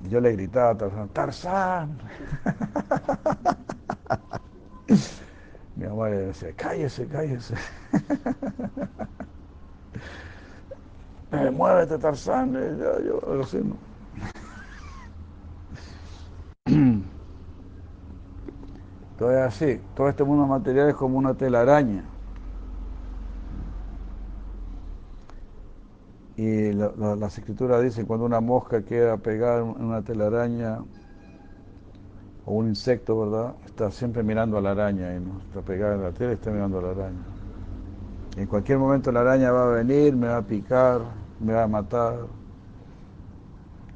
Y 0.04 0.10
yo 0.10 0.22
le 0.22 0.32
gritaba 0.34 0.70
a 0.72 0.78
Tarzán, 0.78 1.10
¡Tarzán! 1.10 1.98
Mi 5.76 5.88
mamá 5.88 6.10
le 6.10 6.18
decía, 6.18 6.54
cállese, 6.56 7.08
cállese. 7.08 7.56
Muévete, 11.32 11.98
Tarzán. 11.98 12.54
Yo, 12.54 13.00
yo, 13.02 13.42
así, 13.42 13.58
¿no? 13.58 13.76
Todo 19.18 19.32
es 19.32 19.38
así. 19.38 19.80
Todo 19.96 20.10
este 20.10 20.24
mundo 20.24 20.46
material 20.46 20.90
es 20.90 20.96
como 20.96 21.18
una 21.18 21.34
telaraña. 21.34 22.04
Y 26.36 26.72
la, 26.74 26.92
la, 26.98 27.16
las 27.16 27.38
escrituras 27.38 27.82
dicen 27.84 28.06
cuando 28.06 28.26
una 28.26 28.42
mosca 28.42 28.84
queda 28.84 29.18
pegada 29.18 29.60
en 29.62 29.86
una 29.86 30.02
telaraña 30.02 30.80
o 32.46 32.54
un 32.54 32.70
insecto, 32.70 33.20
¿verdad? 33.20 33.56
Está 33.66 33.92
siempre 33.92 34.24
mirando 34.24 34.58
a 34.58 34.62
la 34.62 34.72
araña 34.72 35.16
y 35.16 35.20
no 35.20 35.40
está 35.40 35.62
pegada 35.62 35.96
en 35.96 36.02
la 36.02 36.12
tela 36.12 36.32
y 36.32 36.34
está 36.36 36.52
mirando 36.52 36.80
a 36.80 36.82
la 36.82 36.90
araña. 36.92 37.26
En 38.38 38.48
cualquier 38.48 38.80
momento 38.80 39.12
la 39.12 39.22
araña 39.22 39.52
va 39.52 39.66
a 39.66 39.76
venir, 39.76 40.16
me 40.16 40.28
va 40.28 40.38
a 40.38 40.42
picar, 40.42 41.21
me 41.42 41.54
va 41.54 41.64
a 41.64 41.68
matar. 41.68 42.28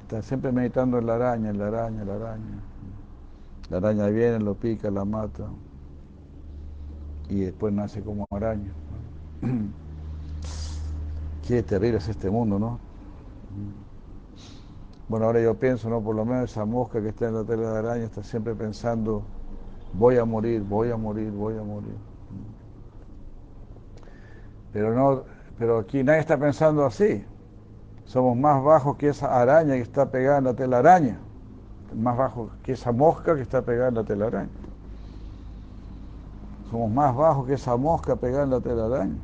Está 0.01 0.21
siempre 0.21 0.51
meditando 0.51 0.97
en 0.99 1.05
la 1.07 1.15
araña, 1.15 1.49
en 1.49 1.57
la 1.57 1.67
araña, 1.67 2.01
en 2.01 2.07
la 2.07 2.15
araña. 2.15 2.59
La 3.69 3.77
araña 3.77 4.07
viene, 4.07 4.39
lo 4.39 4.55
pica, 4.55 4.91
la 4.91 5.05
mata 5.05 5.45
y 7.29 7.41
después 7.41 7.73
nace 7.73 8.01
como 8.01 8.27
araña. 8.31 8.71
Qué 11.47 11.63
terrible 11.63 11.97
es 11.97 12.07
este 12.07 12.29
mundo, 12.29 12.59
¿no? 12.59 12.79
Bueno, 15.07 15.27
ahora 15.27 15.41
yo 15.41 15.53
pienso, 15.55 15.89
¿no? 15.89 16.01
Por 16.01 16.15
lo 16.15 16.25
menos 16.25 16.51
esa 16.51 16.65
mosca 16.65 17.01
que 17.01 17.09
está 17.09 17.27
en 17.27 17.35
la 17.35 17.43
tela 17.43 17.71
de 17.71 17.77
araña 17.77 18.03
está 18.05 18.23
siempre 18.23 18.55
pensando, 18.55 19.23
voy 19.93 20.17
a 20.17 20.25
morir, 20.25 20.61
voy 20.61 20.89
a 20.91 20.97
morir, 20.97 21.31
voy 21.31 21.57
a 21.57 21.63
morir. 21.63 21.95
Pero 24.73 24.93
no, 24.93 25.23
pero 25.57 25.79
aquí 25.79 26.03
nadie 26.03 26.19
está 26.19 26.37
pensando 26.37 26.85
así. 26.85 27.23
Somos 28.05 28.37
más 28.37 28.63
bajos 28.63 28.97
que 28.97 29.09
esa 29.09 29.39
araña 29.39 29.73
que 29.73 29.81
está 29.81 30.09
pegada 30.09 30.37
en 30.37 30.43
la 30.45 30.53
telaraña. 30.53 31.17
Más 31.95 32.17
bajos 32.17 32.51
que 32.63 32.73
esa 32.73 32.91
mosca 32.91 33.35
que 33.35 33.41
está 33.41 33.61
pegada 33.61 33.89
en 33.89 33.95
la 33.95 34.03
telaraña. 34.03 34.49
Somos 36.69 36.91
más 36.91 37.15
bajos 37.15 37.47
que 37.47 37.53
esa 37.53 37.75
mosca 37.77 38.15
pegada 38.15 38.43
en 38.43 38.49
la 38.49 38.59
telaraña. 38.59 39.15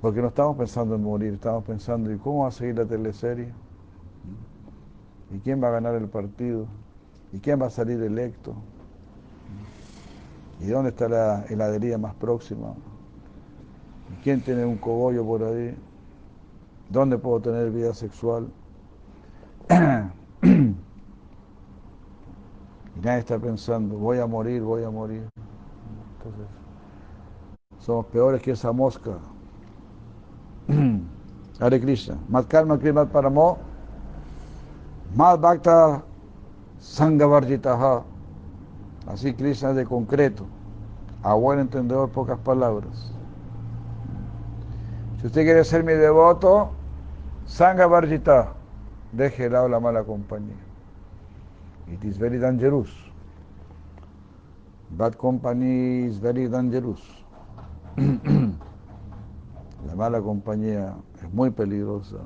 Porque 0.00 0.20
no 0.20 0.28
estamos 0.28 0.56
pensando 0.56 0.96
en 0.96 1.02
morir, 1.02 1.34
estamos 1.34 1.64
pensando 1.64 2.10
en 2.10 2.18
cómo 2.18 2.42
va 2.42 2.48
a 2.48 2.52
seguir 2.52 2.76
la 2.76 2.84
teleserie, 2.84 3.52
y 5.30 5.38
quién 5.38 5.62
va 5.62 5.68
a 5.68 5.70
ganar 5.70 5.94
el 5.94 6.08
partido, 6.08 6.66
y 7.32 7.38
quién 7.38 7.62
va 7.62 7.66
a 7.66 7.70
salir 7.70 8.02
electo, 8.02 8.54
y 10.60 10.66
dónde 10.66 10.90
está 10.90 11.08
la 11.08 11.44
heladería 11.48 11.98
más 11.98 12.14
próxima, 12.14 12.74
quién 14.22 14.40
tiene 14.40 14.64
un 14.64 14.76
cogollo 14.76 15.24
por 15.24 15.42
ahí, 15.42 15.76
dónde 16.88 17.18
puedo 17.18 17.40
tener 17.40 17.70
vida 17.70 17.94
sexual. 17.94 18.48
y 20.42 20.74
nadie 23.02 23.18
está 23.18 23.38
pensando, 23.38 23.96
voy 23.96 24.18
a 24.18 24.26
morir, 24.26 24.62
voy 24.62 24.84
a 24.84 24.90
morir. 24.90 25.28
Entonces, 26.18 26.46
somos 27.78 28.06
peores 28.06 28.42
que 28.42 28.52
esa 28.52 28.72
mosca. 28.72 29.18
Hare 31.60 31.80
Krishna. 31.80 32.18
Mat 32.28 32.48
karma 32.48 32.78
krimat 32.78 33.08
paramo. 33.10 33.58
Mat 35.14 35.40
bhakta 35.40 36.02
sangavarjitaha. 36.80 38.04
Así 39.06 39.34
Krishna 39.34 39.72
de 39.72 39.84
concreto. 39.84 40.46
A 41.22 41.34
buen 41.34 41.60
entendedor, 41.60 42.10
pocas 42.10 42.38
palabras. 42.38 43.11
Si 45.22 45.28
usted 45.28 45.44
quiere 45.44 45.62
ser 45.62 45.84
mi 45.84 45.92
devoto, 45.92 46.72
sangavarjita. 47.46 48.54
Deje 49.12 49.44
de 49.44 49.50
lado 49.50 49.68
la 49.68 49.78
mala 49.78 50.02
compañía. 50.02 50.56
It 51.86 52.02
is 52.02 52.18
very 52.18 52.40
dangerous. 52.40 52.90
Bad 54.90 55.16
company 55.16 56.06
is 56.06 56.18
very 56.18 56.48
dangerous. 56.48 57.00
La 59.86 59.94
mala 59.94 60.20
compañía 60.20 60.96
es 61.22 61.32
muy 61.32 61.50
peligrosa, 61.50 62.18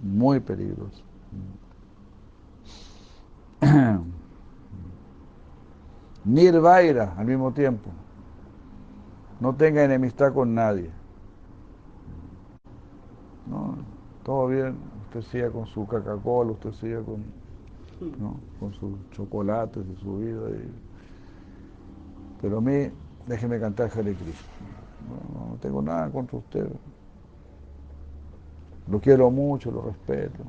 muy 0.00 0.38
peligrosa. 0.38 1.02
Nirvaira 6.24 7.14
al 7.16 7.26
mismo 7.26 7.52
tiempo. 7.52 7.90
No 9.40 9.56
tenga 9.56 9.82
enemistad 9.82 10.32
con 10.32 10.54
nadie. 10.54 11.00
No, 13.50 13.76
todo 14.24 14.48
bien, 14.48 14.76
usted 15.06 15.22
siga 15.22 15.50
con 15.50 15.66
su 15.66 15.86
Coca-Cola, 15.86 16.52
usted 16.52 16.72
siga 16.72 17.02
con, 17.02 17.24
¿no? 18.18 18.36
con 18.58 18.72
sus 18.74 18.92
chocolates 19.10 19.84
y 19.86 20.00
su 20.00 20.18
vida. 20.18 20.40
Pero 22.40 22.58
a 22.58 22.60
mí, 22.60 22.90
déjeme 23.26 23.58
cantar 23.58 23.90
Hare 23.92 24.14
Krishna. 24.14 24.48
No, 25.08 25.50
no 25.50 25.56
tengo 25.56 25.82
nada 25.82 26.10
contra 26.10 26.38
usted. 26.38 26.68
Lo 28.88 29.00
quiero 29.00 29.30
mucho, 29.30 29.70
lo 29.70 29.82
respeto. 29.82 30.42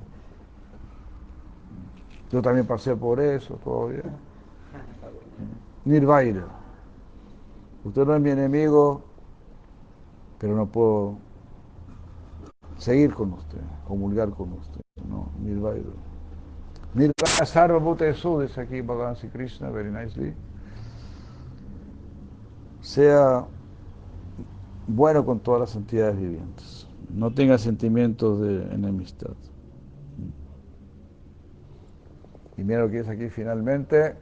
Yo 2.31 2.41
también 2.41 2.65
pasé 2.65 2.95
por 2.95 3.19
eso, 3.19 3.55
todo 3.63 3.87
bien. 3.87 4.03
Nirvaira. 5.85 6.45
Usted 7.83 8.05
no 8.05 8.15
es 8.15 8.21
mi 8.21 8.29
enemigo, 8.29 9.01
pero 10.39 10.55
no 10.55 10.65
puedo 10.65 11.17
seguir 12.81 13.13
con 13.13 13.33
usted, 13.33 13.59
comulgar 13.87 14.31
con 14.31 14.53
usted. 14.53 14.81
No, 15.07 15.29
Nirvaira. 15.39 15.85
Nirvaira 16.95 17.45
Sarva 17.45 17.77
Bhutesu, 17.77 18.41
dice 18.41 18.61
aquí 18.61 18.81
Bhagavan 18.81 19.15
Sri 19.15 19.29
Krishna, 19.29 19.69
very 19.69 19.91
nicely. 19.91 20.33
Sea 22.81 23.45
bueno 24.87 25.23
con 25.23 25.39
todas 25.39 25.61
las 25.61 25.75
entidades 25.75 26.17
vivientes. 26.17 26.87
No 27.13 27.31
tenga 27.31 27.59
sentimientos 27.59 28.41
de 28.41 28.63
enemistad. 28.73 29.35
Y 32.57 32.63
mira 32.63 32.81
lo 32.81 32.89
que 32.89 32.97
dice 32.99 33.11
aquí 33.11 33.29
finalmente, 33.29 34.15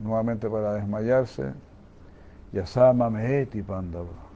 nuevamente 0.00 0.48
para 0.48 0.72
desmayarse, 0.72 1.52
Yasama 2.54 3.10
Meheti 3.10 3.62
Pandava. 3.62 4.27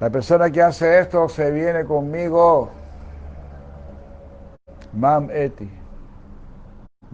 La 0.00 0.10
persona 0.10 0.50
que 0.50 0.62
hace 0.62 1.00
esto 1.00 1.28
se 1.28 1.50
viene 1.50 1.84
conmigo. 1.84 2.70
Mam 4.92 5.30
Eti. 5.30 5.70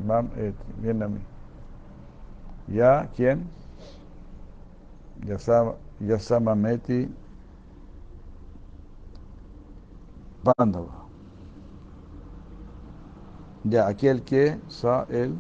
Mam 0.05 0.31
Eti. 0.37 0.91
A 0.91 1.09
mí. 1.09 1.21
¿Ya? 2.69 3.09
¿Quién? 3.15 3.49
Yasama, 5.27 5.75
Yasama 6.01 6.55
Meti 6.55 7.09
Pandava. 10.43 11.07
Ya, 13.65 13.87
aquel 13.87 14.23
que 14.23 14.59
sa 14.69 15.07
el 15.11 15.35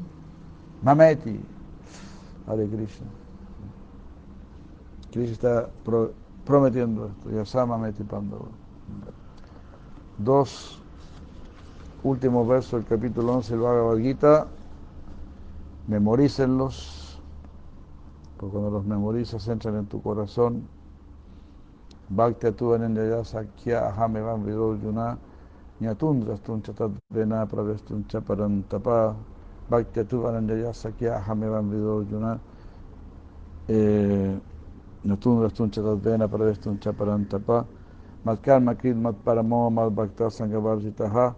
Mameti. 0.82 1.41
Hare 2.47 2.68
Krishna. 2.68 3.07
Krishna 5.11 5.32
está 5.32 5.70
pro, 5.84 6.12
prometiendo 6.51 7.07
esto. 7.07 7.30
Yasama 7.30 7.78
Meti 7.78 8.03
Pandava. 8.03 8.44
Dos 10.18 10.82
últimos 12.03 12.46
versos 12.48 12.72
del 12.72 12.84
capítulo 12.86 13.34
11 13.34 13.53
del 13.53 13.61
Bhagavad 13.61 13.98
Gita. 13.98 14.48
Memorícenlos 15.86 17.11
porque 18.36 18.53
cuando 18.53 18.70
los 18.70 18.86
memorizas 18.86 19.46
entran 19.48 19.76
en 19.76 19.86
tu 19.86 20.01
corazón, 20.01 20.62
Bhakti 22.09 22.51
tu 22.53 22.72
anandaya 22.72 23.22
sakya 23.22 23.88
ahamevam 23.88 24.42
vidojuna 24.44 25.18
Nyatundras 25.80 26.40
tad 26.74 26.90
vena 27.11 27.46
pravestuncha 27.46 28.20
parantapa 28.20 29.14
Bhakti 29.68 30.05
tu 30.05 30.26
anandaya 30.26 30.72
sakya 30.72 31.18
ahamevam 31.18 31.70
vidojuna 31.70 32.40
Nyatundras 35.05 35.55
tad 35.55 36.03
vena 36.03 36.28
pravestuncha 36.28 36.92
parantapa 36.92 37.66
Matkarma 38.24 38.74
kid 38.74 38.96
mat 38.96 39.14
paramo 39.24 39.70
mat 39.70 39.90
bhakta 39.92 40.30
sangavarjitaha 40.30 41.34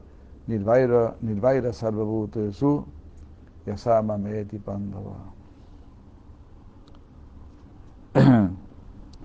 Nirvaira 0.48 1.14
Nirvaira 1.22 1.72
sarvabhute 1.72 2.52
su 2.52 2.84
Yasama 3.66 4.18
meti 4.18 4.58
pandava 4.58 5.14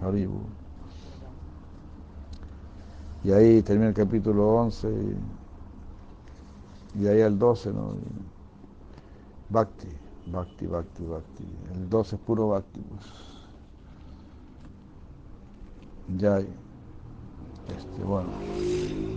Haribu. 0.01 0.41
Y 3.23 3.31
ahí 3.31 3.61
termina 3.61 3.89
el 3.89 3.93
capítulo 3.93 4.55
11 4.55 4.87
y, 6.95 7.07
ahí 7.07 7.19
el 7.19 7.37
12, 7.37 7.73
¿no? 7.73 7.95
bhakti, 9.49 9.87
Bhakti, 10.27 10.65
Bhakti, 10.65 11.03
Bhakti. 11.03 11.43
El 11.73 11.89
12 11.89 12.15
es 12.15 12.21
puro 12.21 12.47
Bhakti, 12.49 12.79
pues. 12.79 13.36
Ya, 16.15 16.39
este, 16.39 18.03
bueno. 18.03 18.29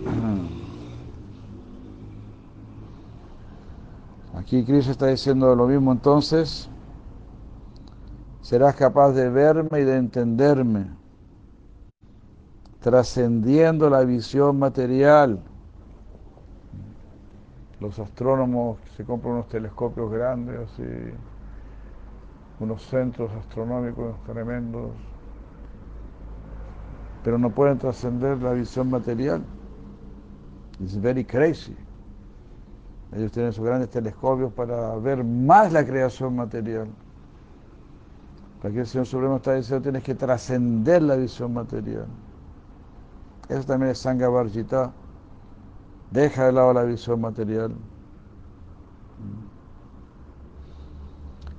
Aquí 4.35 4.65
Cristo 4.65 4.91
está 4.91 5.07
diciendo 5.07 5.55
lo 5.55 5.67
mismo 5.67 5.91
entonces. 5.91 6.69
Serás 8.41 8.75
capaz 8.75 9.11
de 9.11 9.29
verme 9.29 9.79
y 9.79 9.83
de 9.83 9.97
entenderme 9.97 11.01
trascendiendo 12.81 13.89
la 13.89 14.03
visión 14.03 14.59
material. 14.59 15.39
Los 17.79 17.97
astrónomos 17.99 18.79
se 18.97 19.05
compran 19.05 19.35
unos 19.35 19.47
telescopios 19.47 20.11
grandes, 20.11 20.59
así, 20.59 20.83
unos 22.59 22.83
centros 22.83 23.31
astronómicos 23.31 24.15
tremendos, 24.25 24.91
pero 27.23 27.37
no 27.37 27.49
pueden 27.51 27.77
trascender 27.77 28.41
la 28.41 28.53
visión 28.53 28.89
material. 28.89 29.43
It's 30.79 30.99
very 30.99 31.23
crazy. 31.23 31.75
Ellos 33.13 33.31
tienen 33.31 33.51
sus 33.51 33.65
grandes 33.65 33.89
telescopios 33.89 34.51
para 34.53 34.95
ver 34.95 35.23
más 35.23 35.71
la 35.73 35.85
creación 35.85 36.35
material. 36.35 36.87
Para 38.61 38.73
que 38.73 38.79
el 38.81 38.87
Señor 38.87 39.05
Supremo 39.05 39.35
está 39.37 39.53
diciendo 39.53 39.83
tienes 39.83 40.03
que 40.03 40.15
trascender 40.15 41.01
la 41.01 41.15
visión 41.15 41.53
material. 41.53 42.07
Eso 43.49 43.63
también 43.63 43.91
es 43.91 43.97
Sangha 43.99 44.29
Varjita. 44.29 44.93
Deja 46.09 46.45
de 46.45 46.51
lado 46.53 46.73
la 46.73 46.83
visión 46.83 47.21
material. 47.21 47.73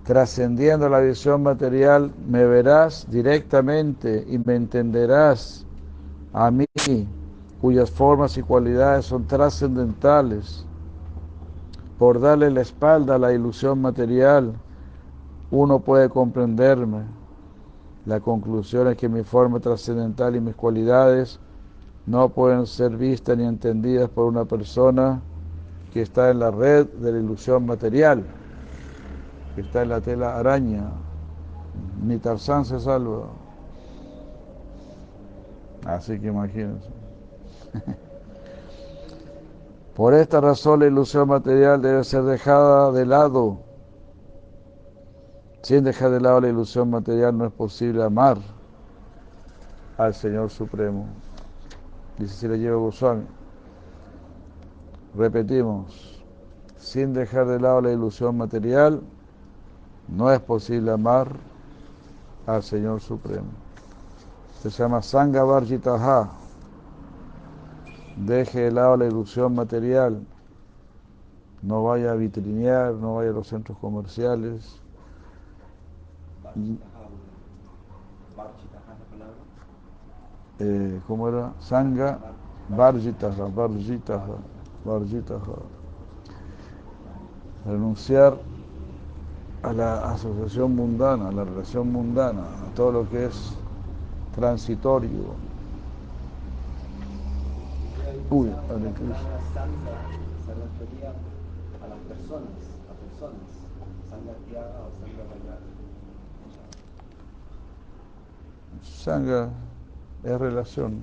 Trascendiendo 0.04 0.88
la 0.88 0.98
visión 0.98 1.44
material, 1.44 2.12
me 2.28 2.44
verás 2.44 3.06
directamente 3.08 4.24
y 4.28 4.36
me 4.38 4.56
entenderás 4.56 5.64
a 6.32 6.50
mí, 6.50 6.66
cuyas 7.60 7.88
formas 7.88 8.36
y 8.36 8.42
cualidades 8.42 9.06
son 9.06 9.26
trascendentales. 9.28 10.66
Por 11.98 12.20
darle 12.20 12.50
la 12.50 12.62
espalda 12.62 13.14
a 13.14 13.18
la 13.18 13.32
ilusión 13.32 13.80
material, 13.80 14.54
uno 15.52 15.78
puede 15.78 16.08
comprenderme. 16.08 17.04
La 18.04 18.18
conclusión 18.18 18.88
es 18.88 18.96
que 18.96 19.08
mi 19.08 19.22
forma 19.22 19.60
trascendental 19.60 20.34
y 20.34 20.40
mis 20.40 20.56
cualidades 20.56 21.38
no 22.06 22.28
pueden 22.30 22.66
ser 22.66 22.96
vistas 22.96 23.38
ni 23.38 23.44
entendidas 23.44 24.08
por 24.08 24.26
una 24.26 24.44
persona 24.44 25.22
que 25.92 26.02
está 26.02 26.30
en 26.30 26.40
la 26.40 26.50
red 26.50 26.88
de 26.88 27.12
la 27.12 27.18
ilusión 27.20 27.66
material, 27.66 28.24
que 29.54 29.62
está 29.62 29.82
en 29.82 29.88
la 29.90 30.00
tela 30.00 30.36
araña. 30.36 30.90
Ni 32.02 32.18
Tarzán 32.18 32.64
se 32.64 32.80
salva. 32.80 33.26
Así 35.86 36.18
que 36.20 36.28
imagínense. 36.28 36.88
Por 39.96 40.14
esta 40.14 40.40
razón 40.40 40.80
la 40.80 40.86
ilusión 40.86 41.28
material 41.28 41.82
debe 41.82 42.04
ser 42.04 42.22
dejada 42.24 42.92
de 42.92 43.06
lado. 43.06 43.58
Sin 45.62 45.84
dejar 45.84 46.10
de 46.10 46.20
lado 46.20 46.40
la 46.40 46.48
ilusión 46.48 46.90
material 46.90 47.36
no 47.36 47.46
es 47.46 47.52
posible 47.52 48.02
amar 48.02 48.38
al 49.98 50.14
Señor 50.14 50.50
Supremo 50.50 51.06
dice 52.18 52.34
si 52.34 52.48
le 52.48 52.58
llevo 52.58 52.84
Goswami. 52.84 53.24
Repetimos, 55.14 56.24
sin 56.76 57.12
dejar 57.12 57.46
de 57.46 57.60
lado 57.60 57.82
la 57.82 57.92
ilusión 57.92 58.36
material, 58.36 59.02
no 60.08 60.30
es 60.30 60.40
posible 60.40 60.92
amar 60.92 61.28
al 62.46 62.62
Señor 62.62 63.00
Supremo. 63.00 63.48
Se 64.60 64.70
llama 64.70 65.02
Sangha 65.02 65.42
Varjitaha. 65.42 66.30
Deje 68.16 68.60
de 68.60 68.72
lado 68.72 68.96
la 68.96 69.06
ilusión 69.06 69.54
material. 69.54 70.24
No 71.62 71.84
vaya 71.84 72.12
a 72.12 72.14
vitrinear, 72.14 72.94
no 72.94 73.16
vaya 73.16 73.30
a 73.30 73.32
los 73.32 73.48
centros 73.48 73.78
comerciales. 73.78 74.80
eh, 80.58 81.00
¿cómo 81.06 81.28
era? 81.28 81.52
Sangha 81.58 82.18
Varjitaha, 82.68 83.46
Varjitaha, 83.46 84.36
Varjitaha. 84.84 85.56
Renunciar 87.64 88.38
a 89.62 89.72
la 89.72 90.10
asociación 90.12 90.74
mundana, 90.74 91.28
a 91.28 91.32
la 91.32 91.44
relación 91.44 91.92
mundana, 91.92 92.42
a 92.42 92.74
todo 92.74 92.92
lo 92.92 93.08
que 93.08 93.26
es 93.26 93.54
transitorio. 94.34 95.34
Uy, 98.30 98.48
Hare 98.48 98.92
Krishna. 98.94 99.14
se 100.44 100.54
refería 100.54 101.10
a 101.82 101.88
las 101.88 101.98
personas, 102.08 102.48
a 102.88 102.94
personas, 103.04 103.50
sangha 104.10 104.62
o 104.80 104.90
sangha 105.00 105.58
Sangha 108.82 109.50
es 110.24 110.40
relación. 110.40 111.02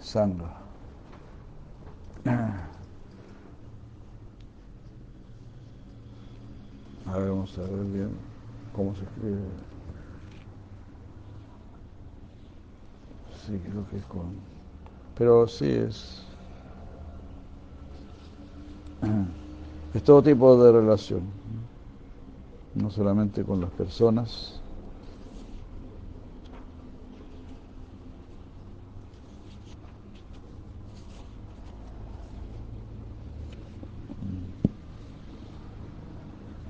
Sangha. 0.00 0.50
A 7.06 7.18
ver, 7.18 7.28
vamos 7.30 7.56
a 7.58 7.62
ver 7.62 7.84
bien 7.86 8.10
cómo 8.72 8.94
se 8.94 9.04
escribe. 9.04 9.38
Sí, 13.44 13.58
creo 13.58 13.86
que 13.90 13.96
es 13.98 14.04
con... 14.06 14.32
Pero 15.16 15.46
sí 15.48 15.66
es... 15.68 16.22
Es 19.94 20.02
todo 20.02 20.22
tipo 20.22 20.62
de 20.62 20.72
relación, 20.72 21.22
no 22.74 22.90
solamente 22.90 23.44
con 23.44 23.60
las 23.60 23.70
personas, 23.70 24.61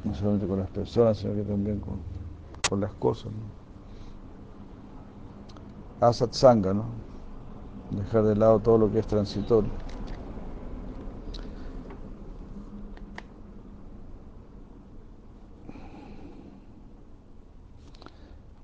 no 0.04 0.14
solamente 0.14 0.46
con 0.46 0.58
las 0.58 0.70
personas, 0.70 1.18
sino 1.18 1.34
que 1.34 1.42
también 1.42 1.80
con, 1.80 1.98
con 2.68 2.80
las 2.80 2.92
cosas. 2.94 3.32
¿no? 3.32 3.62
Asat 6.06 6.32
Sangha, 6.32 6.74
¿no? 6.74 6.84
dejar 7.90 8.24
de 8.24 8.36
lado 8.36 8.58
todo 8.60 8.78
lo 8.78 8.90
que 8.90 8.98
es 8.98 9.06
transitorio. 9.06 9.70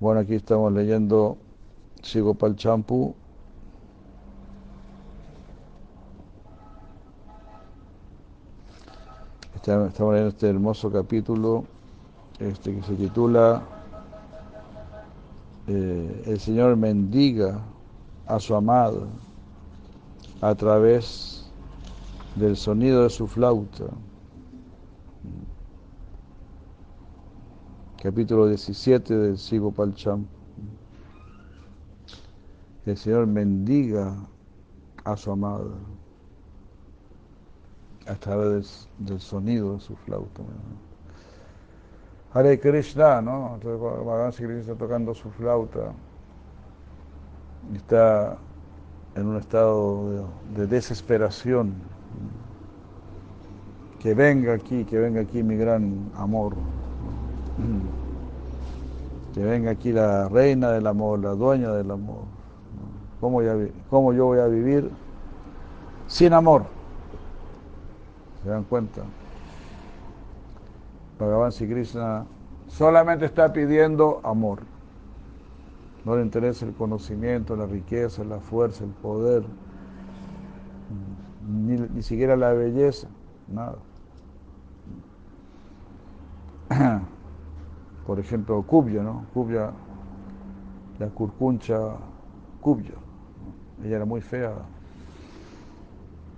Bueno, 0.01 0.20
aquí 0.20 0.34
estamos 0.34 0.72
leyendo 0.72 1.39
Sigopal 2.03 2.55
Champu 2.57 3.14
Estamos 9.69 10.16
en 10.16 10.29
este 10.29 10.49
hermoso 10.49 10.91
capítulo 10.91 11.66
este, 12.39 12.75
que 12.75 12.83
se 12.85 12.95
titula 12.95 13.62
eh, 15.66 16.23
El 16.25 16.41
Señor 16.41 16.75
mendiga 16.79 17.61
a 18.27 18.41
su 18.41 18.55
amado 18.55 19.09
a 20.41 20.55
través 20.55 21.51
del 22.35 22.57
sonido 22.57 23.03
de 23.03 23.11
su 23.11 23.27
flauta. 23.27 23.85
Capítulo 28.03 28.47
17 28.47 29.14
del 29.14 29.37
Sigo 29.37 29.71
Palcham. 29.71 30.25
el 32.87 32.97
Señor 32.97 33.27
bendiga 33.27 34.16
a 35.05 35.14
su 35.14 35.31
amada 35.31 35.75
a 38.09 38.15
través 38.15 38.89
del, 38.99 39.21
sonido 39.21 39.75
de 39.75 39.81
su 39.81 39.95
flauta. 39.97 40.43
Hare 42.33 42.59
Krishna, 42.59 43.21
¿no? 43.23 43.55
Entonces 43.55 43.81
Bhagavan 43.81 44.33
Krishna 44.33 44.61
está 44.61 44.75
tocando 44.75 45.15
su 45.15 45.31
flauta 45.31 45.93
está 47.77 48.39
en 49.15 49.27
un 49.27 49.37
estado 49.37 50.29
de, 50.55 50.67
desesperación. 50.67 51.75
Que 54.01 54.15
venga 54.15 54.55
aquí, 54.55 54.85
que 54.85 54.99
venga 54.99 55.21
aquí 55.21 55.43
mi 55.43 55.57
gran 55.57 56.11
amor. 56.17 56.55
Que 59.35 59.45
venga 59.45 59.73
aquí 59.73 59.93
la 59.93 60.29
reina 60.29 60.71
del 60.71 60.87
amor, 60.87 61.19
la 61.19 61.31
dueña 61.31 61.73
del 61.73 61.91
amor. 61.91 62.23
¿Cómo, 63.21 63.41
cómo 63.91 64.13
yo 64.13 64.27
voy 64.27 64.39
a 64.39 64.47
vivir 64.47 64.91
sin 66.07 66.33
amor? 66.33 66.78
¿Se 68.43 68.49
dan 68.49 68.64
cuenta? 68.64 69.03
Bhagavan 71.18 71.51
Krishna 71.51 72.24
solamente 72.68 73.24
está 73.24 73.53
pidiendo 73.53 74.20
amor. 74.24 74.61
No 76.05 76.16
le 76.16 76.22
interesa 76.22 76.64
el 76.64 76.74
conocimiento, 76.74 77.57
la 77.57 77.66
riqueza, 77.66 78.22
la 78.24 78.39
fuerza, 78.39 78.84
el 78.84 78.91
poder, 78.91 79.45
ni, 81.47 82.03
siquiera 82.03 82.36
la 82.36 82.53
belleza, 82.53 83.09
nada. 83.49 83.78
Por 88.07 88.20
ejemplo, 88.20 88.62
Kubya, 88.62 89.03
¿no? 89.03 89.26
Kubya, 89.34 89.72
la 90.99 91.09
curcuncha 91.09 91.78
Kubya. 92.61 92.95
Ella 93.84 93.97
era 93.97 94.05
muy 94.05 94.20
fea. 94.20 94.55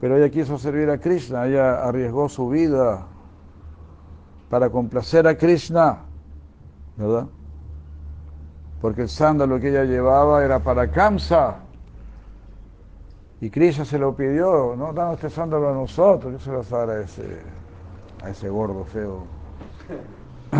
Pero 0.01 0.17
ella 0.17 0.31
quiso 0.31 0.59
servir 0.59 0.89
a 0.91 0.99
Krishna, 0.99 1.47
ella 1.47 1.83
arriesgó 1.85 2.29
su 2.29 2.49
vida 2.49 3.07
para 4.49 4.71
complacer 4.71 5.27
a 5.27 5.37
Krishna, 5.37 5.99
¿verdad? 6.97 7.27
porque 8.81 9.03
el 9.03 9.09
sándalo 9.09 9.61
que 9.61 9.69
ella 9.69 9.85
llevaba 9.85 10.45
era 10.45 10.59
para 10.59 10.91
Kamsa. 10.91 11.57
Y 13.41 13.51
Krishna 13.51 13.85
se 13.85 13.99
lo 13.99 14.15
pidió, 14.15 14.75
no, 14.77 14.93
danos 14.93 15.15
este 15.15 15.31
sándalo 15.31 15.71
a 15.71 15.75
nosotros, 15.75 16.33
yo 16.33 16.39
se 16.39 16.51
lo 16.51 16.61
a 16.61 16.91
a 16.91 17.01
ese, 17.01 17.41
a 18.23 18.31
ese 18.31 18.49
gordo 18.49 18.85
feo. 18.85 19.25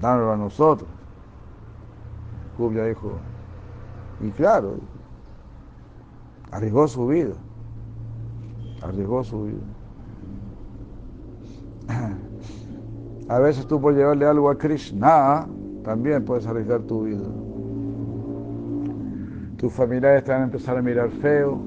Dámelo 0.00 0.32
a 0.32 0.36
nosotros. 0.36 0.88
Kubya 2.56 2.84
dijo, 2.84 3.12
y 4.20 4.30
claro, 4.30 4.76
arriesgó 6.52 6.86
su 6.86 7.06
vida, 7.08 7.34
arriesgó 8.82 9.24
su 9.24 9.44
vida. 9.44 9.58
A 13.28 13.38
veces 13.38 13.66
tú 13.66 13.80
por 13.80 13.94
llevarle 13.94 14.26
algo 14.26 14.50
a 14.50 14.56
Krishna, 14.56 15.46
también 15.84 16.24
puedes 16.24 16.46
arriesgar 16.46 16.82
tu 16.82 17.04
vida. 17.04 17.26
Tus 19.58 19.72
familiares 19.72 20.24
te 20.24 20.32
van 20.32 20.42
a 20.42 20.44
empezar 20.44 20.78
a 20.78 20.82
mirar 20.82 21.10
feo 21.10 21.58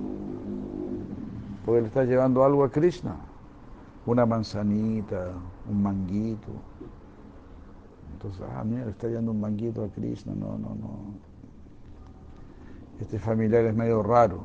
porque 1.66 1.82
le 1.82 1.88
estás 1.88 2.08
llevando 2.08 2.44
algo 2.44 2.64
a 2.64 2.72
Krishna. 2.72 3.16
Una 4.06 4.26
manzanita, 4.26 5.30
un 5.70 5.84
manguito. 5.84 6.50
Entonces, 8.14 8.42
ah, 8.56 8.64
mira, 8.64 8.86
le 8.86 8.92
está 8.92 9.08
llevando 9.08 9.32
un 9.32 9.42
manguito 9.42 9.84
a 9.84 9.90
Krishna. 9.90 10.34
No, 10.36 10.58
no, 10.58 10.70
no. 10.70 11.14
Este 13.00 13.20
familiar 13.20 13.66
es 13.66 13.76
medio 13.76 14.02
raro. 14.02 14.44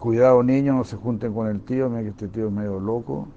Cuidado 0.00 0.42
niños, 0.42 0.74
no 0.74 0.84
se 0.84 0.96
junten 0.96 1.32
con 1.32 1.46
el 1.46 1.60
tío, 1.60 1.88
mira 1.88 2.02
que 2.02 2.08
este 2.08 2.26
tío 2.26 2.48
es 2.48 2.52
medio 2.52 2.80
loco 2.80 3.28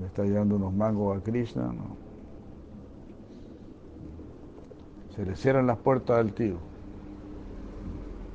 le 0.00 0.06
está 0.06 0.22
llevando 0.22 0.56
unos 0.56 0.72
mangos 0.72 1.16
a 1.16 1.20
Krishna, 1.22 1.64
¿no? 1.64 2.08
se 5.14 5.24
le 5.24 5.34
cierran 5.34 5.66
las 5.66 5.78
puertas 5.78 6.18
al 6.18 6.32
tío. 6.32 6.56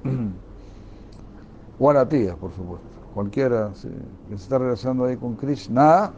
o 1.80 1.89
a 1.89 1.93
la 1.93 2.09
tía, 2.09 2.36
por 2.36 2.51
supuesto. 2.51 2.88
Cualquiera 3.14 3.70
que 3.70 4.36
se 4.38 4.43
está 4.43 4.57
relacionando 4.57 5.05
ahí 5.05 5.16
con 5.16 5.36
Krishna. 5.36 6.11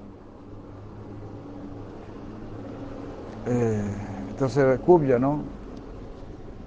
Eh, 3.45 3.91
entonces 4.29 4.79
Kubya, 4.79 5.19
¿no? 5.19 5.41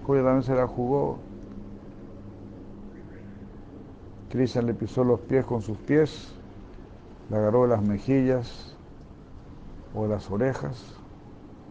Kubya 0.07 0.23
también 0.23 0.45
se 0.45 0.55
la 0.55 0.69
jugó. 0.69 1.19
Krishna 4.31 4.63
le 4.63 4.75
pisó 4.75 5.05
los 5.05 5.21
pies 5.21 5.45
con 5.45 5.63
sus 5.63 5.79
pies, 5.79 6.33
le 7.31 7.37
agarró 7.37 7.67
las 7.67 7.83
mejillas, 7.83 8.77
o 9.95 10.07
las 10.07 10.31
orejas 10.31 10.95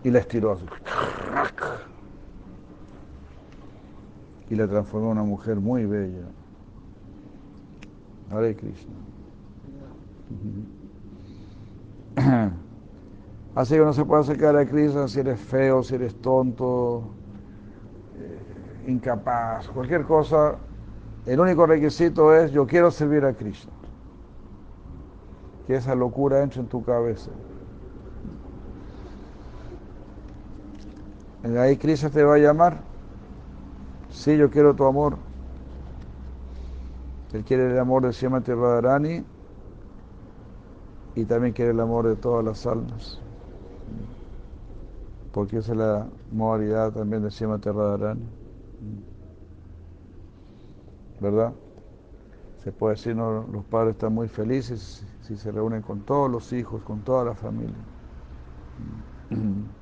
y 0.03 0.11
la 0.11 0.19
estiró 0.19 0.53
así. 0.53 0.65
Y 4.49 4.55
la 4.55 4.67
transformó 4.67 5.07
en 5.07 5.11
una 5.13 5.23
mujer 5.23 5.57
muy 5.57 5.85
bella. 5.85 6.25
Hare 8.31 8.55
Krishna. 8.55 8.93
Así 13.55 13.75
que 13.75 13.79
no 13.81 13.93
se 13.93 14.05
puede 14.05 14.21
acercar 14.21 14.55
a 14.55 14.65
Krishna 14.65 15.07
si 15.07 15.19
eres 15.19 15.39
feo, 15.39 15.81
si 15.81 15.95
eres 15.95 16.15
tonto, 16.21 17.09
eh, 18.17 18.91
incapaz, 18.91 19.67
cualquier 19.69 20.03
cosa. 20.03 20.57
El 21.27 21.41
único 21.41 21.65
requisito 21.65 22.33
es 22.33 22.51
yo 22.53 22.65
quiero 22.65 22.89
servir 22.89 23.25
a 23.25 23.33
Krishna. 23.33 23.71
Que 25.67 25.75
esa 25.75 25.93
locura 25.93 26.41
entre 26.41 26.61
en 26.61 26.67
tu 26.67 26.83
cabeza. 26.83 27.31
Ahí 31.59 31.75
Krishna 31.75 32.09
te 32.09 32.23
va 32.23 32.35
a 32.35 32.37
llamar. 32.37 32.79
Sí, 34.09 34.37
yo 34.37 34.49
quiero 34.49 34.73
tu 34.73 34.85
amor. 34.85 35.17
Él 37.33 37.43
quiere 37.43 37.71
el 37.71 37.77
amor 37.77 38.03
de 38.03 38.13
Srimati 38.13 38.53
Radharani 38.53 39.25
y 41.13 41.25
también 41.25 41.53
quiere 41.53 41.71
el 41.71 41.79
amor 41.81 42.07
de 42.07 42.15
todas 42.15 42.45
las 42.45 42.65
almas. 42.65 43.19
Porque 45.33 45.57
esa 45.57 45.73
es 45.73 45.77
la 45.77 46.07
modalidad 46.31 46.93
también 46.93 47.21
de 47.21 47.31
Srimati 47.31 47.69
Radharani. 47.69 48.25
¿Verdad? 51.19 51.53
Se 52.63 52.71
puede 52.71 52.95
decir, 52.95 53.15
no, 53.15 53.43
los 53.43 53.65
padres 53.65 53.95
están 53.95 54.13
muy 54.13 54.27
felices 54.27 55.05
si 55.21 55.37
se 55.37 55.51
reúnen 55.51 55.81
con 55.81 56.01
todos 56.01 56.29
los 56.29 56.53
hijos, 56.53 56.83
con 56.83 57.01
toda 57.01 57.25
la 57.25 57.33
familia. 57.35 57.75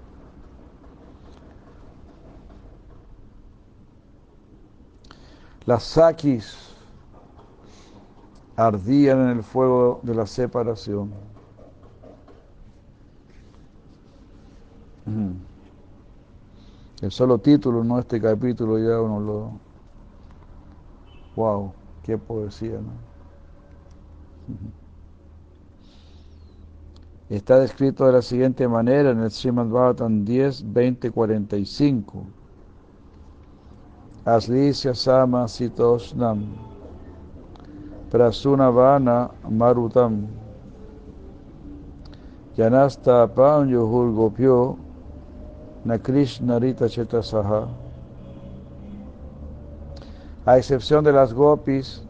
Las 5.65 5.83
saquis 5.83 6.75
ardían 8.55 9.19
en 9.21 9.29
el 9.29 9.43
fuego 9.43 9.99
de 10.03 10.13
la 10.13 10.27
separación. 10.27 11.11
El 17.01 17.11
solo 17.11 17.39
título, 17.39 17.83
no 17.83 17.99
este 17.99 18.21
capítulo, 18.21 18.79
ya 18.79 19.01
uno 19.01 19.19
lo... 19.19 19.64
¡Wow! 21.35 21.73
¡Qué 22.03 22.17
poesía! 22.17 22.79
¿no? 22.79 23.15
Está 27.29 27.59
descrito 27.59 28.05
de 28.05 28.13
la 28.13 28.21
siguiente 28.21 28.67
manera 28.67 29.09
en 29.09 29.19
el 29.19 29.31
Srimad 29.31 29.65
Bhagavatam 29.65 30.23
10, 30.25 30.71
20, 30.71 31.09
45. 31.11 32.23
Aslisya 34.25 34.93
sama 34.93 35.47
sitosnam 35.47 36.45
prasunavana 38.09 39.29
marutam 39.49 40.27
yanasta 42.57 43.27
panyuhur 43.27 44.13
gopyo 44.15 44.77
na 45.83 45.97
krishna 45.97 46.59
rita 46.59 46.87
chetasaha 46.89 47.84
a 50.45 50.57
excepción 50.57 51.03
de 51.03 51.11
las 51.11 51.33
gopis 51.33 52.03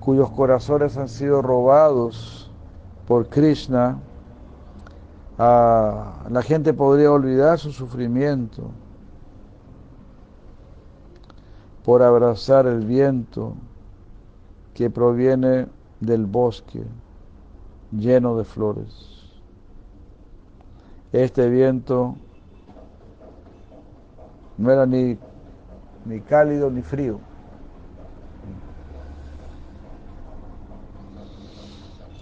cuyos 0.00 0.30
corazones 0.30 0.96
han 0.96 1.08
sido 1.08 1.42
robados 1.42 2.50
por 3.06 3.28
Krishna, 3.28 3.98
la 5.38 6.42
gente 6.42 6.72
podría 6.72 7.12
olvidar 7.12 7.58
su 7.58 7.72
sufrimiento 7.72 8.70
por 11.84 12.02
abrazar 12.02 12.66
el 12.66 12.84
viento 12.84 13.54
que 14.74 14.90
proviene 14.90 15.66
del 16.00 16.26
bosque 16.26 16.84
lleno 17.90 18.36
de 18.36 18.44
flores. 18.44 19.40
Este 21.12 21.48
viento 21.48 22.16
no 24.56 24.70
era 24.70 24.86
ni 24.86 25.18
ni 26.04 26.20
cálido 26.20 26.70
ni 26.70 26.82
frío. 26.82 27.20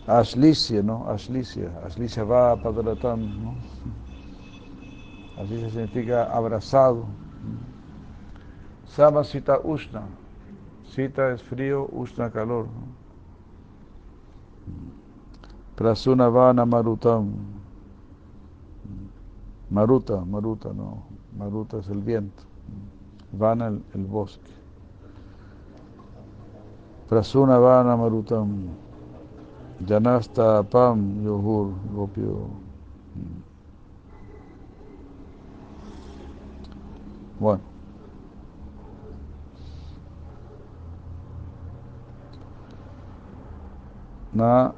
Ashlicia, 0.08 0.82
¿no? 0.82 1.06
Ashlicia. 1.10 1.70
Ashlicia 1.84 2.24
va 2.24 2.56
padratam, 2.56 3.20
¿no? 3.44 3.54
Ashlicia 5.36 5.68
significa 5.68 6.24
abrazado. 6.24 7.04
Sama 8.86 9.22
Sita 9.22 9.60
Ushna. 9.62 10.02
Sita 10.82 11.30
es 11.32 11.42
frío, 11.42 11.88
Ushna 11.92 12.30
calor. 12.30 12.68
Prasuna 15.76 16.30
Vana 16.30 16.64
Marutam. 16.64 17.34
Maruta, 19.70 20.24
Maruta, 20.24 20.72
no. 20.72 21.02
Maruta 21.36 21.80
es 21.80 21.88
el 21.88 22.02
viento. 22.02 22.42
Vana 23.32 23.66
el, 23.66 23.84
el 23.92 24.06
bosque. 24.06 24.50
Prasuna 27.10 27.58
Vana 27.58 27.94
Marutam. 27.94 28.87
Janasta 29.86 30.62
Pam 30.64 31.22
Yohur 31.24 31.72
Gopio. 31.94 32.50
Bueno. 37.38 37.62
Na 44.32 44.74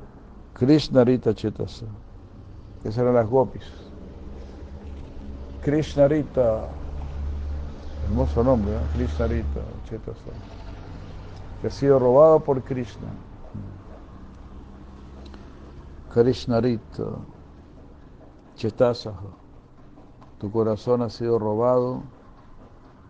Krishna 0.55 1.05
Rita 1.05 1.35
Chetasa. 1.35 1.87
Esas 2.85 2.99
eran 2.99 3.15
las 3.15 3.29
gopis. 3.29 3.65
Krishna 5.63 6.09
Rita. 6.09 6.69
Hermoso 8.05 8.45
nombre, 8.45 8.73
¿eh? 8.75 8.81
Krishna 8.95 9.27
Rita 9.27 9.61
Chetasa. 9.85 10.33
Que 11.61 11.69
ha 11.69 11.71
sido 11.71 11.99
robado 11.99 12.41
por 12.41 12.63
Krishna. 12.63 13.09
Krishna 16.11 16.61
Rita 16.61 17.05
Chetasa. 18.57 19.15
Tu 20.39 20.51
corazón 20.51 21.03
ha 21.03 21.09
sido 21.09 21.39
robado 21.39 22.03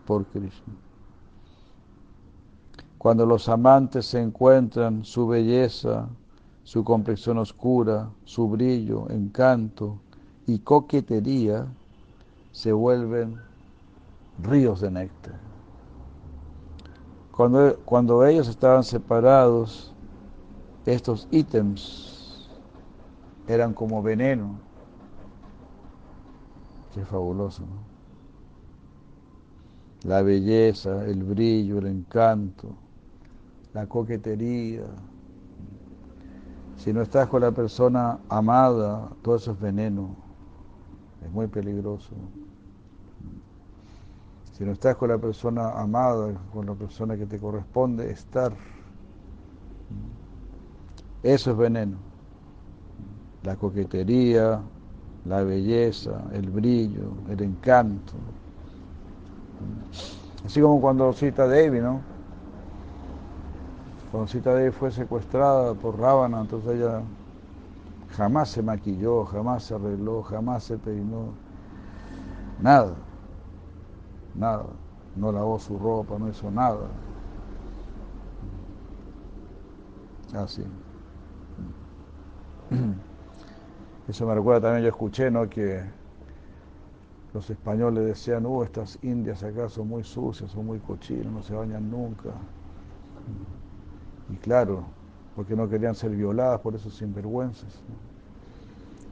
por 0.07 0.27
Krishna. 0.27 0.75
Cuando 2.99 3.25
los 3.25 3.49
amantes 3.49 4.05
se 4.05 4.21
encuentran, 4.21 5.03
su 5.05 5.27
belleza, 5.27 6.09
su 6.63 6.85
complexión 6.85 7.39
oscura, 7.39 8.11
su 8.25 8.49
brillo, 8.49 9.09
encanto 9.09 9.99
y 10.47 10.59
coquetería 10.59 11.67
se 12.53 12.73
vuelven 12.73 13.41
ríos 14.43 14.83
de 14.83 14.91
néctar. 14.91 15.41
Cuando, 17.35 17.79
cuando 17.87 18.27
ellos 18.27 18.47
estaban 18.49 18.85
separados, 18.85 19.95
estos 20.85 21.27
ítems 21.31 22.20
eran 23.51 23.75
como 23.75 24.03
veneno. 24.03 24.59
Qué 26.95 27.05
fabuloso, 27.05 27.63
¿no? 27.63 27.91
La 30.09 30.23
belleza, 30.23 31.05
el 31.05 31.23
brillo, 31.23 31.79
el 31.79 31.87
encanto, 31.87 32.75
la 33.75 33.87
coquetería, 33.87 34.85
si 36.81 36.95
no 36.95 37.03
estás 37.03 37.29
con 37.29 37.43
la 37.43 37.53
persona 37.53 38.19
amada, 38.31 39.11
todo 39.21 39.37
eso 39.37 39.53
es 39.53 39.61
veneno. 39.61 40.17
Es 41.23 41.31
muy 41.31 41.47
peligroso. 41.47 42.15
Si 44.53 44.65
no 44.65 44.73
estás 44.73 44.97
con 44.97 45.11
la 45.11 45.19
persona 45.19 45.73
amada, 45.73 46.33
con 46.55 46.65
la 46.65 46.75
persona 46.75 47.19
que 47.19 47.27
te 47.27 47.39
corresponde 47.39 48.11
estar, 48.11 48.55
eso 51.23 51.51
es 51.51 51.57
veneno. 51.59 52.10
La 53.45 53.57
coquetería, 53.57 54.61
la 55.25 55.43
belleza, 55.43 56.23
el 56.33 56.51
brillo, 56.51 57.13
el 57.29 57.43
encanto. 57.43 58.15
Así 60.45 60.61
como 60.61 60.81
cuando 60.81 61.13
cita 61.13 61.47
David, 61.47 61.83
¿no? 61.83 62.01
Cuando 64.11 64.27
Sita 64.27 64.55
Devi 64.55 64.73
fue 64.73 64.91
secuestrada 64.91 65.73
por 65.75 65.99
Rábana, 65.99 66.41
entonces 66.41 66.73
ella 66.73 67.01
jamás 68.17 68.49
se 68.49 68.61
maquilló, 68.61 69.25
jamás 69.25 69.63
se 69.63 69.75
arregló, 69.75 70.23
jamás 70.23 70.65
se 70.65 70.77
peinó, 70.79 71.29
nada, 72.61 72.95
nada, 74.35 74.67
no 75.15 75.31
lavó 75.31 75.61
su 75.61 75.79
ropa, 75.79 76.19
no 76.19 76.29
hizo 76.29 76.51
nada. 76.51 76.89
Así. 80.35 80.65
Eso 84.11 84.27
me 84.27 84.35
recuerda 84.35 84.63
también, 84.63 84.83
yo 84.83 84.89
escuché, 84.89 85.31
¿no? 85.31 85.49
Que 85.49 85.85
los 87.33 87.49
españoles 87.49 88.05
decían, 88.05 88.45
uh, 88.45 88.65
estas 88.65 88.99
indias 89.05 89.45
acá 89.45 89.69
son 89.69 89.87
muy 89.87 90.03
sucias, 90.03 90.51
son 90.51 90.67
muy 90.67 90.81
cochinas, 90.81 91.33
no 91.33 91.43
se 91.45 91.55
bañan 91.55 91.89
nunca. 91.89 92.31
Y 94.29 94.37
claro, 94.39 94.83
porque 95.37 95.55
no 95.55 95.69
querían 95.69 95.95
ser 95.95 96.11
violadas 96.11 96.59
por 96.61 96.75
esos 96.75 96.97
sinvergüenzas. 96.97 97.83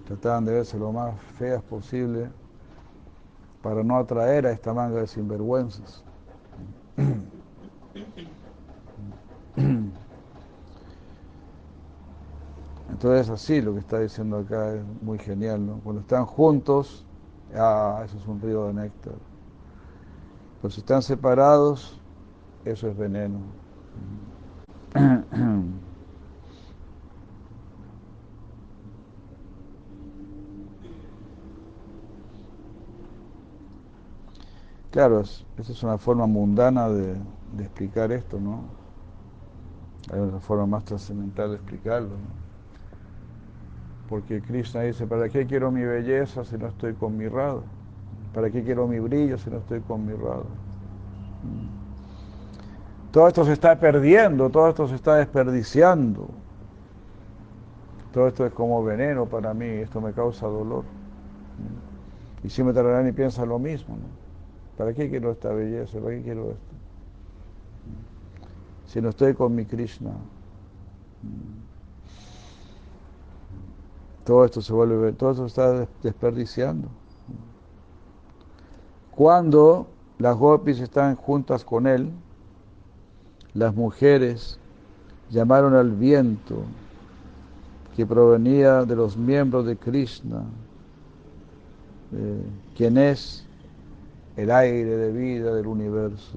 Trataban 0.08 0.44
de 0.44 0.54
verse 0.54 0.76
lo 0.76 0.90
más 0.90 1.14
feas 1.38 1.62
posible 1.62 2.28
para 3.62 3.84
no 3.84 3.98
atraer 3.98 4.46
a 4.46 4.50
esta 4.50 4.74
manga 4.74 4.98
de 4.98 5.06
sinvergüenzas. 5.06 6.02
Entonces 12.98 13.30
así 13.30 13.60
lo 13.60 13.74
que 13.74 13.78
está 13.78 14.00
diciendo 14.00 14.38
acá 14.38 14.74
es 14.74 14.82
muy 15.02 15.20
genial, 15.20 15.64
¿no? 15.64 15.78
Cuando 15.84 16.00
están 16.00 16.26
juntos, 16.26 17.04
ah, 17.54 18.02
eso 18.04 18.18
es 18.18 18.26
un 18.26 18.40
río 18.40 18.66
de 18.66 18.74
néctar. 18.74 19.14
Pero 20.60 20.72
si 20.72 20.80
están 20.80 21.00
separados, 21.02 22.00
eso 22.64 22.88
es 22.88 22.96
veneno. 22.96 23.38
Claro, 34.90 35.20
esa 35.20 35.44
es 35.58 35.82
una 35.84 35.98
forma 35.98 36.26
mundana 36.26 36.88
de, 36.88 37.14
explicar 37.58 38.10
esto, 38.10 38.40
¿no? 38.40 38.62
Hay 40.10 40.18
una 40.18 40.40
forma 40.40 40.66
más 40.66 40.84
trascendental 40.84 41.50
de 41.50 41.56
explicarlo, 41.56 42.08
¿no? 42.08 42.47
Porque 44.08 44.40
Krishna 44.40 44.82
dice, 44.82 45.06
¿para 45.06 45.28
qué 45.28 45.46
quiero 45.46 45.70
mi 45.70 45.84
belleza 45.84 46.44
si 46.44 46.56
no 46.56 46.68
estoy 46.68 46.94
con 46.94 47.16
mi 47.16 47.28
Radha? 47.28 47.62
¿Para 48.32 48.50
qué 48.50 48.62
quiero 48.62 48.86
mi 48.86 48.98
brillo 48.98 49.36
si 49.36 49.50
no 49.50 49.58
estoy 49.58 49.80
con 49.80 50.06
mi 50.06 50.14
Radha? 50.14 50.44
Todo 53.10 53.28
esto 53.28 53.44
se 53.44 53.52
está 53.52 53.78
perdiendo, 53.78 54.48
todo 54.50 54.68
esto 54.68 54.86
se 54.86 54.94
está 54.94 55.16
desperdiciando. 55.16 56.28
Todo 58.12 58.28
esto 58.28 58.46
es 58.46 58.52
como 58.52 58.82
veneno 58.82 59.26
para 59.26 59.52
mí, 59.52 59.66
esto 59.66 60.00
me 60.00 60.12
causa 60.12 60.46
dolor. 60.46 60.84
Y 62.42 62.48
si 62.48 62.62
me 62.62 62.72
y 62.72 63.12
piensa 63.12 63.44
lo 63.44 63.58
mismo, 63.58 63.96
¿no? 63.96 64.18
¿Para 64.76 64.94
qué 64.94 65.10
quiero 65.10 65.32
esta 65.32 65.50
belleza? 65.50 65.98
¿Para 65.98 66.14
qué 66.14 66.22
quiero 66.22 66.50
esto? 66.50 66.74
Si 68.86 69.02
no 69.02 69.10
estoy 69.10 69.34
con 69.34 69.54
mi 69.54 69.66
Krishna. 69.66 70.12
Todo 74.28 74.44
esto 74.44 74.60
se 74.60 74.74
vuelve, 74.74 75.12
todo 75.12 75.30
esto 75.30 75.44
se 75.44 75.46
está 75.46 75.88
desperdiciando. 76.02 76.86
Cuando 79.10 79.86
las 80.18 80.36
gopis 80.36 80.80
están 80.80 81.16
juntas 81.16 81.64
con 81.64 81.86
él, 81.86 82.10
las 83.54 83.74
mujeres 83.74 84.58
llamaron 85.30 85.74
al 85.74 85.92
viento 85.92 86.56
que 87.96 88.04
provenía 88.04 88.84
de 88.84 88.96
los 88.96 89.16
miembros 89.16 89.64
de 89.64 89.78
Krishna, 89.78 90.42
eh, 92.12 92.42
quien 92.76 92.98
es 92.98 93.46
el 94.36 94.50
aire 94.50 94.94
de 94.94 95.10
vida 95.10 95.54
del 95.54 95.66
universo. 95.66 96.36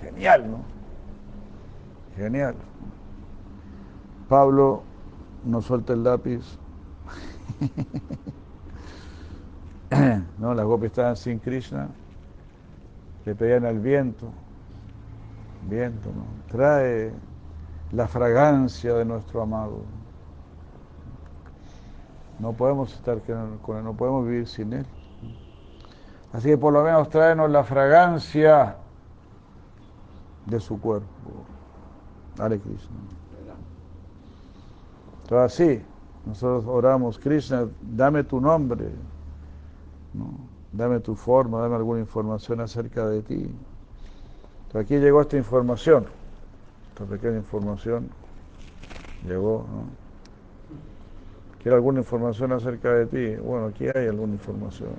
Genial, 0.00 0.48
¿no? 0.48 0.58
Genial. 2.16 2.54
Pablo 4.28 4.84
no 5.44 5.60
suelta 5.60 5.92
el 5.92 6.04
lápiz. 6.04 6.58
no, 10.38 10.54
las 10.54 10.64
gopis 10.64 10.86
estaban 10.86 11.16
sin 11.16 11.38
Krishna, 11.38 11.88
le 13.24 13.34
pedían 13.34 13.66
al 13.66 13.78
viento 13.78 14.32
viento, 15.68 16.10
¿no? 16.14 16.24
trae 16.50 17.12
la 17.92 18.08
fragancia 18.08 18.94
de 18.94 19.04
nuestro 19.04 19.42
amado. 19.42 19.82
No 22.38 22.52
podemos 22.52 22.92
estar 22.94 23.20
con 23.62 23.76
él, 23.76 23.84
no 23.84 23.94
podemos 23.94 24.26
vivir 24.26 24.48
sin 24.48 24.72
él. 24.72 24.86
Así 26.32 26.48
que 26.48 26.58
por 26.58 26.72
lo 26.72 26.82
menos 26.82 27.08
tráenos 27.10 27.50
la 27.50 27.62
fragancia 27.62 28.76
de 30.46 30.58
su 30.58 30.80
cuerpo. 30.80 31.06
Hare 32.38 32.58
Krishna. 32.58 32.96
Entonces 35.32 35.60
así, 35.60 35.82
nosotros 36.26 36.66
oramos, 36.66 37.18
Krishna, 37.18 37.66
dame 37.80 38.22
tu 38.22 38.38
nombre, 38.38 38.90
dame 40.72 41.00
tu 41.00 41.14
forma, 41.14 41.58
dame 41.58 41.76
alguna 41.76 42.00
información 42.00 42.60
acerca 42.60 43.08
de 43.08 43.22
ti. 43.22 43.50
Aquí 44.74 44.98
llegó 44.98 45.22
esta 45.22 45.38
información, 45.38 46.04
esta 46.90 47.06
pequeña 47.06 47.38
información 47.38 48.10
llegó, 49.26 49.64
¿no? 49.72 49.84
¿Quiere 51.62 51.76
alguna 51.76 52.00
información 52.00 52.52
acerca 52.52 52.92
de 52.92 53.06
ti? 53.06 53.40
Bueno, 53.40 53.68
aquí 53.68 53.86
hay 53.86 54.08
alguna 54.08 54.34
información. 54.34 54.90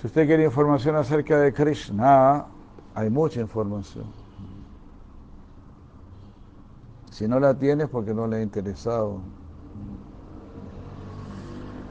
Si 0.00 0.06
usted 0.06 0.24
quiere 0.24 0.44
información 0.44 0.94
acerca 0.94 1.36
de 1.40 1.52
Krishna, 1.52 2.46
hay 2.94 3.10
mucha 3.10 3.40
información. 3.40 4.19
Si 7.20 7.28
no 7.28 7.38
la 7.38 7.52
tiene 7.52 7.84
es 7.84 7.90
porque 7.90 8.14
no 8.14 8.26
le 8.26 8.38
ha 8.38 8.42
interesado. 8.42 9.20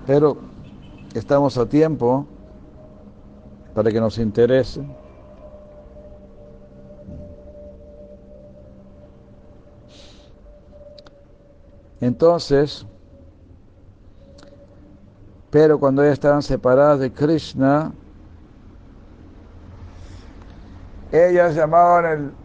Pero 0.08 0.38
estamos 1.14 1.56
a 1.60 1.68
tiempo 1.68 2.26
para 3.76 3.92
que 3.92 4.02
nos 4.02 4.18
interese. 4.18 4.84
Entonces, 12.02 12.88
pero 15.52 15.80
cuando 15.80 16.02
ellas 16.02 16.14
estaban 16.14 16.42
separadas 16.42 17.02
de 17.02 17.14
Krishna, 17.14 17.94
ellas 21.12 21.54
llamaban 21.54 22.06
el, 22.06 22.39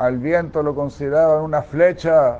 al 0.00 0.16
viento, 0.16 0.62
lo 0.62 0.74
consideraban 0.74 1.44
una 1.44 1.60
flecha. 1.60 2.38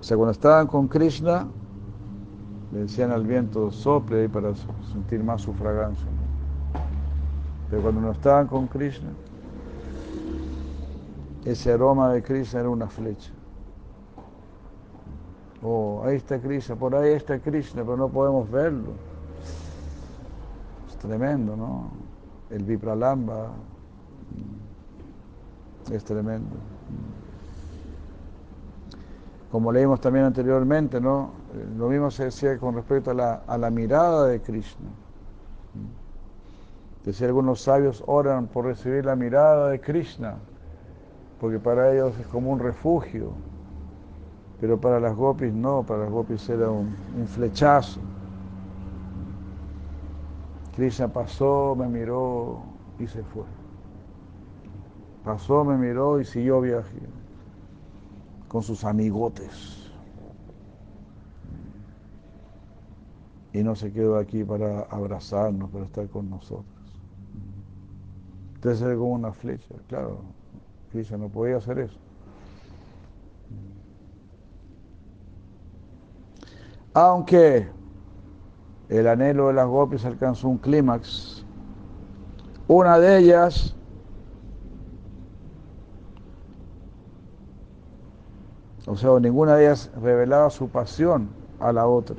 O 0.00 0.02
sea, 0.02 0.16
cuando 0.16 0.32
estaban 0.32 0.66
con 0.66 0.88
Krishna, 0.88 1.46
le 2.72 2.78
decían 2.80 3.12
al 3.12 3.26
viento, 3.26 3.70
sople 3.70 4.22
ahí 4.22 4.28
para 4.28 4.54
sentir 4.90 5.22
más 5.22 5.42
su 5.42 5.52
fragancia. 5.52 6.08
Pero 7.68 7.82
cuando 7.82 8.00
no 8.00 8.12
estaban 8.12 8.46
con 8.46 8.66
Krishna, 8.66 9.10
ese 11.44 11.70
aroma 11.70 12.14
de 12.14 12.22
Krishna 12.22 12.60
era 12.60 12.70
una 12.70 12.88
flecha. 12.88 13.30
Oh, 15.62 16.02
ahí 16.06 16.16
está 16.16 16.40
Krishna, 16.40 16.76
por 16.76 16.94
ahí 16.94 17.12
está 17.12 17.38
Krishna, 17.38 17.82
pero 17.82 17.98
no 17.98 18.08
podemos 18.08 18.50
verlo. 18.50 19.07
Tremendo, 21.00 21.56
¿no? 21.56 21.90
El 22.50 22.64
Vipralamba 22.64 23.52
mm, 25.88 25.92
es 25.92 26.04
tremendo. 26.04 26.56
Como 29.50 29.72
leímos 29.72 30.00
también 30.00 30.26
anteriormente, 30.26 31.00
¿no? 31.00 31.30
Eh, 31.54 31.66
lo 31.76 31.88
mismo 31.88 32.10
se 32.10 32.24
decía 32.24 32.58
con 32.58 32.74
respecto 32.74 33.10
a 33.12 33.14
la, 33.58 33.70
mirada 33.70 34.26
de 34.26 34.40
Krishna. 34.40 34.88
Decía 37.04 37.28
algunos 37.28 37.62
sabios 37.62 38.02
oran 38.06 38.48
por 38.48 38.66
recibir 38.66 39.06
la 39.06 39.16
mirada 39.16 39.70
de 39.70 39.80
Krishna 39.80 40.36
porque 41.40 41.58
para 41.58 41.92
ellos 41.92 42.18
es 42.18 42.26
como 42.26 42.50
un 42.50 42.58
refugio, 42.58 43.30
pero 44.60 44.78
para 44.80 44.98
las 44.98 45.14
gopis 45.14 45.52
no, 45.52 45.84
para 45.84 46.04
las 46.04 46.10
gopis 46.10 46.48
era 46.48 46.68
un, 46.70 46.94
flechazo. 47.28 48.00
Krishna 50.78 51.08
pasó, 51.08 51.74
me 51.76 51.88
miró 51.88 52.62
y 53.00 53.08
se 53.08 53.24
fue. 53.24 53.42
Pasó, 55.24 55.64
me 55.64 55.76
miró 55.76 56.20
y 56.20 56.24
siguió 56.24 56.60
viaje 56.60 57.00
con 58.46 58.62
sus 58.62 58.84
amigotes. 58.84 59.90
Y 63.52 63.64
no 63.64 63.74
se 63.74 63.90
quedó 63.90 64.18
aquí 64.18 64.44
para 64.44 64.82
abrazarnos, 64.82 65.68
para 65.68 65.84
estar 65.84 66.08
con 66.10 66.30
nosotros. 66.30 66.64
Entonces 68.54 68.80
era 68.80 68.94
como 68.94 69.14
una 69.14 69.32
flecha, 69.32 69.74
claro. 69.88 70.20
Krishna 70.92 71.18
no 71.18 71.28
podía 71.28 71.56
hacer 71.56 71.80
eso. 71.80 71.98
Aunque 76.94 77.66
el 78.88 79.06
anhelo 79.06 79.48
de 79.48 79.54
las 79.54 79.66
gopis 79.66 80.04
alcanzó 80.04 80.48
un 80.48 80.58
clímax, 80.58 81.44
una 82.66 82.98
de 82.98 83.18
ellas 83.18 83.74
o 88.86 88.96
sea, 88.96 89.18
ninguna 89.20 89.56
de 89.56 89.66
ellas 89.66 89.90
revelaba 90.00 90.48
su 90.50 90.68
pasión 90.68 91.28
a 91.60 91.72
la 91.72 91.86
otra. 91.86 92.16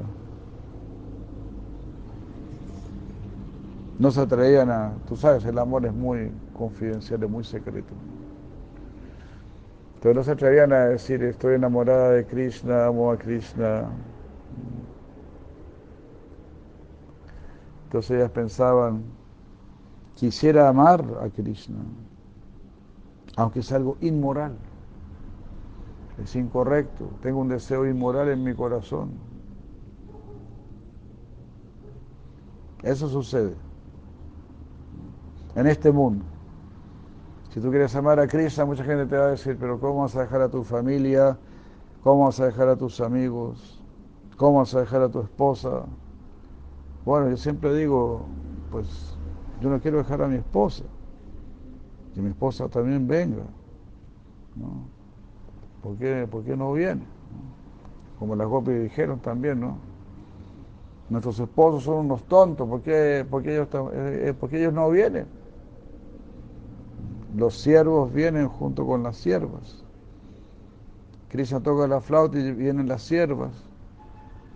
No 3.97 4.11
se 4.11 4.21
atrevían 4.21 4.71
a, 4.71 4.93
tú 5.07 5.15
sabes, 5.17 5.43
el 5.45 5.57
amor 5.57 5.85
es 5.85 5.93
muy 5.93 6.31
confidencial, 6.53 7.21
es 7.23 7.29
muy 7.29 7.43
secreto. 7.43 7.93
Entonces 9.95 10.15
no 10.15 10.23
se 10.23 10.31
atrevían 10.31 10.71
a 10.71 10.85
decir, 10.85 11.21
estoy 11.23 11.55
enamorada 11.55 12.11
de 12.11 12.25
Krishna, 12.25 12.85
amo 12.85 13.11
a 13.11 13.17
Krishna. 13.17 13.89
Entonces 17.89 18.17
ellas 18.17 18.29
pensaban, 18.29 19.01
quisiera 20.13 20.69
amar 20.69 21.03
a 21.23 21.29
Krishna, 21.29 21.79
aunque 23.35 23.61
es 23.61 23.71
algo 23.71 23.97
inmoral, 23.99 24.55
es 26.21 26.35
incorrecto, 26.35 27.09
tengo 27.23 27.39
un 27.39 27.47
deseo 27.47 27.87
inmoral 27.87 28.29
en 28.29 28.43
mi 28.43 28.53
corazón. 28.53 29.09
Eso 32.83 33.09
sucede 33.09 33.55
en 35.55 35.65
este 35.65 35.91
mundo. 35.91 36.23
Si 37.49 37.59
tú 37.59 37.71
quieres 37.71 37.95
amar 37.95 38.19
a 38.19 38.27
Krishna, 38.27 38.65
mucha 38.65 38.83
gente 38.83 39.07
te 39.07 39.17
va 39.17 39.25
a 39.25 39.31
decir, 39.31 39.57
pero 39.59 39.79
¿cómo 39.79 40.01
vas 40.01 40.15
a 40.15 40.21
dejar 40.21 40.43
a 40.43 40.49
tu 40.49 40.63
familia? 40.63 41.39
¿Cómo 42.03 42.25
vas 42.25 42.39
a 42.39 42.45
dejar 42.45 42.69
a 42.69 42.75
tus 42.75 43.01
amigos? 43.01 43.81
¿Cómo 44.37 44.59
vas 44.59 44.75
a 44.75 44.81
dejar 44.81 45.01
a 45.01 45.09
tu 45.09 45.21
esposa? 45.21 45.85
Bueno, 47.05 47.29
yo 47.29 47.37
siempre 47.37 47.73
digo, 47.75 48.25
pues 48.71 49.17
yo 49.61 49.69
no 49.69 49.79
quiero 49.79 49.97
dejar 49.97 50.21
a 50.21 50.27
mi 50.27 50.37
esposa, 50.37 50.83
que 52.13 52.21
mi 52.21 52.29
esposa 52.29 52.67
también 52.69 53.07
venga. 53.07 53.43
¿no? 54.55 54.87
¿Por, 55.81 55.97
qué, 55.97 56.27
¿Por 56.29 56.43
qué 56.43 56.55
no 56.55 56.73
viene? 56.73 57.03
Como 58.17 58.35
las 58.35 58.47
copias 58.47 58.81
dijeron 58.81 59.19
también, 59.19 59.59
¿no? 59.59 59.77
Nuestros 61.09 61.39
esposos 61.39 61.83
son 61.83 62.05
unos 62.05 62.23
tontos, 62.25 62.67
¿por 62.67 62.81
qué, 62.81 63.25
ellos, 63.45 63.67
eh, 63.73 64.27
eh, 64.29 64.33
por 64.33 64.49
qué 64.49 64.59
ellos 64.59 64.73
no 64.73 64.89
vienen? 64.89 65.25
los 67.35 67.55
siervos 67.55 68.11
vienen 68.11 68.47
junto 68.47 68.85
con 68.85 69.03
las 69.03 69.17
siervas. 69.17 69.83
Krishna 71.29 71.61
toca 71.61 71.87
la 71.87 72.01
flauta 72.01 72.39
y 72.39 72.51
vienen 72.51 72.87
las 72.87 73.03
siervas. 73.03 73.51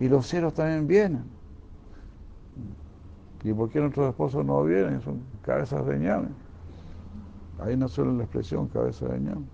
Y 0.00 0.08
los 0.08 0.26
siervos 0.26 0.54
también 0.54 0.86
vienen. 0.86 1.24
¿Y 3.42 3.52
por 3.52 3.68
qué 3.68 3.80
nuestros 3.80 4.08
esposos 4.08 4.44
no 4.44 4.64
vienen? 4.64 5.00
Son 5.02 5.20
cabezas 5.42 5.84
de 5.86 5.98
ñame. 5.98 6.28
Ahí 7.58 7.78
suena 7.88 8.12
la 8.12 8.24
expresión 8.24 8.68
cabeza 8.68 9.06
de 9.06 9.20
ñame. 9.20 9.44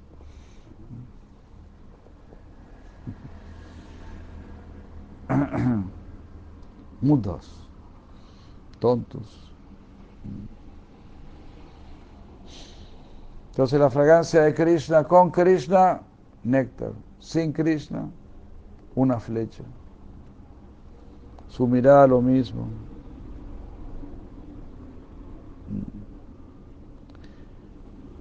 Mudas, 7.00 7.68
tontos. 8.78 9.50
Entonces 13.50 13.80
la 13.80 13.90
fragancia 13.90 14.42
de 14.42 14.54
Krishna, 14.54 15.04
con 15.04 15.30
Krishna, 15.30 16.00
néctar. 16.44 16.92
Sin 17.18 17.52
Krishna, 17.52 18.08
una 18.94 19.18
flecha. 19.18 19.64
Su 21.48 21.66
mirada 21.66 22.06
lo 22.06 22.20
mismo. 22.22 22.68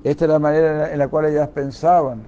Esta 0.04 0.26
es 0.26 0.32
la 0.32 0.40
manera 0.40 0.92
en 0.92 1.00
la 1.00 1.08
cual 1.08 1.26
ellas 1.26 1.50
pensaban. 1.50 2.22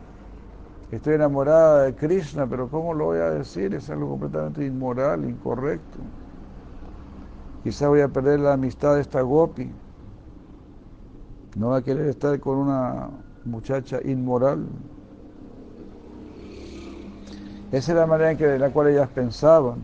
Estoy 0.91 1.13
enamorada 1.13 1.83
de 1.83 1.95
Krishna, 1.95 2.45
pero 2.45 2.67
¿cómo 2.67 2.93
lo 2.93 3.05
voy 3.05 3.19
a 3.19 3.29
decir? 3.29 3.73
Es 3.73 3.89
algo 3.89 4.09
completamente 4.09 4.65
inmoral, 4.65 5.23
incorrecto. 5.23 5.99
Quizá 7.63 7.87
voy 7.87 8.01
a 8.01 8.09
perder 8.09 8.39
la 8.39 8.53
amistad 8.53 8.95
de 8.95 9.01
esta 9.01 9.21
gopi 9.21 9.71
no 11.55 11.69
va 11.69 11.77
a 11.77 11.81
querer 11.81 12.07
estar 12.07 12.39
con 12.39 12.57
una 12.57 13.09
muchacha 13.45 13.99
inmoral. 14.03 14.65
Esa 17.71 17.91
es 17.91 17.97
la 17.97 18.05
manera 18.05 18.31
en, 18.31 18.61
la 18.61 18.69
cual 18.69 18.87
ellas 18.87 19.09
pensaban. 19.09 19.79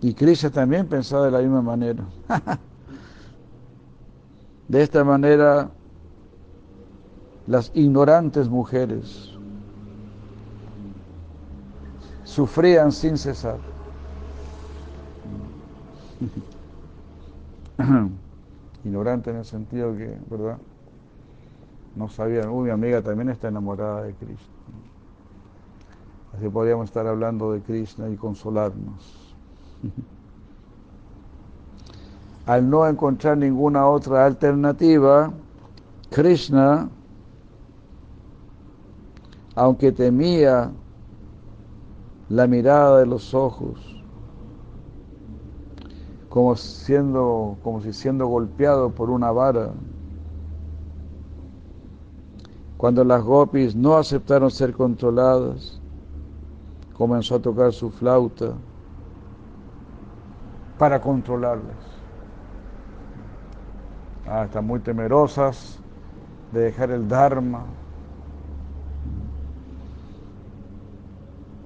Y 0.00 0.14
Krishna 0.14 0.50
también 0.50 0.86
pensaba 0.86 1.26
de 1.26 1.30
la 1.30 1.38
misma 1.38 1.62
manera. 1.62 2.04
de 4.72 4.82
esta 4.82 5.04
manera, 5.04 5.70
las 7.46 7.70
ignorantes 7.74 8.48
mujeres 8.48 9.34
sufrían 12.24 12.90
sin 12.90 13.18
cesar. 13.18 13.58
Ignorante 18.84 19.28
en 19.28 19.36
el 19.36 19.44
sentido 19.44 19.94
que, 19.94 20.16
¿verdad? 20.30 20.56
No 21.94 22.08
sabían, 22.08 22.48
uy, 22.48 22.64
mi 22.64 22.70
amiga 22.70 23.02
también 23.02 23.28
está 23.28 23.48
enamorada 23.48 24.04
de 24.04 24.14
Krishna. 24.14 24.54
Así 26.34 26.48
podríamos 26.48 26.86
estar 26.86 27.06
hablando 27.06 27.52
de 27.52 27.60
Krishna 27.60 28.08
y 28.08 28.16
consolarnos. 28.16 29.36
Al 32.46 32.68
no 32.68 32.86
encontrar 32.88 33.38
ninguna 33.38 33.86
otra 33.86 34.26
alternativa, 34.26 35.32
Krishna, 36.10 36.90
aunque 39.54 39.92
temía 39.92 40.72
la 42.28 42.46
mirada 42.46 42.98
de 42.98 43.06
los 43.06 43.32
ojos, 43.32 44.02
como 46.28 46.56
siendo, 46.56 47.58
como 47.62 47.80
si 47.80 47.92
siendo 47.92 48.26
golpeado 48.26 48.90
por 48.90 49.10
una 49.10 49.30
vara. 49.30 49.70
Cuando 52.76 53.04
las 53.04 53.22
gopis 53.22 53.76
no 53.76 53.96
aceptaron 53.96 54.50
ser 54.50 54.72
controladas, 54.72 55.80
comenzó 56.94 57.36
a 57.36 57.42
tocar 57.42 57.72
su 57.72 57.90
flauta 57.90 58.54
para 60.78 61.00
controlarlas. 61.00 61.91
Ah, 64.34 64.44
están 64.44 64.66
muy 64.66 64.80
temerosas 64.80 65.78
de 66.52 66.60
dejar 66.60 66.90
el 66.90 67.06
Dharma, 67.06 67.66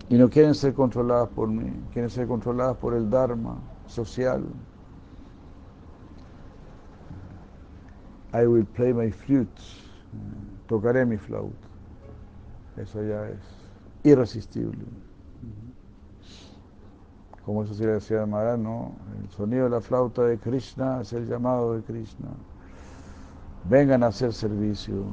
y 0.08 0.18
no 0.18 0.28
quieren 0.28 0.52
ser 0.52 0.74
controladas 0.74 1.28
por 1.28 1.46
mí, 1.46 1.72
quieren 1.92 2.10
ser 2.10 2.26
controladas 2.26 2.76
por 2.78 2.94
el 2.94 3.08
Dharma 3.08 3.56
social. 3.86 4.44
I 8.34 8.48
will 8.48 8.66
play 8.66 8.92
my 8.92 9.12
flute, 9.12 9.62
tocaré 10.66 11.06
mi 11.06 11.18
flauta. 11.18 11.68
Eso 12.76 13.00
ya 13.00 13.28
es 13.28 13.38
irresistible. 14.02 14.84
Como 17.44 17.62
eso 17.62 17.74
sí 17.74 17.84
le 17.84 17.92
decía 17.92 18.26
Maharaj, 18.26 18.58
¿no? 18.58 18.90
El 19.22 19.30
sonido 19.30 19.64
de 19.64 19.70
la 19.70 19.80
flauta 19.80 20.24
de 20.24 20.36
Krishna 20.36 21.02
es 21.02 21.12
el 21.12 21.28
llamado 21.28 21.74
de 21.74 21.82
Krishna. 21.84 22.26
Vengan 23.68 24.02
a 24.02 24.08
hacer 24.08 24.32
servicio. 24.32 25.04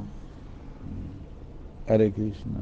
Hare 1.87 2.11
Krishna. 2.11 2.59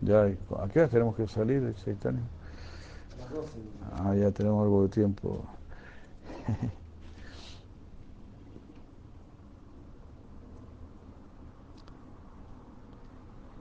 Ya, 0.00 0.22
¿a 0.22 0.68
qué 0.68 0.80
hora 0.80 0.88
tenemos 0.88 1.14
que 1.14 1.26
salir, 1.28 1.74
Chaitanya? 1.84 2.22
Ah, 3.98 4.14
ya 4.14 4.30
tenemos 4.30 4.62
algo 4.62 4.84
de 4.84 4.88
tiempo. 4.88 5.44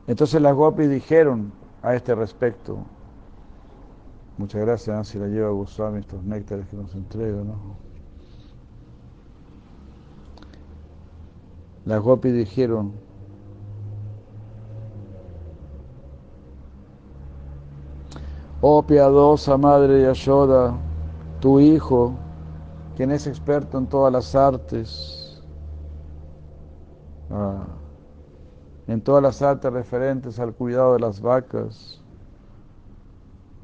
Entonces 0.08 0.42
las 0.42 0.56
gopis 0.56 0.90
dijeron 0.90 1.52
a 1.84 1.94
este 1.94 2.16
respecto, 2.16 2.80
muchas 4.38 4.62
gracias 4.62 5.10
si 5.10 5.20
la 5.20 5.28
lleva 5.28 5.50
Goswami 5.50 6.00
estos 6.00 6.24
néctares 6.24 6.68
que 6.68 6.78
nos 6.78 6.96
entrega, 6.96 7.44
¿no? 7.44 7.89
Las 11.86 12.02
gopis 12.02 12.34
dijeron, 12.34 12.92
Oh 18.62 18.84
piadosa 18.84 19.58
Madre 19.58 20.02
Yashoda, 20.02 20.78
tu 21.40 21.60
Hijo, 21.62 22.14
quien 22.98 23.12
es 23.12 23.26
experto 23.26 23.78
en 23.78 23.88
todas 23.88 24.12
las 24.12 24.36
artes, 24.36 25.42
ah, 27.32 27.66
en 28.88 29.02
todas 29.02 29.24
las 29.24 29.42
artes 29.42 29.72
referentes 29.72 30.40
al 30.40 30.54
cuidado 30.54 30.94
de 30.94 31.00
las 31.00 31.22
vacas, 31.22 32.02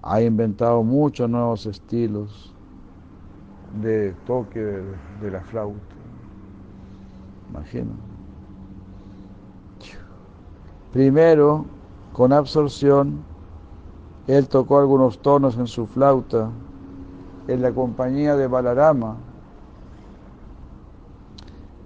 ha 0.02 0.22
inventado 0.22 0.84
muchos 0.84 1.30
nuevos 1.30 1.66
estilos 1.66 2.54
de 3.82 4.14
toque 4.26 4.60
de, 4.60 5.32
la 5.32 5.42
flauta. 5.42 5.95
Imagino. 7.50 7.92
Primero, 10.92 11.66
con 12.14 12.32
absorción, 12.32 13.24
él 14.28 14.48
tocó 14.48 14.80
algunos 14.80 15.20
tonos 15.22 15.58
en 15.58 15.68
su 15.68 15.86
flauta 15.86 16.50
en 17.48 17.62
la 17.62 17.72
compañía 17.72 18.36
de 18.36 18.48
Balarama. 18.48 19.18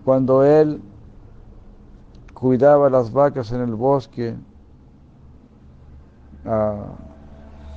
Cuando 0.06 0.44
él 0.44 0.82
cuidaba 2.34 2.90
las 2.90 3.12
vacas 3.12 3.52
en 3.52 3.62
el 3.62 3.76
bosque, 3.76 4.36
ah, 6.46 6.86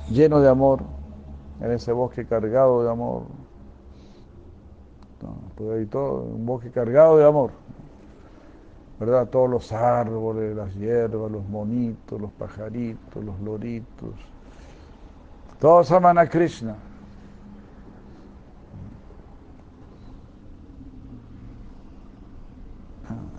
lleno 0.09 0.39
de 0.39 0.49
amor, 0.49 0.81
en 1.59 1.71
ese 1.71 1.91
bosque 1.91 2.25
cargado 2.25 2.83
de 2.83 2.91
amor. 2.91 3.23
pues 5.55 5.89
todo, 5.89 6.21
un 6.21 6.45
bosque 6.45 6.71
cargado 6.71 7.17
de 7.17 7.25
amor. 7.25 7.62
¿Verdad? 9.05 9.29
Todos 9.29 9.49
los 9.49 9.71
árboles, 9.71 10.55
las 10.55 10.73
hierbas, 10.75 11.31
los 11.31 11.45
monitos, 11.47 12.21
los 12.21 12.31
pajaritos, 12.31 13.23
los 13.23 13.39
loritos 13.41 14.13
todos 15.63 15.89
aman 15.93 16.17
a 16.17 16.27
Krishna. 16.27 16.75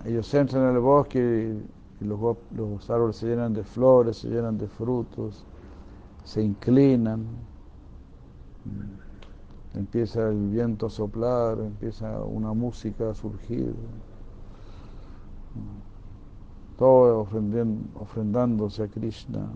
Ellos 0.06 0.32
entran 0.32 0.70
en 0.70 0.74
el 0.76 0.80
bosque 0.80 1.54
y 2.00 2.04
los, 2.06 2.88
árboles 2.88 3.16
se 3.16 3.26
llenan 3.26 3.52
de 3.52 3.62
flores, 3.62 4.16
se 4.16 4.30
llenan 4.30 4.56
de 4.56 4.66
frutos, 4.68 5.44
se 6.24 6.40
inclinan, 6.42 7.26
empieza 9.74 10.26
el 10.30 10.48
viento 10.48 10.86
a 10.86 10.90
soplar, 10.90 11.58
empieza 11.58 12.20
una 12.20 12.54
música 12.54 13.10
a 13.10 13.14
surgir, 13.14 13.74
todo 16.78 17.26
ofrendándose 18.00 18.82
a 18.82 18.88
Krishna. 18.88 19.48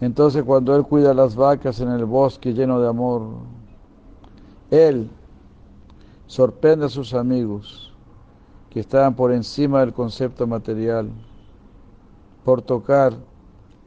Entonces 0.00 0.42
cuando 0.44 0.74
Él 0.74 0.84
cuida 0.84 1.12
las 1.12 1.36
vacas 1.36 1.80
en 1.80 1.90
el 1.90 2.06
bosque 2.06 2.54
lleno 2.54 2.80
de 2.80 2.88
amor, 2.88 3.22
Él 4.70 5.10
sorprende 6.26 6.86
a 6.86 6.88
sus 6.88 7.12
amigos 7.12 7.92
que 8.70 8.80
estaban 8.80 9.14
por 9.14 9.32
encima 9.32 9.80
del 9.80 9.92
concepto 9.92 10.46
material, 10.46 11.10
por 12.44 12.62
tocar 12.62 13.12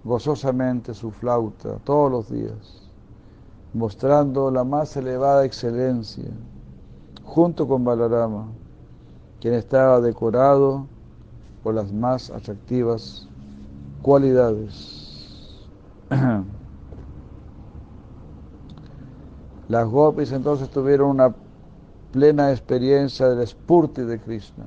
gozosamente 0.03 0.93
su 0.93 1.09
flauta 1.09 1.77
todos 1.85 2.11
los 2.11 2.29
días, 2.29 2.82
mostrando 3.73 4.51
la 4.51 4.63
más 4.63 4.95
elevada 4.95 5.45
excelencia, 5.45 6.29
junto 7.23 7.67
con 7.67 7.83
Balarama, 7.83 8.47
quien 9.41 9.55
estaba 9.55 9.99
decorado 9.99 10.85
por 11.63 11.73
las 11.73 11.91
más 11.91 12.29
atractivas 12.29 13.27
cualidades. 14.01 15.67
Las 19.69 19.87
gopis 19.87 20.31
entonces 20.33 20.69
tuvieron 20.69 21.09
una 21.09 21.33
plena 22.11 22.51
experiencia 22.51 23.29
del 23.29 23.47
spurti 23.47 24.01
de 24.01 24.19
Krishna, 24.19 24.65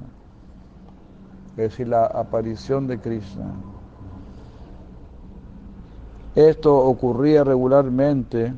es 1.50 1.56
decir, 1.56 1.88
la 1.88 2.06
aparición 2.06 2.86
de 2.88 2.98
Krishna. 2.98 3.52
Esto 6.34 6.76
ocurría 6.76 7.44
regularmente, 7.44 8.52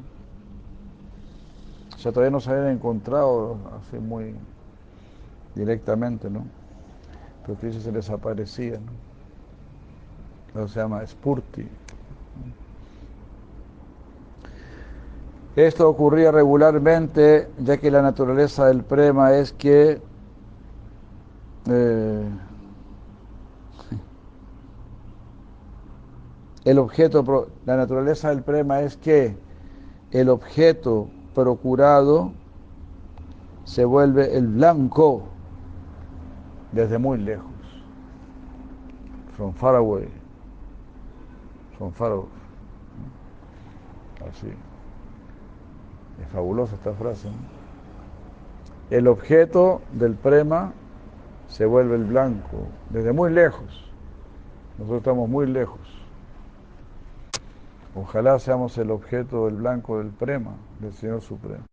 o 1.99 2.01
sea, 2.01 2.13
todavía 2.13 2.31
no 2.31 2.39
se 2.39 2.53
habían 2.53 2.69
encontrado 2.69 3.57
así 3.77 3.99
muy 3.99 4.33
directamente, 5.57 6.31
¿no? 6.31 6.47
Pero 7.43 7.59
Krishna 7.59 7.81
se 7.81 7.91
les 7.91 8.09
aparecía, 8.09 8.79
¿no? 8.79 10.61
Eso 10.61 10.69
se 10.69 10.79
llama 10.79 11.05
spurti. 11.05 11.67
Esto 15.57 15.89
ocurría 15.89 16.31
regularmente, 16.31 17.49
ya 17.59 17.79
que 17.79 17.91
la 17.91 18.01
naturaleza 18.01 18.67
del 18.67 18.85
prema 18.85 19.35
es 19.35 19.53
que 19.53 20.01
eh, 21.69 22.29
el 26.65 26.79
objeto, 26.79 27.49
la 27.67 27.77
naturaleza 27.77 28.29
del 28.29 28.45
prema 28.45 28.83
es 28.83 28.97
que 28.97 29.37
el 30.13 30.29
objeto 30.29 31.09
procurado 31.39 32.33
se 33.63 33.85
vuelve 33.85 34.37
el 34.37 34.49
blanco 34.49 35.23
desde 36.73 36.99
muy 36.99 37.19
lejos. 37.19 37.47
From 39.37 39.53
far 39.55 39.77
away. 39.77 40.09
From 41.77 41.93
far 41.93 42.11
away. 42.11 42.29
Así. 44.29 44.49
Es 46.21 46.29
fabulosa 46.33 46.75
esta 46.75 46.93
frase. 46.95 47.29
El 48.91 49.07
objeto 49.07 49.83
del 49.93 50.15
prema 50.15 50.73
se 51.47 51.67
vuelve 51.67 51.95
el 51.95 52.05
blanco 52.05 52.67
desde 52.91 53.13
muy 53.13 53.31
lejos. 53.31 53.89
Nosotros 54.77 54.99
estamos 54.99 55.29
muy 55.29 55.47
lejos. 55.47 55.79
Ojalá 57.95 58.41
seamos 58.41 58.77
el 58.77 58.91
objeto 58.91 59.47
del 59.47 59.57
blanco 59.57 59.99
del 59.99 60.09
prema, 60.09 60.57
del 60.81 60.93
Señor 60.93 61.21
Supremo. 61.21 61.65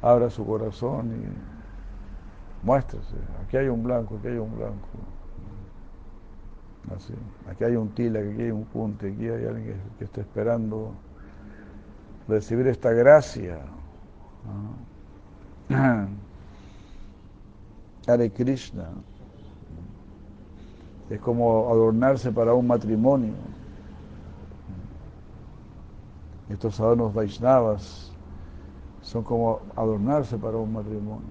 Abra 0.00 0.30
su 0.30 0.44
corazón 0.44 1.12
y 1.12 2.66
muéstrese. 2.66 3.16
Aquí 3.44 3.56
hay 3.56 3.68
un 3.68 3.82
blanco, 3.82 4.16
aquí 4.16 4.28
hay 4.28 4.38
un 4.38 4.56
blanco. 4.56 4.88
Así. 6.94 7.14
Aquí 7.48 7.64
hay 7.64 7.76
un 7.76 7.90
tila, 7.90 8.20
aquí 8.20 8.42
hay 8.42 8.50
un 8.50 8.64
punte, 8.64 9.12
aquí 9.12 9.28
hay 9.28 9.46
alguien 9.46 9.80
que, 9.98 10.04
está 10.04 10.20
esperando 10.20 10.92
recibir 12.28 12.66
esta 12.66 12.90
gracia. 12.92 13.60
Hare 18.08 18.30
Krishna. 18.32 18.90
Es 21.08 21.20
como 21.20 21.70
adornarse 21.70 22.32
para 22.32 22.54
un 22.54 22.66
matrimonio. 22.66 23.34
Estos 26.52 26.78
adornos 26.80 27.14
Vaishnavas 27.14 28.10
son 29.00 29.24
como 29.24 29.60
adornarse 29.74 30.36
para 30.36 30.58
un 30.58 30.72
matrimonio. 30.72 31.22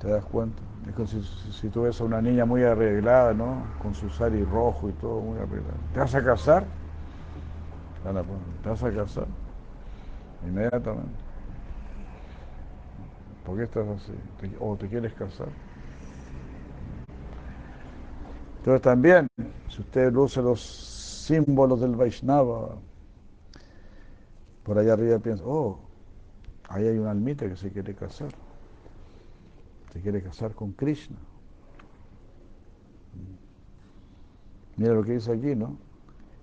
¿Te 0.00 0.08
das 0.08 0.24
cuenta? 0.24 0.62
Es 0.88 0.94
como 0.94 1.06
si, 1.06 1.68
tú 1.68 1.82
ves 1.82 2.00
a 2.00 2.04
una 2.04 2.22
niña 2.22 2.46
muy 2.46 2.62
arreglada, 2.62 3.34
¿no? 3.34 3.62
Con 3.82 3.94
su 3.94 4.08
sari 4.08 4.42
rojo 4.44 4.88
y 4.88 4.92
todo 4.94 5.20
muy 5.20 5.38
arreglado. 5.38 5.76
¿Te 5.92 6.00
vas 6.00 6.14
a 6.14 6.24
casar? 6.24 6.64
¿Te 8.62 8.68
vas 8.68 8.82
a 8.82 8.90
casar? 8.90 9.26
Inmediatamente. 10.48 11.10
¿Por 13.44 13.58
qué 13.58 13.64
estás 13.64 13.86
así? 13.88 14.12
¿O 14.58 14.74
te 14.76 14.88
quieres 14.88 15.12
casar? 15.12 15.48
Entonces 18.58 18.82
también, 18.82 19.26
si 19.68 19.80
usted 19.80 20.12
luce 20.12 20.40
los 20.40 20.89
símbolos 21.30 21.80
del 21.80 21.94
Vaishnava, 21.94 22.76
por 24.64 24.78
allá 24.78 24.94
arriba 24.94 25.18
piensa, 25.20 25.44
oh, 25.46 25.78
ahí 26.68 26.86
hay 26.86 26.98
una 26.98 27.12
almita 27.12 27.48
que 27.48 27.56
se 27.56 27.70
quiere 27.70 27.94
casar. 27.94 28.30
Se 29.92 30.00
quiere 30.00 30.22
casar 30.22 30.54
con 30.54 30.72
Krishna. 30.72 31.16
Mira 34.76 34.94
lo 34.94 35.04
que 35.04 35.12
dice 35.12 35.32
aquí, 35.32 35.54
¿no? 35.54 35.76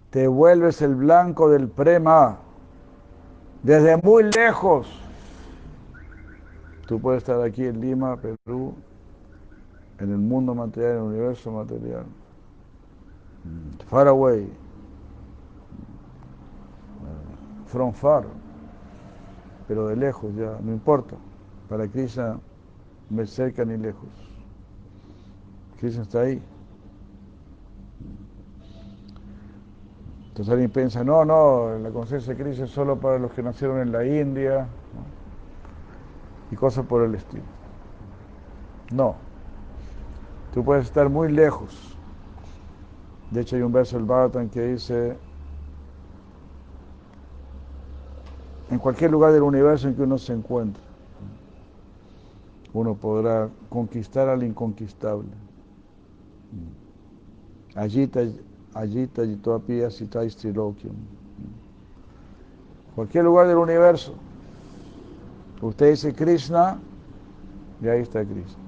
Te 0.09 0.27
vuelves 0.27 0.81
el 0.81 0.95
blanco 0.95 1.49
del 1.49 1.68
prema 1.68 2.39
desde 3.64 3.97
muy 3.97 4.23
lejos. 4.23 4.88
Tú 6.88 6.99
puedes 7.01 7.23
estar 7.23 7.41
aquí 7.41 7.65
en 7.65 7.81
Lima, 7.81 8.15
Perú, 8.15 8.73
en 9.99 10.11
el 10.11 10.18
mundo 10.18 10.55
material, 10.55 10.91
en 10.91 10.97
el 10.97 11.03
universo 11.03 11.51
material. 11.51 12.05
Far 13.89 14.07
away. 14.07 14.49
From 17.68 17.94
far. 17.94 18.26
Pero 19.68 19.88
de 19.88 19.95
lejos 19.95 20.34
ya, 20.35 20.57
no 20.61 20.72
importa. 20.72 21.15
Para 21.69 21.88
Krishna 21.88 22.39
me 23.10 23.26
cerca 23.26 23.64
ni 23.65 23.77
lejos. 23.77 24.10
Krishna 25.80 26.03
está 26.03 26.22
ahí. 26.22 26.41
Entonces 30.30 30.52
alguien 30.52 30.69
piensa, 30.69 31.03
no, 31.03 31.26
no, 31.26 31.80
la 31.80 31.89
conciencia 31.89 32.35
de 32.35 32.44
Krishna 32.44 32.65
es 32.65 32.72
solo 32.72 32.99
para 32.99 33.18
los 33.18 33.31
que 33.31 33.41
nacieron 33.41 33.80
en 33.80 33.91
la 33.91 34.06
India 34.06 34.68
y 36.52 36.56
cosas 36.56 36.85
por 36.85 37.03
el 37.03 37.15
estilo. 37.15 37.44
No, 38.91 39.15
tú 40.53 40.64
puedes 40.64 40.85
estar 40.85 41.10
muy 41.10 41.31
lejos. 41.31 41.98
De 43.31 43.41
hecho 43.41 43.56
hay 43.56 43.64
un 43.64 43.72
verso 43.72 43.98
del 43.98 44.06
Bhagavatam 44.06 44.49
que 44.49 44.61
dice, 44.61 45.18
en 48.69 48.80
cualquier 48.80 49.11
lugar 49.11 49.31
del 49.31 49.44
universo 49.44 49.88
en 49.88 49.95
que 49.95 50.02
uno 50.02 50.18
se 50.18 50.34
encuentre, 50.34 50.84
uno 52.73 52.95
podrá 52.95 53.49
conquistar 53.69 54.27
al 54.30 54.44
inconquistable. 54.44 55.30
Allita, 57.76 58.22
allita, 58.73 59.23
yitoapia, 59.23 59.89
sitais 59.89 60.35
triloquium. 60.35 60.95
Cualquier 62.95 63.23
lugar 63.23 63.48
del 63.48 63.57
universo. 63.57 64.14
Usted 65.61 65.91
dice 65.91 66.14
Krishna, 66.14 66.80
y 67.81 67.88
ahí 67.88 68.02
está 68.02 68.23
Krishna. 68.23 68.64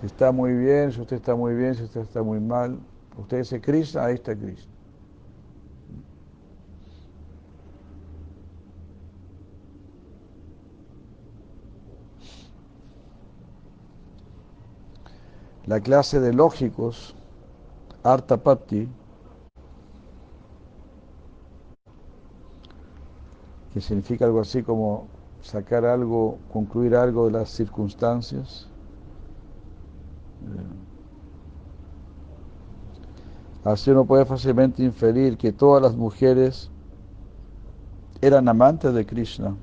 Si 0.00 0.06
está 0.06 0.30
muy 0.30 0.52
bien, 0.52 0.92
si 0.92 1.00
usted 1.00 1.16
está 1.16 1.34
muy 1.34 1.54
bien, 1.54 1.74
si 1.74 1.84
usted 1.84 2.02
está 2.02 2.22
muy 2.22 2.38
mal, 2.38 2.78
usted 3.18 3.38
dice 3.38 3.60
Krishna, 3.60 4.04
ahí 4.04 4.14
está 4.14 4.36
Krishna. 4.36 4.75
La 15.76 15.82
clase 15.82 16.20
de 16.20 16.32
lógicos, 16.32 17.14
Artapatti, 18.02 18.88
que 23.74 23.80
significa 23.82 24.24
algo 24.24 24.40
así 24.40 24.62
como 24.62 25.06
sacar 25.42 25.84
algo, 25.84 26.38
concluir 26.50 26.96
algo 26.96 27.26
de 27.26 27.32
las 27.32 27.50
circunstancias. 27.50 28.66
Así 33.62 33.90
uno 33.90 34.06
puede 34.06 34.24
fácilmente 34.24 34.82
inferir 34.82 35.36
que 35.36 35.52
todas 35.52 35.82
las 35.82 35.94
mujeres 35.94 36.70
eran 38.22 38.48
amantes 38.48 38.94
de 38.94 39.04
Krishna. 39.04 39.54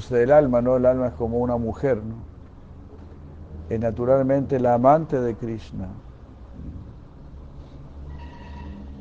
Entonces 0.00 0.24
el 0.24 0.32
alma, 0.32 0.62
¿no? 0.62 0.76
El 0.76 0.86
alma 0.86 1.08
es 1.08 1.12
como 1.12 1.40
una 1.40 1.58
mujer, 1.58 1.98
¿no? 1.98 2.14
Es 3.68 3.78
naturalmente 3.78 4.58
la 4.58 4.72
amante 4.72 5.20
de 5.20 5.34
Krishna. 5.34 5.88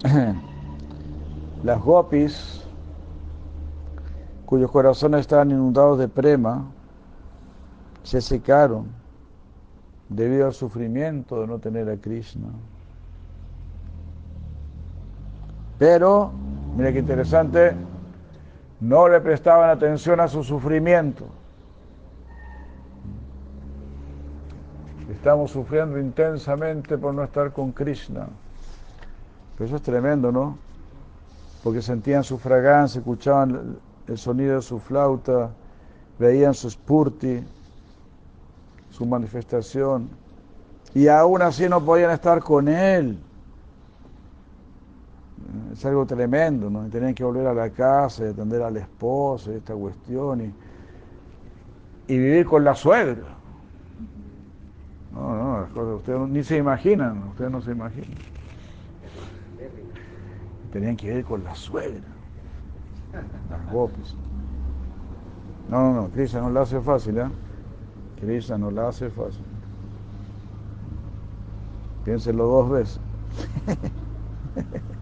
Las 1.63 1.81
gopis, 1.81 2.65
cuyos 4.45 4.69
corazones 4.71 5.21
estaban 5.21 5.51
inundados 5.51 5.99
de 5.99 6.09
prema, 6.09 6.65
se 8.03 8.19
secaron 8.19 8.87
debido 10.09 10.47
al 10.47 10.53
sufrimiento 10.53 11.39
de 11.39 11.47
no 11.47 11.59
tener 11.59 11.89
a 11.89 11.95
Krishna. 11.95 12.49
Pero, 15.77 16.33
mira 16.75 16.91
qué 16.91 16.99
interesante, 16.99 17.73
no 18.79 19.09
le 19.09 19.19
prestaban 19.19 19.69
atención 19.69 20.19
a 20.19 20.27
su 20.27 20.43
sufrimiento. 20.43 21.25
Estamos 25.11 25.51
sufriendo 25.51 25.99
intensamente 25.99 26.97
por 26.97 27.13
no 27.13 27.23
estar 27.23 27.51
con 27.51 27.71
Krishna. 27.71 28.27
Pero 29.57 29.67
eso 29.67 29.75
es 29.75 29.81
tremendo, 29.81 30.31
¿no? 30.31 30.57
Porque 31.63 31.81
sentían 31.81 32.23
su 32.23 32.37
fragancia, 32.37 32.99
escuchaban 32.99 33.77
el 34.07 34.17
sonido 34.17 34.55
de 34.55 34.61
su 34.61 34.79
flauta, 34.79 35.49
veían 36.17 36.53
su 36.53 36.69
spurti, 36.69 37.43
su 38.91 39.05
manifestación, 39.05 40.09
y 40.93 41.07
aún 41.07 41.41
así 41.41 41.67
no 41.67 41.83
podían 41.83 42.11
estar 42.11 42.41
con 42.41 42.67
él 42.69 43.19
es 45.71 45.85
algo 45.85 46.05
tremendo, 46.05 46.69
¿no? 46.69 46.87
tenían 46.89 47.13
que 47.13 47.23
volver 47.23 47.47
a 47.47 47.53
la 47.53 47.69
casa 47.69 48.25
y 48.25 48.27
atender 48.29 48.61
al 48.61 48.77
esposo 48.77 49.51
y 49.51 49.55
esta 49.55 49.73
cuestión 49.73 50.41
y, 50.41 50.53
vivir 52.07 52.45
con 52.45 52.63
la 52.63 52.73
suegra. 52.73 53.37
cosas, 55.73 55.95
ustedes 55.97 56.19
ni 56.29 56.43
se 56.43 56.57
imaginan, 56.57 57.23
ustedes 57.29 57.51
no 57.51 57.61
se 57.61 57.71
imaginan. 57.71 58.17
Tenían 60.71 60.97
que 60.97 61.19
ir 61.19 61.25
con 61.25 61.43
la 61.43 61.55
suegra, 61.55 62.01
las 63.49 63.71
gopis. 63.71 64.15
No, 65.69 65.81
no, 65.81 66.01
no, 66.01 66.09
Krishna 66.09 66.41
no 66.41 66.49
la 66.49 66.61
hace 66.61 66.81
fácil, 66.81 67.19
¿eh? 67.19 67.29
Krishna 68.19 68.57
no 68.57 68.71
la 68.71 68.87
hace 68.87 69.09
fácil. 69.09 69.43
Piénsenlo 72.03 72.45
dos 72.45 72.69
veces. 72.69 72.99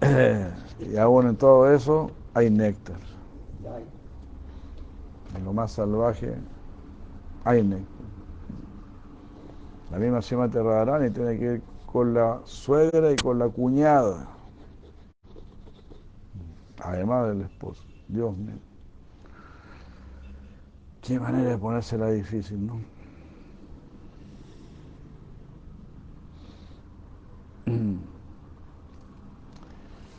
y 0.78 0.96
aún 0.96 1.28
en 1.28 1.36
todo 1.36 1.72
eso 1.72 2.18
hay 2.34 2.50
néctar. 2.50 3.00
En 5.34 5.44
lo 5.44 5.52
más 5.52 5.72
salvaje 5.72 6.34
hay 7.44 7.62
néctar. 7.62 8.06
La 9.88 9.98
misma 9.98 10.20
Srimati 10.20 10.58
y 10.58 11.10
tiene 11.10 11.38
que 11.38 11.44
ir 11.54 11.64
con 11.86 12.12
la 12.12 12.42
suegra 12.44 13.12
y 13.12 13.18
con 13.18 13.38
la 13.38 13.48
cuñada. 13.48 14.28
Además 16.78 17.28
del 17.28 17.42
esposo. 17.42 17.84
Dios 18.06 18.36
mío. 18.36 18.60
Qué 21.00 21.20
manera 21.20 21.50
de 21.50 21.58
ponérsela 21.58 22.10
difícil, 22.10 22.66
¿no? 22.66 22.90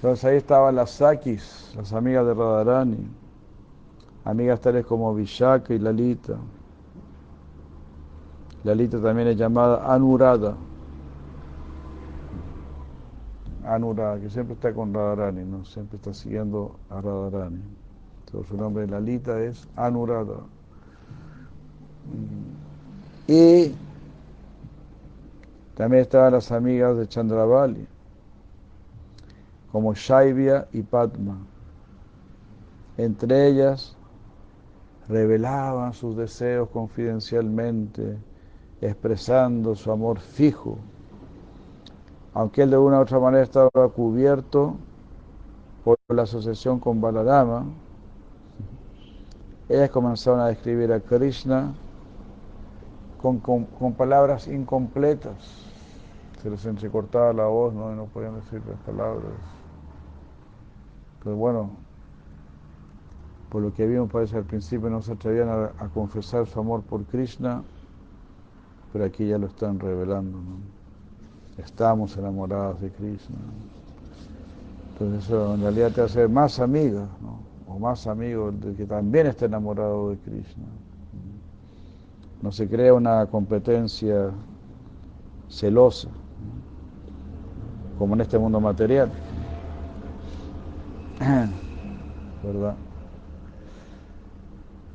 Entonces 0.06 0.26
ahí 0.26 0.38
estaban 0.38 0.76
las 0.76 0.91
Sakis, 0.91 1.73
las 1.76 1.91
amigas 1.91 2.27
de 2.27 2.36
Radharani, 2.36 3.07
amigas 4.23 4.61
tales 4.61 4.86
como 4.86 5.15
Vishaka 5.15 5.73
y 5.73 5.80
Lalita. 5.80 6.38
Lalita 8.64 9.02
también 9.02 9.30
es 9.30 9.36
llamada 9.36 9.91
Anurada. 9.91 10.56
Anurada, 13.65 14.19
que 14.19 14.30
siempre 14.30 14.53
está 14.53 14.72
con 14.76 14.94
Radharani, 14.94 15.44
¿no? 15.44 15.65
siempre 15.65 15.95
está 15.95 16.14
siguiendo 16.14 16.76
a 16.91 17.02
Radharani. 17.02 17.64
Entonces 18.27 18.49
su 18.49 18.57
nombre 18.57 18.86
de 18.86 18.91
Lalita 18.91 19.41
es 19.41 19.68
Anurada. 19.76 20.38
Y 23.27 23.73
también 25.73 26.03
estaban 26.03 26.34
las 26.34 26.52
amigas 26.52 26.95
de 26.95 27.07
Chandravali, 27.07 27.88
como 29.76 29.94
Shaivya 29.94 30.70
y 30.72 30.84
Padma. 30.84 31.38
Entre 32.96 33.50
ellas 33.50 33.98
revelaban 35.10 35.92
sus 35.92 36.16
deseos 36.16 36.70
confidencialmente, 36.70 38.18
expresando 38.80 39.76
su 39.76 39.92
amor 39.92 40.22
fijo, 40.22 40.78
aunque 42.34 42.62
él 42.62 42.70
de 42.70 42.78
una 42.78 43.00
u 43.00 43.02
otra 43.02 43.20
manera 43.20 43.44
estaba 43.44 43.90
cubierto 43.94 44.78
por 45.84 45.98
la 46.08 46.24
asociación 46.24 46.80
con 46.80 47.02
Balarama, 47.02 47.66
ellas 49.68 49.90
comenzaron 49.90 50.40
a 50.40 50.48
describir 50.48 50.94
a 50.94 51.02
Krishna 51.02 51.74
con, 53.22 53.40
con 53.40 53.94
palabras 53.94 54.48
incompletas 54.48 55.66
se 56.42 56.50
les 56.50 56.66
entrecortaba 56.66 57.34
la 57.34 57.48
voz, 57.48 57.74
¿no? 57.74 57.92
Y 57.92 57.96
no 57.96 58.06
podían 58.06 58.36
decir 58.36 58.62
las 58.70 58.78
palabras. 58.82 59.55
Pero 61.26 61.36
bueno, 61.38 61.72
por 63.50 63.64
lo 63.64 63.74
que 63.74 63.88
vimos 63.88 64.12
parece 64.12 64.38
al 64.38 64.44
principio 64.44 64.92
no 64.92 65.02
se 65.02 65.14
atrevían 65.14 65.50
a, 65.50 65.90
confesar 65.92 66.46
su 66.46 66.60
amor 66.60 66.84
por 66.84 67.04
Krishna, 67.06 67.64
pero 68.94 69.06
aquí 69.06 69.28
ya 69.28 69.40
lo 69.40 69.48
están 69.48 69.80
revelando, 69.80 70.38
¿no? 70.38 71.64
Estamos 71.64 72.16
enamorados 72.16 72.80
de 72.80 72.92
Krishna. 72.92 73.38
Entonces 74.92 75.26
eso 75.26 75.56
en 75.56 75.62
realidad 75.62 75.92
te 75.92 76.02
hace 76.02 76.28
más 76.28 76.60
amiga, 76.60 77.08
¿no? 77.22 77.40
o 77.68 77.80
más 77.80 78.06
amigo 78.06 78.52
del 78.52 78.76
que 78.76 78.86
también 78.86 79.26
está 79.26 79.46
enamorado 79.46 80.12
de 80.12 80.18
Krishna. 80.18 80.66
No 82.44 82.52
se 82.52 82.70
crea 82.70 82.94
una 82.94 83.26
competencia 83.26 84.30
celosa 85.50 86.10
como 87.98 88.14
en 88.14 88.22
este 88.22 88.38
mundo 88.38 88.60
material. 88.60 89.12
¿Verdad? 92.44 92.76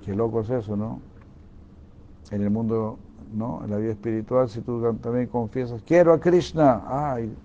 Qué 0.05 0.14
loco 0.14 0.40
es 0.40 0.51
eso, 0.51 0.76
¿no? 0.76 1.01
En 2.30 2.42
el 2.42 2.51
mundo, 2.51 2.98
¿no? 3.36 3.62
En 3.64 3.70
la 3.70 3.76
vida 3.76 3.92
espiritual, 3.92 4.48
si 4.48 4.60
tú 4.60 4.80
también 5.01 5.26
confiesas, 5.26 5.82
quiero 5.82 6.12
a 6.12 6.20
Krishna, 6.20 6.82
ay, 6.86 7.36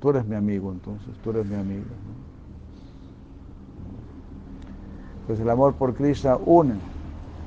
tú 0.00 0.10
eres 0.10 0.26
mi 0.26 0.36
amigo 0.36 0.72
entonces, 0.72 1.08
tú 1.22 1.30
eres 1.30 1.46
mi 1.46 1.56
amigo. 1.56 1.84
Pues 5.26 5.40
el 5.40 5.48
amor 5.48 5.74
por 5.74 5.94
Krishna 5.94 6.36
une. 6.36 6.74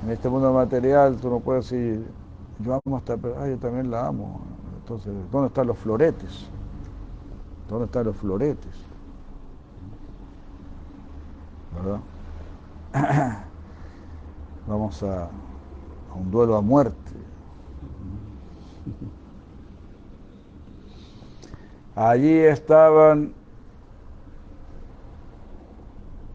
En 0.03 0.09
este 0.11 0.29
mundo 0.29 0.53
material 0.53 1.17
tú 1.17 1.29
no 1.29 1.39
puedes 1.39 1.69
decir, 1.69 2.13
yo 2.59 2.79
amo 2.85 2.97
hasta, 2.97 3.13
ay, 3.39 3.51
yo 3.51 3.57
también 3.59 3.91
la 3.91 4.07
amo. 4.07 4.41
Entonces, 4.81 5.13
¿dónde 5.31 5.47
están 5.47 5.67
los 5.67 5.77
floretes? 5.77 6.51
¿Dónde 7.69 7.85
están 7.85 8.05
los 8.05 8.15
floretes? 8.15 8.86
Vamos 14.67 15.03
a, 15.03 15.29
un 16.15 16.31
duelo 16.31 16.55
a 16.55 16.61
muerte. 16.61 17.11
Allí 21.95 22.39
estaban 22.39 23.33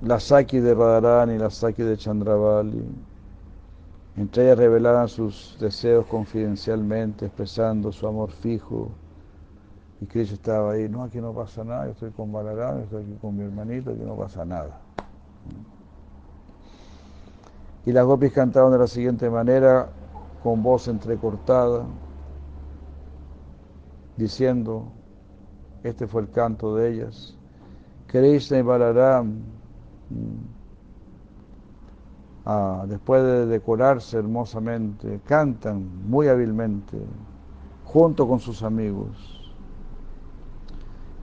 la 0.00 0.18
Saki 0.18 0.58
de 0.58 0.74
Radharani 0.74 1.34
y 1.34 1.38
la 1.38 1.50
Saki 1.50 1.82
de 1.82 1.96
Chandravali. 1.96 2.84
Entre 4.16 4.44
ellas 4.44 4.58
revelaban 4.58 5.08
sus 5.08 5.56
deseos 5.60 6.06
confidencialmente, 6.06 7.26
expresando 7.26 7.92
su 7.92 8.06
amor 8.06 8.30
fijo 8.30 8.90
y 10.02 10.06
Krishna 10.06 10.34
estaba 10.34 10.72
ahí, 10.72 10.88
no, 10.88 11.04
aquí 11.04 11.20
no 11.20 11.32
pasa 11.32 11.62
nada, 11.62 11.86
yo 11.86 11.92
estoy 11.92 12.10
con 12.10 12.32
Balarama, 12.32 12.80
estoy 12.80 13.04
aquí 13.04 13.16
con 13.20 13.36
mi 13.36 13.44
hermanito, 13.44 13.90
aquí 13.90 14.02
no 14.04 14.16
pasa 14.16 14.44
nada. 14.44 14.81
Y 17.84 17.92
las 17.92 18.04
gopis 18.06 18.32
cantaban 18.32 18.72
de 18.72 18.78
la 18.78 18.86
siguiente 18.86 19.28
manera, 19.28 19.88
con 20.42 20.62
voz 20.62 20.88
entrecortada, 20.88 21.84
diciendo, 24.16 24.84
este 25.82 26.06
fue 26.06 26.22
el 26.22 26.30
canto 26.30 26.76
de 26.76 26.92
ellas, 26.92 27.36
Krishna 28.06 28.58
y 28.58 28.62
Balaram, 28.62 29.30
mm, 30.10 30.38
ah, 32.46 32.84
después 32.88 33.22
de 33.22 33.46
decorarse 33.46 34.18
hermosamente, 34.18 35.20
cantan 35.24 36.08
muy 36.08 36.28
hábilmente, 36.28 36.98
junto 37.84 38.28
con 38.28 38.38
sus 38.38 38.62
amigos. 38.62 39.52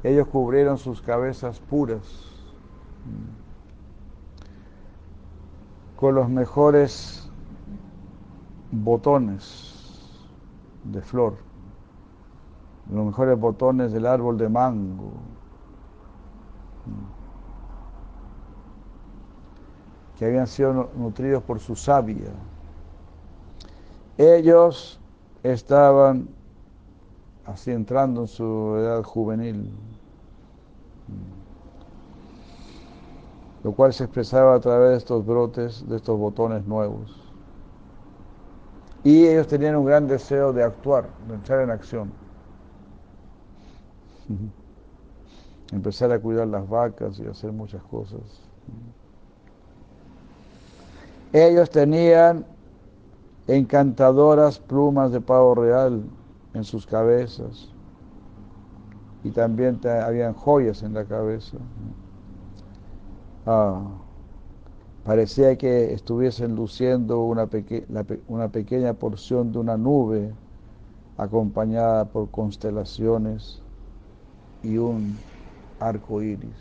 Ellos 0.03 0.27
cubrieron 0.27 0.77
sus 0.77 1.01
cabezas 1.01 1.59
puras 1.59 2.29
con 5.99 6.15
los 6.15 6.29
mejores 6.29 7.29
botones 8.71 10.15
de 10.85 11.01
flor, 11.01 11.35
los 12.89 13.07
mejores 13.07 13.37
botones 13.37 13.91
del 13.91 14.05
árbol 14.05 14.37
de 14.37 14.47
mango. 14.47 15.11
que 20.17 20.25
habían 20.25 20.47
sido 20.47 20.89
nutridos 20.95 21.43
por 21.43 21.59
su 21.59 21.75
savia. 21.75 22.31
Ellos 24.17 24.99
estaban 25.43 26.29
así 27.45 27.71
entrando 27.71 28.21
en 28.21 28.27
su 28.27 28.75
edad 28.77 29.03
juvenil, 29.03 29.73
lo 33.63 33.73
cual 33.73 33.93
se 33.93 34.05
expresaba 34.05 34.55
a 34.55 34.59
través 34.59 34.91
de 34.91 34.97
estos 34.97 35.25
brotes, 35.25 35.87
de 35.87 35.97
estos 35.97 36.17
botones 36.17 36.65
nuevos. 36.65 37.29
Y 39.03 39.27
ellos 39.27 39.47
tenían 39.47 39.75
un 39.75 39.85
gran 39.85 40.07
deseo 40.07 40.53
de 40.53 40.63
actuar, 40.63 41.09
de 41.27 41.35
entrar 41.35 41.61
en 41.61 41.71
acción. 41.71 42.11
Empezar 45.71 46.11
a 46.11 46.19
cuidar 46.19 46.47
las 46.47 46.67
vacas 46.67 47.19
y 47.19 47.25
hacer 47.25 47.51
muchas 47.51 47.81
cosas. 47.83 48.21
Ellos 51.31 51.69
tenían 51.69 52.45
encantadoras 53.47 54.59
plumas 54.59 55.11
de 55.11 55.21
pavo 55.21 55.55
real 55.55 56.03
en 56.53 56.63
sus 56.63 56.85
cabezas 56.87 57.69
y 59.23 59.31
también 59.31 59.79
habían 59.85 60.33
joyas 60.33 60.81
en 60.81 60.93
la 60.93 61.05
cabeza. 61.05 61.57
Ah, 63.51 63.81
Parecía 65.03 65.57
que 65.57 65.91
estuviesen 65.91 66.55
luciendo 66.55 67.21
una, 67.21 67.49
una 68.27 68.49
pequeña 68.49 68.93
porción 68.93 69.51
de 69.51 69.57
una 69.57 69.75
nube 69.75 70.31
acompañada 71.17 72.05
por 72.05 72.29
constelaciones 72.29 73.59
y 74.61 74.77
un 74.77 75.17
arco 75.79 76.21
iris. 76.21 76.51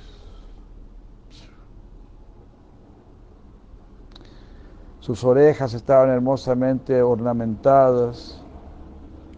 Sus 5.01 5.23
orejas 5.24 5.74
estaban 5.74 6.09
hermosamente 6.09 7.02
ornamentadas 7.02 8.40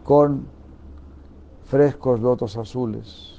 con 0.04 0.44
frescos 1.64 2.20
lotos 2.20 2.56
azules. 2.56 3.29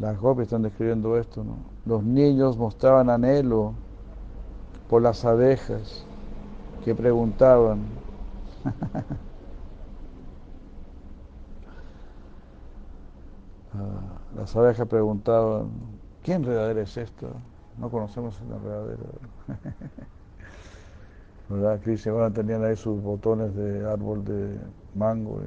Las 0.00 0.18
copias 0.18 0.46
están 0.46 0.62
describiendo 0.62 1.16
esto, 1.16 1.44
¿no? 1.44 1.56
Los 1.86 2.02
niños 2.02 2.58
mostraban 2.58 3.10
anhelo 3.10 3.74
por 4.88 5.02
las 5.02 5.24
abejas 5.24 6.04
que 6.84 6.94
preguntaban. 6.94 7.80
Ah, 13.76 14.20
las 14.36 14.54
abejas 14.54 14.86
preguntaban, 14.86 15.68
¿qué 16.22 16.34
enredadera 16.34 16.82
es 16.82 16.96
esta? 16.96 17.26
No 17.76 17.90
conocemos 17.90 18.40
la 18.48 18.54
enredadera. 18.54 19.02
¿Verdad? 21.48 21.80
Cristian, 21.82 22.14
bueno, 22.14 22.32
tenían 22.32 22.64
ahí 22.64 22.76
sus 22.76 23.02
botones 23.02 23.52
de 23.56 23.84
árbol 23.84 24.24
de 24.24 24.60
mango. 24.94 25.40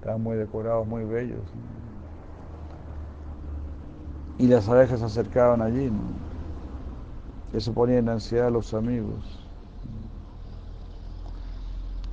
Estaban 0.00 0.22
muy 0.22 0.38
decorados, 0.38 0.86
muy 0.86 1.04
bellos 1.04 1.42
y 4.38 4.46
las 4.48 4.68
abejas 4.68 5.00
se 5.00 5.06
acercaban 5.06 5.62
allí. 5.62 5.90
Eso 7.52 7.72
ponía 7.72 7.98
en 7.98 8.08
ansiedad 8.08 8.48
a 8.48 8.50
los 8.50 8.74
amigos. 8.74 9.50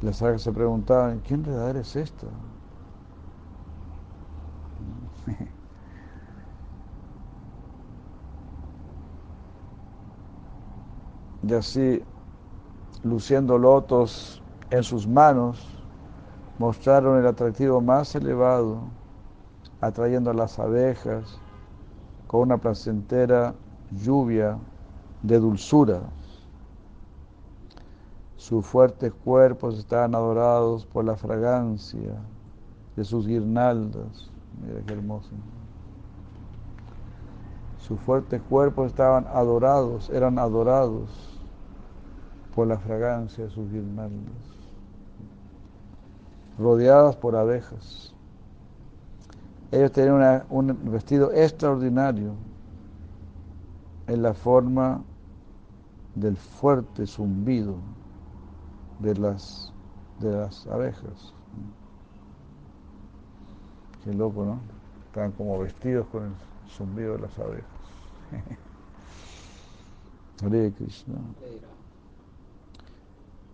Las 0.02 0.22
abejas 0.22 0.44
se 0.44 0.52
preguntaban, 0.52 1.22
¿qué 1.22 1.34
enredadera 1.34 1.80
es 1.80 1.96
esta? 1.96 2.28
Y 11.42 11.54
así, 11.54 12.02
luciendo 13.04 13.58
lotos 13.58 14.44
en 14.70 14.84
sus 14.84 15.08
manos, 15.08 15.86
mostraron 16.58 17.20
el 17.20 17.28
atractivo 17.28 17.82
más 17.82 18.16
elevado, 18.16 18.94
atrayendo 19.82 20.32
a 20.32 20.34
las 20.34 20.60
abejas, 20.60 21.43
con 22.34 22.42
una 22.42 22.58
placentera 22.58 23.54
lluvia 23.92 24.58
de 25.22 25.40
dulzura. 25.40 26.02
Sus 28.38 28.66
fuertes 28.66 29.14
cuerpos 29.24 29.78
estaban 29.78 30.16
adorados 30.16 30.84
por 30.88 31.06
la 31.06 31.16
fragancia 31.16 32.16
de 32.96 33.04
sus 33.04 33.28
guirnaldas. 33.28 34.32
Mira 34.66 34.82
qué 34.84 34.94
hermoso. 34.94 35.30
Sus 37.78 38.00
fuertes 38.00 38.42
cuerpos 38.50 38.88
estaban 38.88 39.28
adorados, 39.28 40.10
eran 40.10 40.40
adorados 40.40 41.40
por 42.56 42.66
la 42.66 42.80
fragancia 42.80 43.44
de 43.44 43.52
sus 43.52 43.70
guirnaldas, 43.70 44.34
rodeadas 46.58 47.16
por 47.16 47.36
abejas. 47.36 48.16
Ellos 49.74 49.92
tenían 49.92 50.44
un 50.52 50.92
vestido 50.92 51.34
extraordinario 51.34 52.36
en 54.06 54.22
la 54.22 54.36
forma 54.36 55.02
del 56.14 56.38
fuerte 56.38 57.08
zumbido 57.08 57.78
de 59.00 59.16
las, 59.16 59.74
de 60.20 60.32
las 60.32 60.68
abejas. 60.68 61.34
Qué 64.04 64.14
loco, 64.14 64.46
¿no? 64.46 64.60
Estaban 65.08 65.32
como 65.32 65.58
vestidos 65.58 66.06
con 66.12 66.26
el 66.26 66.34
zumbido 66.70 67.14
de 67.14 67.20
las 67.22 67.40
abejas. 67.40 67.66
Hare 70.46 70.72
Krishna. 70.74 71.16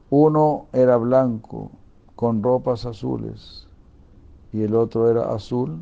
Uno 0.10 0.68
era 0.74 0.98
blanco 0.98 1.72
con 2.18 2.44
ropas 2.44 2.86
azules 2.86 3.70
y 4.52 4.64
el 4.64 4.76
otro 4.76 5.10
era 5.10 5.34
azul 5.34 5.80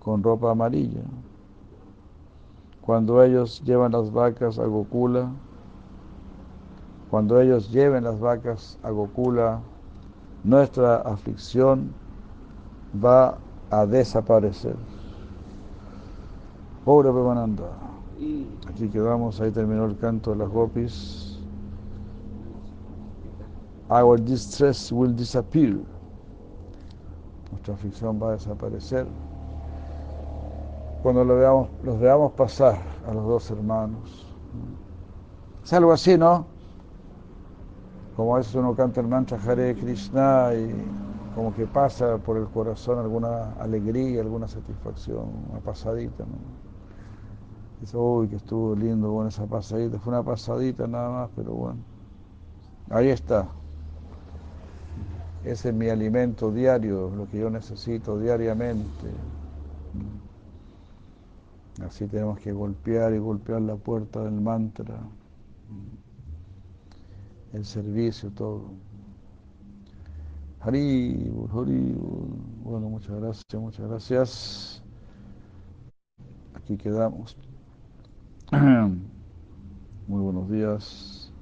con 0.00 0.22
ropa 0.22 0.50
amarilla. 0.50 1.02
Cuando 2.80 3.22
ellos 3.22 3.62
llevan 3.64 3.92
las 3.92 4.10
vacas 4.10 4.58
a 4.58 4.64
Gokula, 4.64 5.30
cuando 7.10 7.40
ellos 7.40 7.70
lleven 7.70 8.04
las 8.04 8.18
vacas 8.18 8.78
a 8.82 8.90
Gokula, 8.90 9.60
nuestra 10.42 10.96
aflicción 10.96 11.92
va 13.04 13.38
a 13.70 13.86
desaparecer. 13.86 14.76
Pobre 16.84 17.12
Pemananda. 17.12 17.68
Aquí 18.68 18.88
quedamos, 18.88 19.40
ahí 19.40 19.50
terminó 19.50 19.84
el 19.84 19.96
canto 19.98 20.30
de 20.30 20.36
las 20.36 20.48
gopis. 20.48 21.38
Our 23.88 24.20
distress 24.20 24.90
will 24.92 25.14
disappear. 25.14 25.78
Nuestra 27.50 27.74
aflicción 27.74 28.20
va 28.22 28.30
a 28.30 28.32
desaparecer 28.32 29.06
cuando 31.02 31.24
lo 31.24 31.36
veamos, 31.36 31.68
los 31.82 31.98
veamos 31.98 32.32
pasar 32.32 32.76
a 33.08 33.14
los 33.14 33.24
dos 33.26 33.50
hermanos. 33.50 34.26
Es 35.64 35.72
algo 35.72 35.92
así, 35.92 36.18
¿no? 36.18 36.46
Como 38.16 38.34
a 38.34 38.38
veces 38.38 38.54
uno 38.54 38.74
canta 38.74 39.00
el 39.00 39.08
mantra 39.08 39.38
Hare 39.38 39.74
Krishna 39.76 40.52
y 40.54 40.74
como 41.34 41.54
que 41.54 41.66
pasa 41.66 42.18
por 42.18 42.36
el 42.36 42.46
corazón 42.48 42.98
alguna 42.98 43.52
alegría, 43.60 44.20
alguna 44.20 44.48
satisfacción, 44.48 45.24
una 45.50 45.60
pasadita, 45.60 46.24
¿no? 46.24 46.60
Dice, 47.80 47.96
uy, 47.96 48.28
que 48.28 48.36
estuvo 48.36 48.74
lindo, 48.74 49.10
bueno, 49.10 49.28
esa 49.30 49.46
pasadita. 49.46 49.98
Fue 49.98 50.12
una 50.12 50.22
pasadita 50.22 50.86
nada 50.86 51.10
más, 51.10 51.30
pero 51.34 51.52
bueno. 51.52 51.78
Ahí 52.90 53.08
está. 53.08 53.46
Ese 55.44 55.70
es 55.70 55.74
mi 55.74 55.88
alimento 55.88 56.50
diario, 56.50 57.10
lo 57.16 57.26
que 57.26 57.38
yo 57.38 57.48
necesito 57.48 58.18
diariamente. 58.18 59.08
Así 61.86 62.06
tenemos 62.06 62.38
que 62.38 62.52
golpear 62.52 63.14
y 63.14 63.18
golpear 63.18 63.62
la 63.62 63.76
puerta 63.76 64.22
del 64.22 64.40
mantra, 64.40 65.00
el 67.52 67.64
servicio, 67.64 68.30
todo. 68.30 68.72
Hari, 70.60 71.32
Hari, 71.52 71.96
bueno, 72.62 72.90
muchas 72.90 73.18
gracias, 73.18 73.54
muchas 73.54 73.88
gracias. 73.88 74.82
Aquí 76.54 76.76
quedamos. 76.76 77.36
Muy 78.52 80.22
buenos 80.22 80.50
días. 80.50 81.32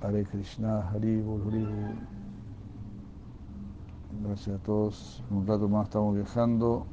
Hare 0.00 0.24
Krishna, 0.24 0.88
Hari, 0.88 1.22
Hari. 1.22 1.66
Gracias 4.24 4.56
a 4.56 4.62
todos. 4.62 5.22
Un 5.30 5.46
rato 5.46 5.68
más 5.68 5.88
estamos 5.88 6.14
viajando 6.14 6.86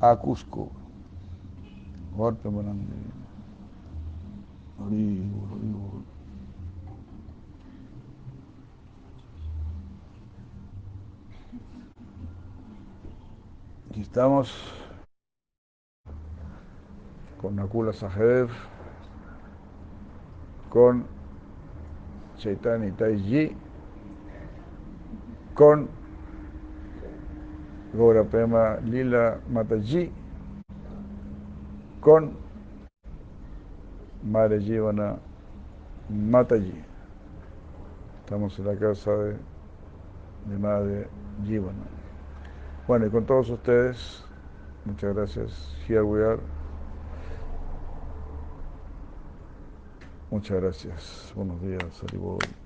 a 0.00 0.16
Cusco. 0.16 0.70
Golpe 2.16 2.48
Aquí 13.90 14.00
estamos. 14.00 14.52
Con 17.40 17.56
Nakula 17.56 17.92
Sajev, 17.92 18.48
con 20.70 21.04
Chaitanya 22.38 22.90
Taiji, 22.96 23.54
con 25.54 25.88
Pema 28.30 28.78
Lila 28.84 29.40
Mataji 29.48 30.10
con 32.00 32.36
Madre 34.22 34.60
Jivana 34.60 35.16
Mataji. 36.08 36.82
Estamos 38.20 38.58
en 38.58 38.66
la 38.66 38.76
casa 38.76 39.12
de, 39.12 39.36
de 40.46 40.58
Madre 40.58 41.08
Jivana. 41.44 41.84
Bueno, 42.88 43.06
y 43.06 43.10
con 43.10 43.24
todos 43.26 43.48
ustedes, 43.50 44.24
muchas 44.84 45.14
gracias. 45.14 45.76
Here 45.86 46.02
we 46.02 46.24
are. 46.24 46.40
Muchas 50.30 50.60
gracias. 50.60 51.32
Buenos 51.36 51.60
días, 51.62 52.02
Aribol. 52.02 52.63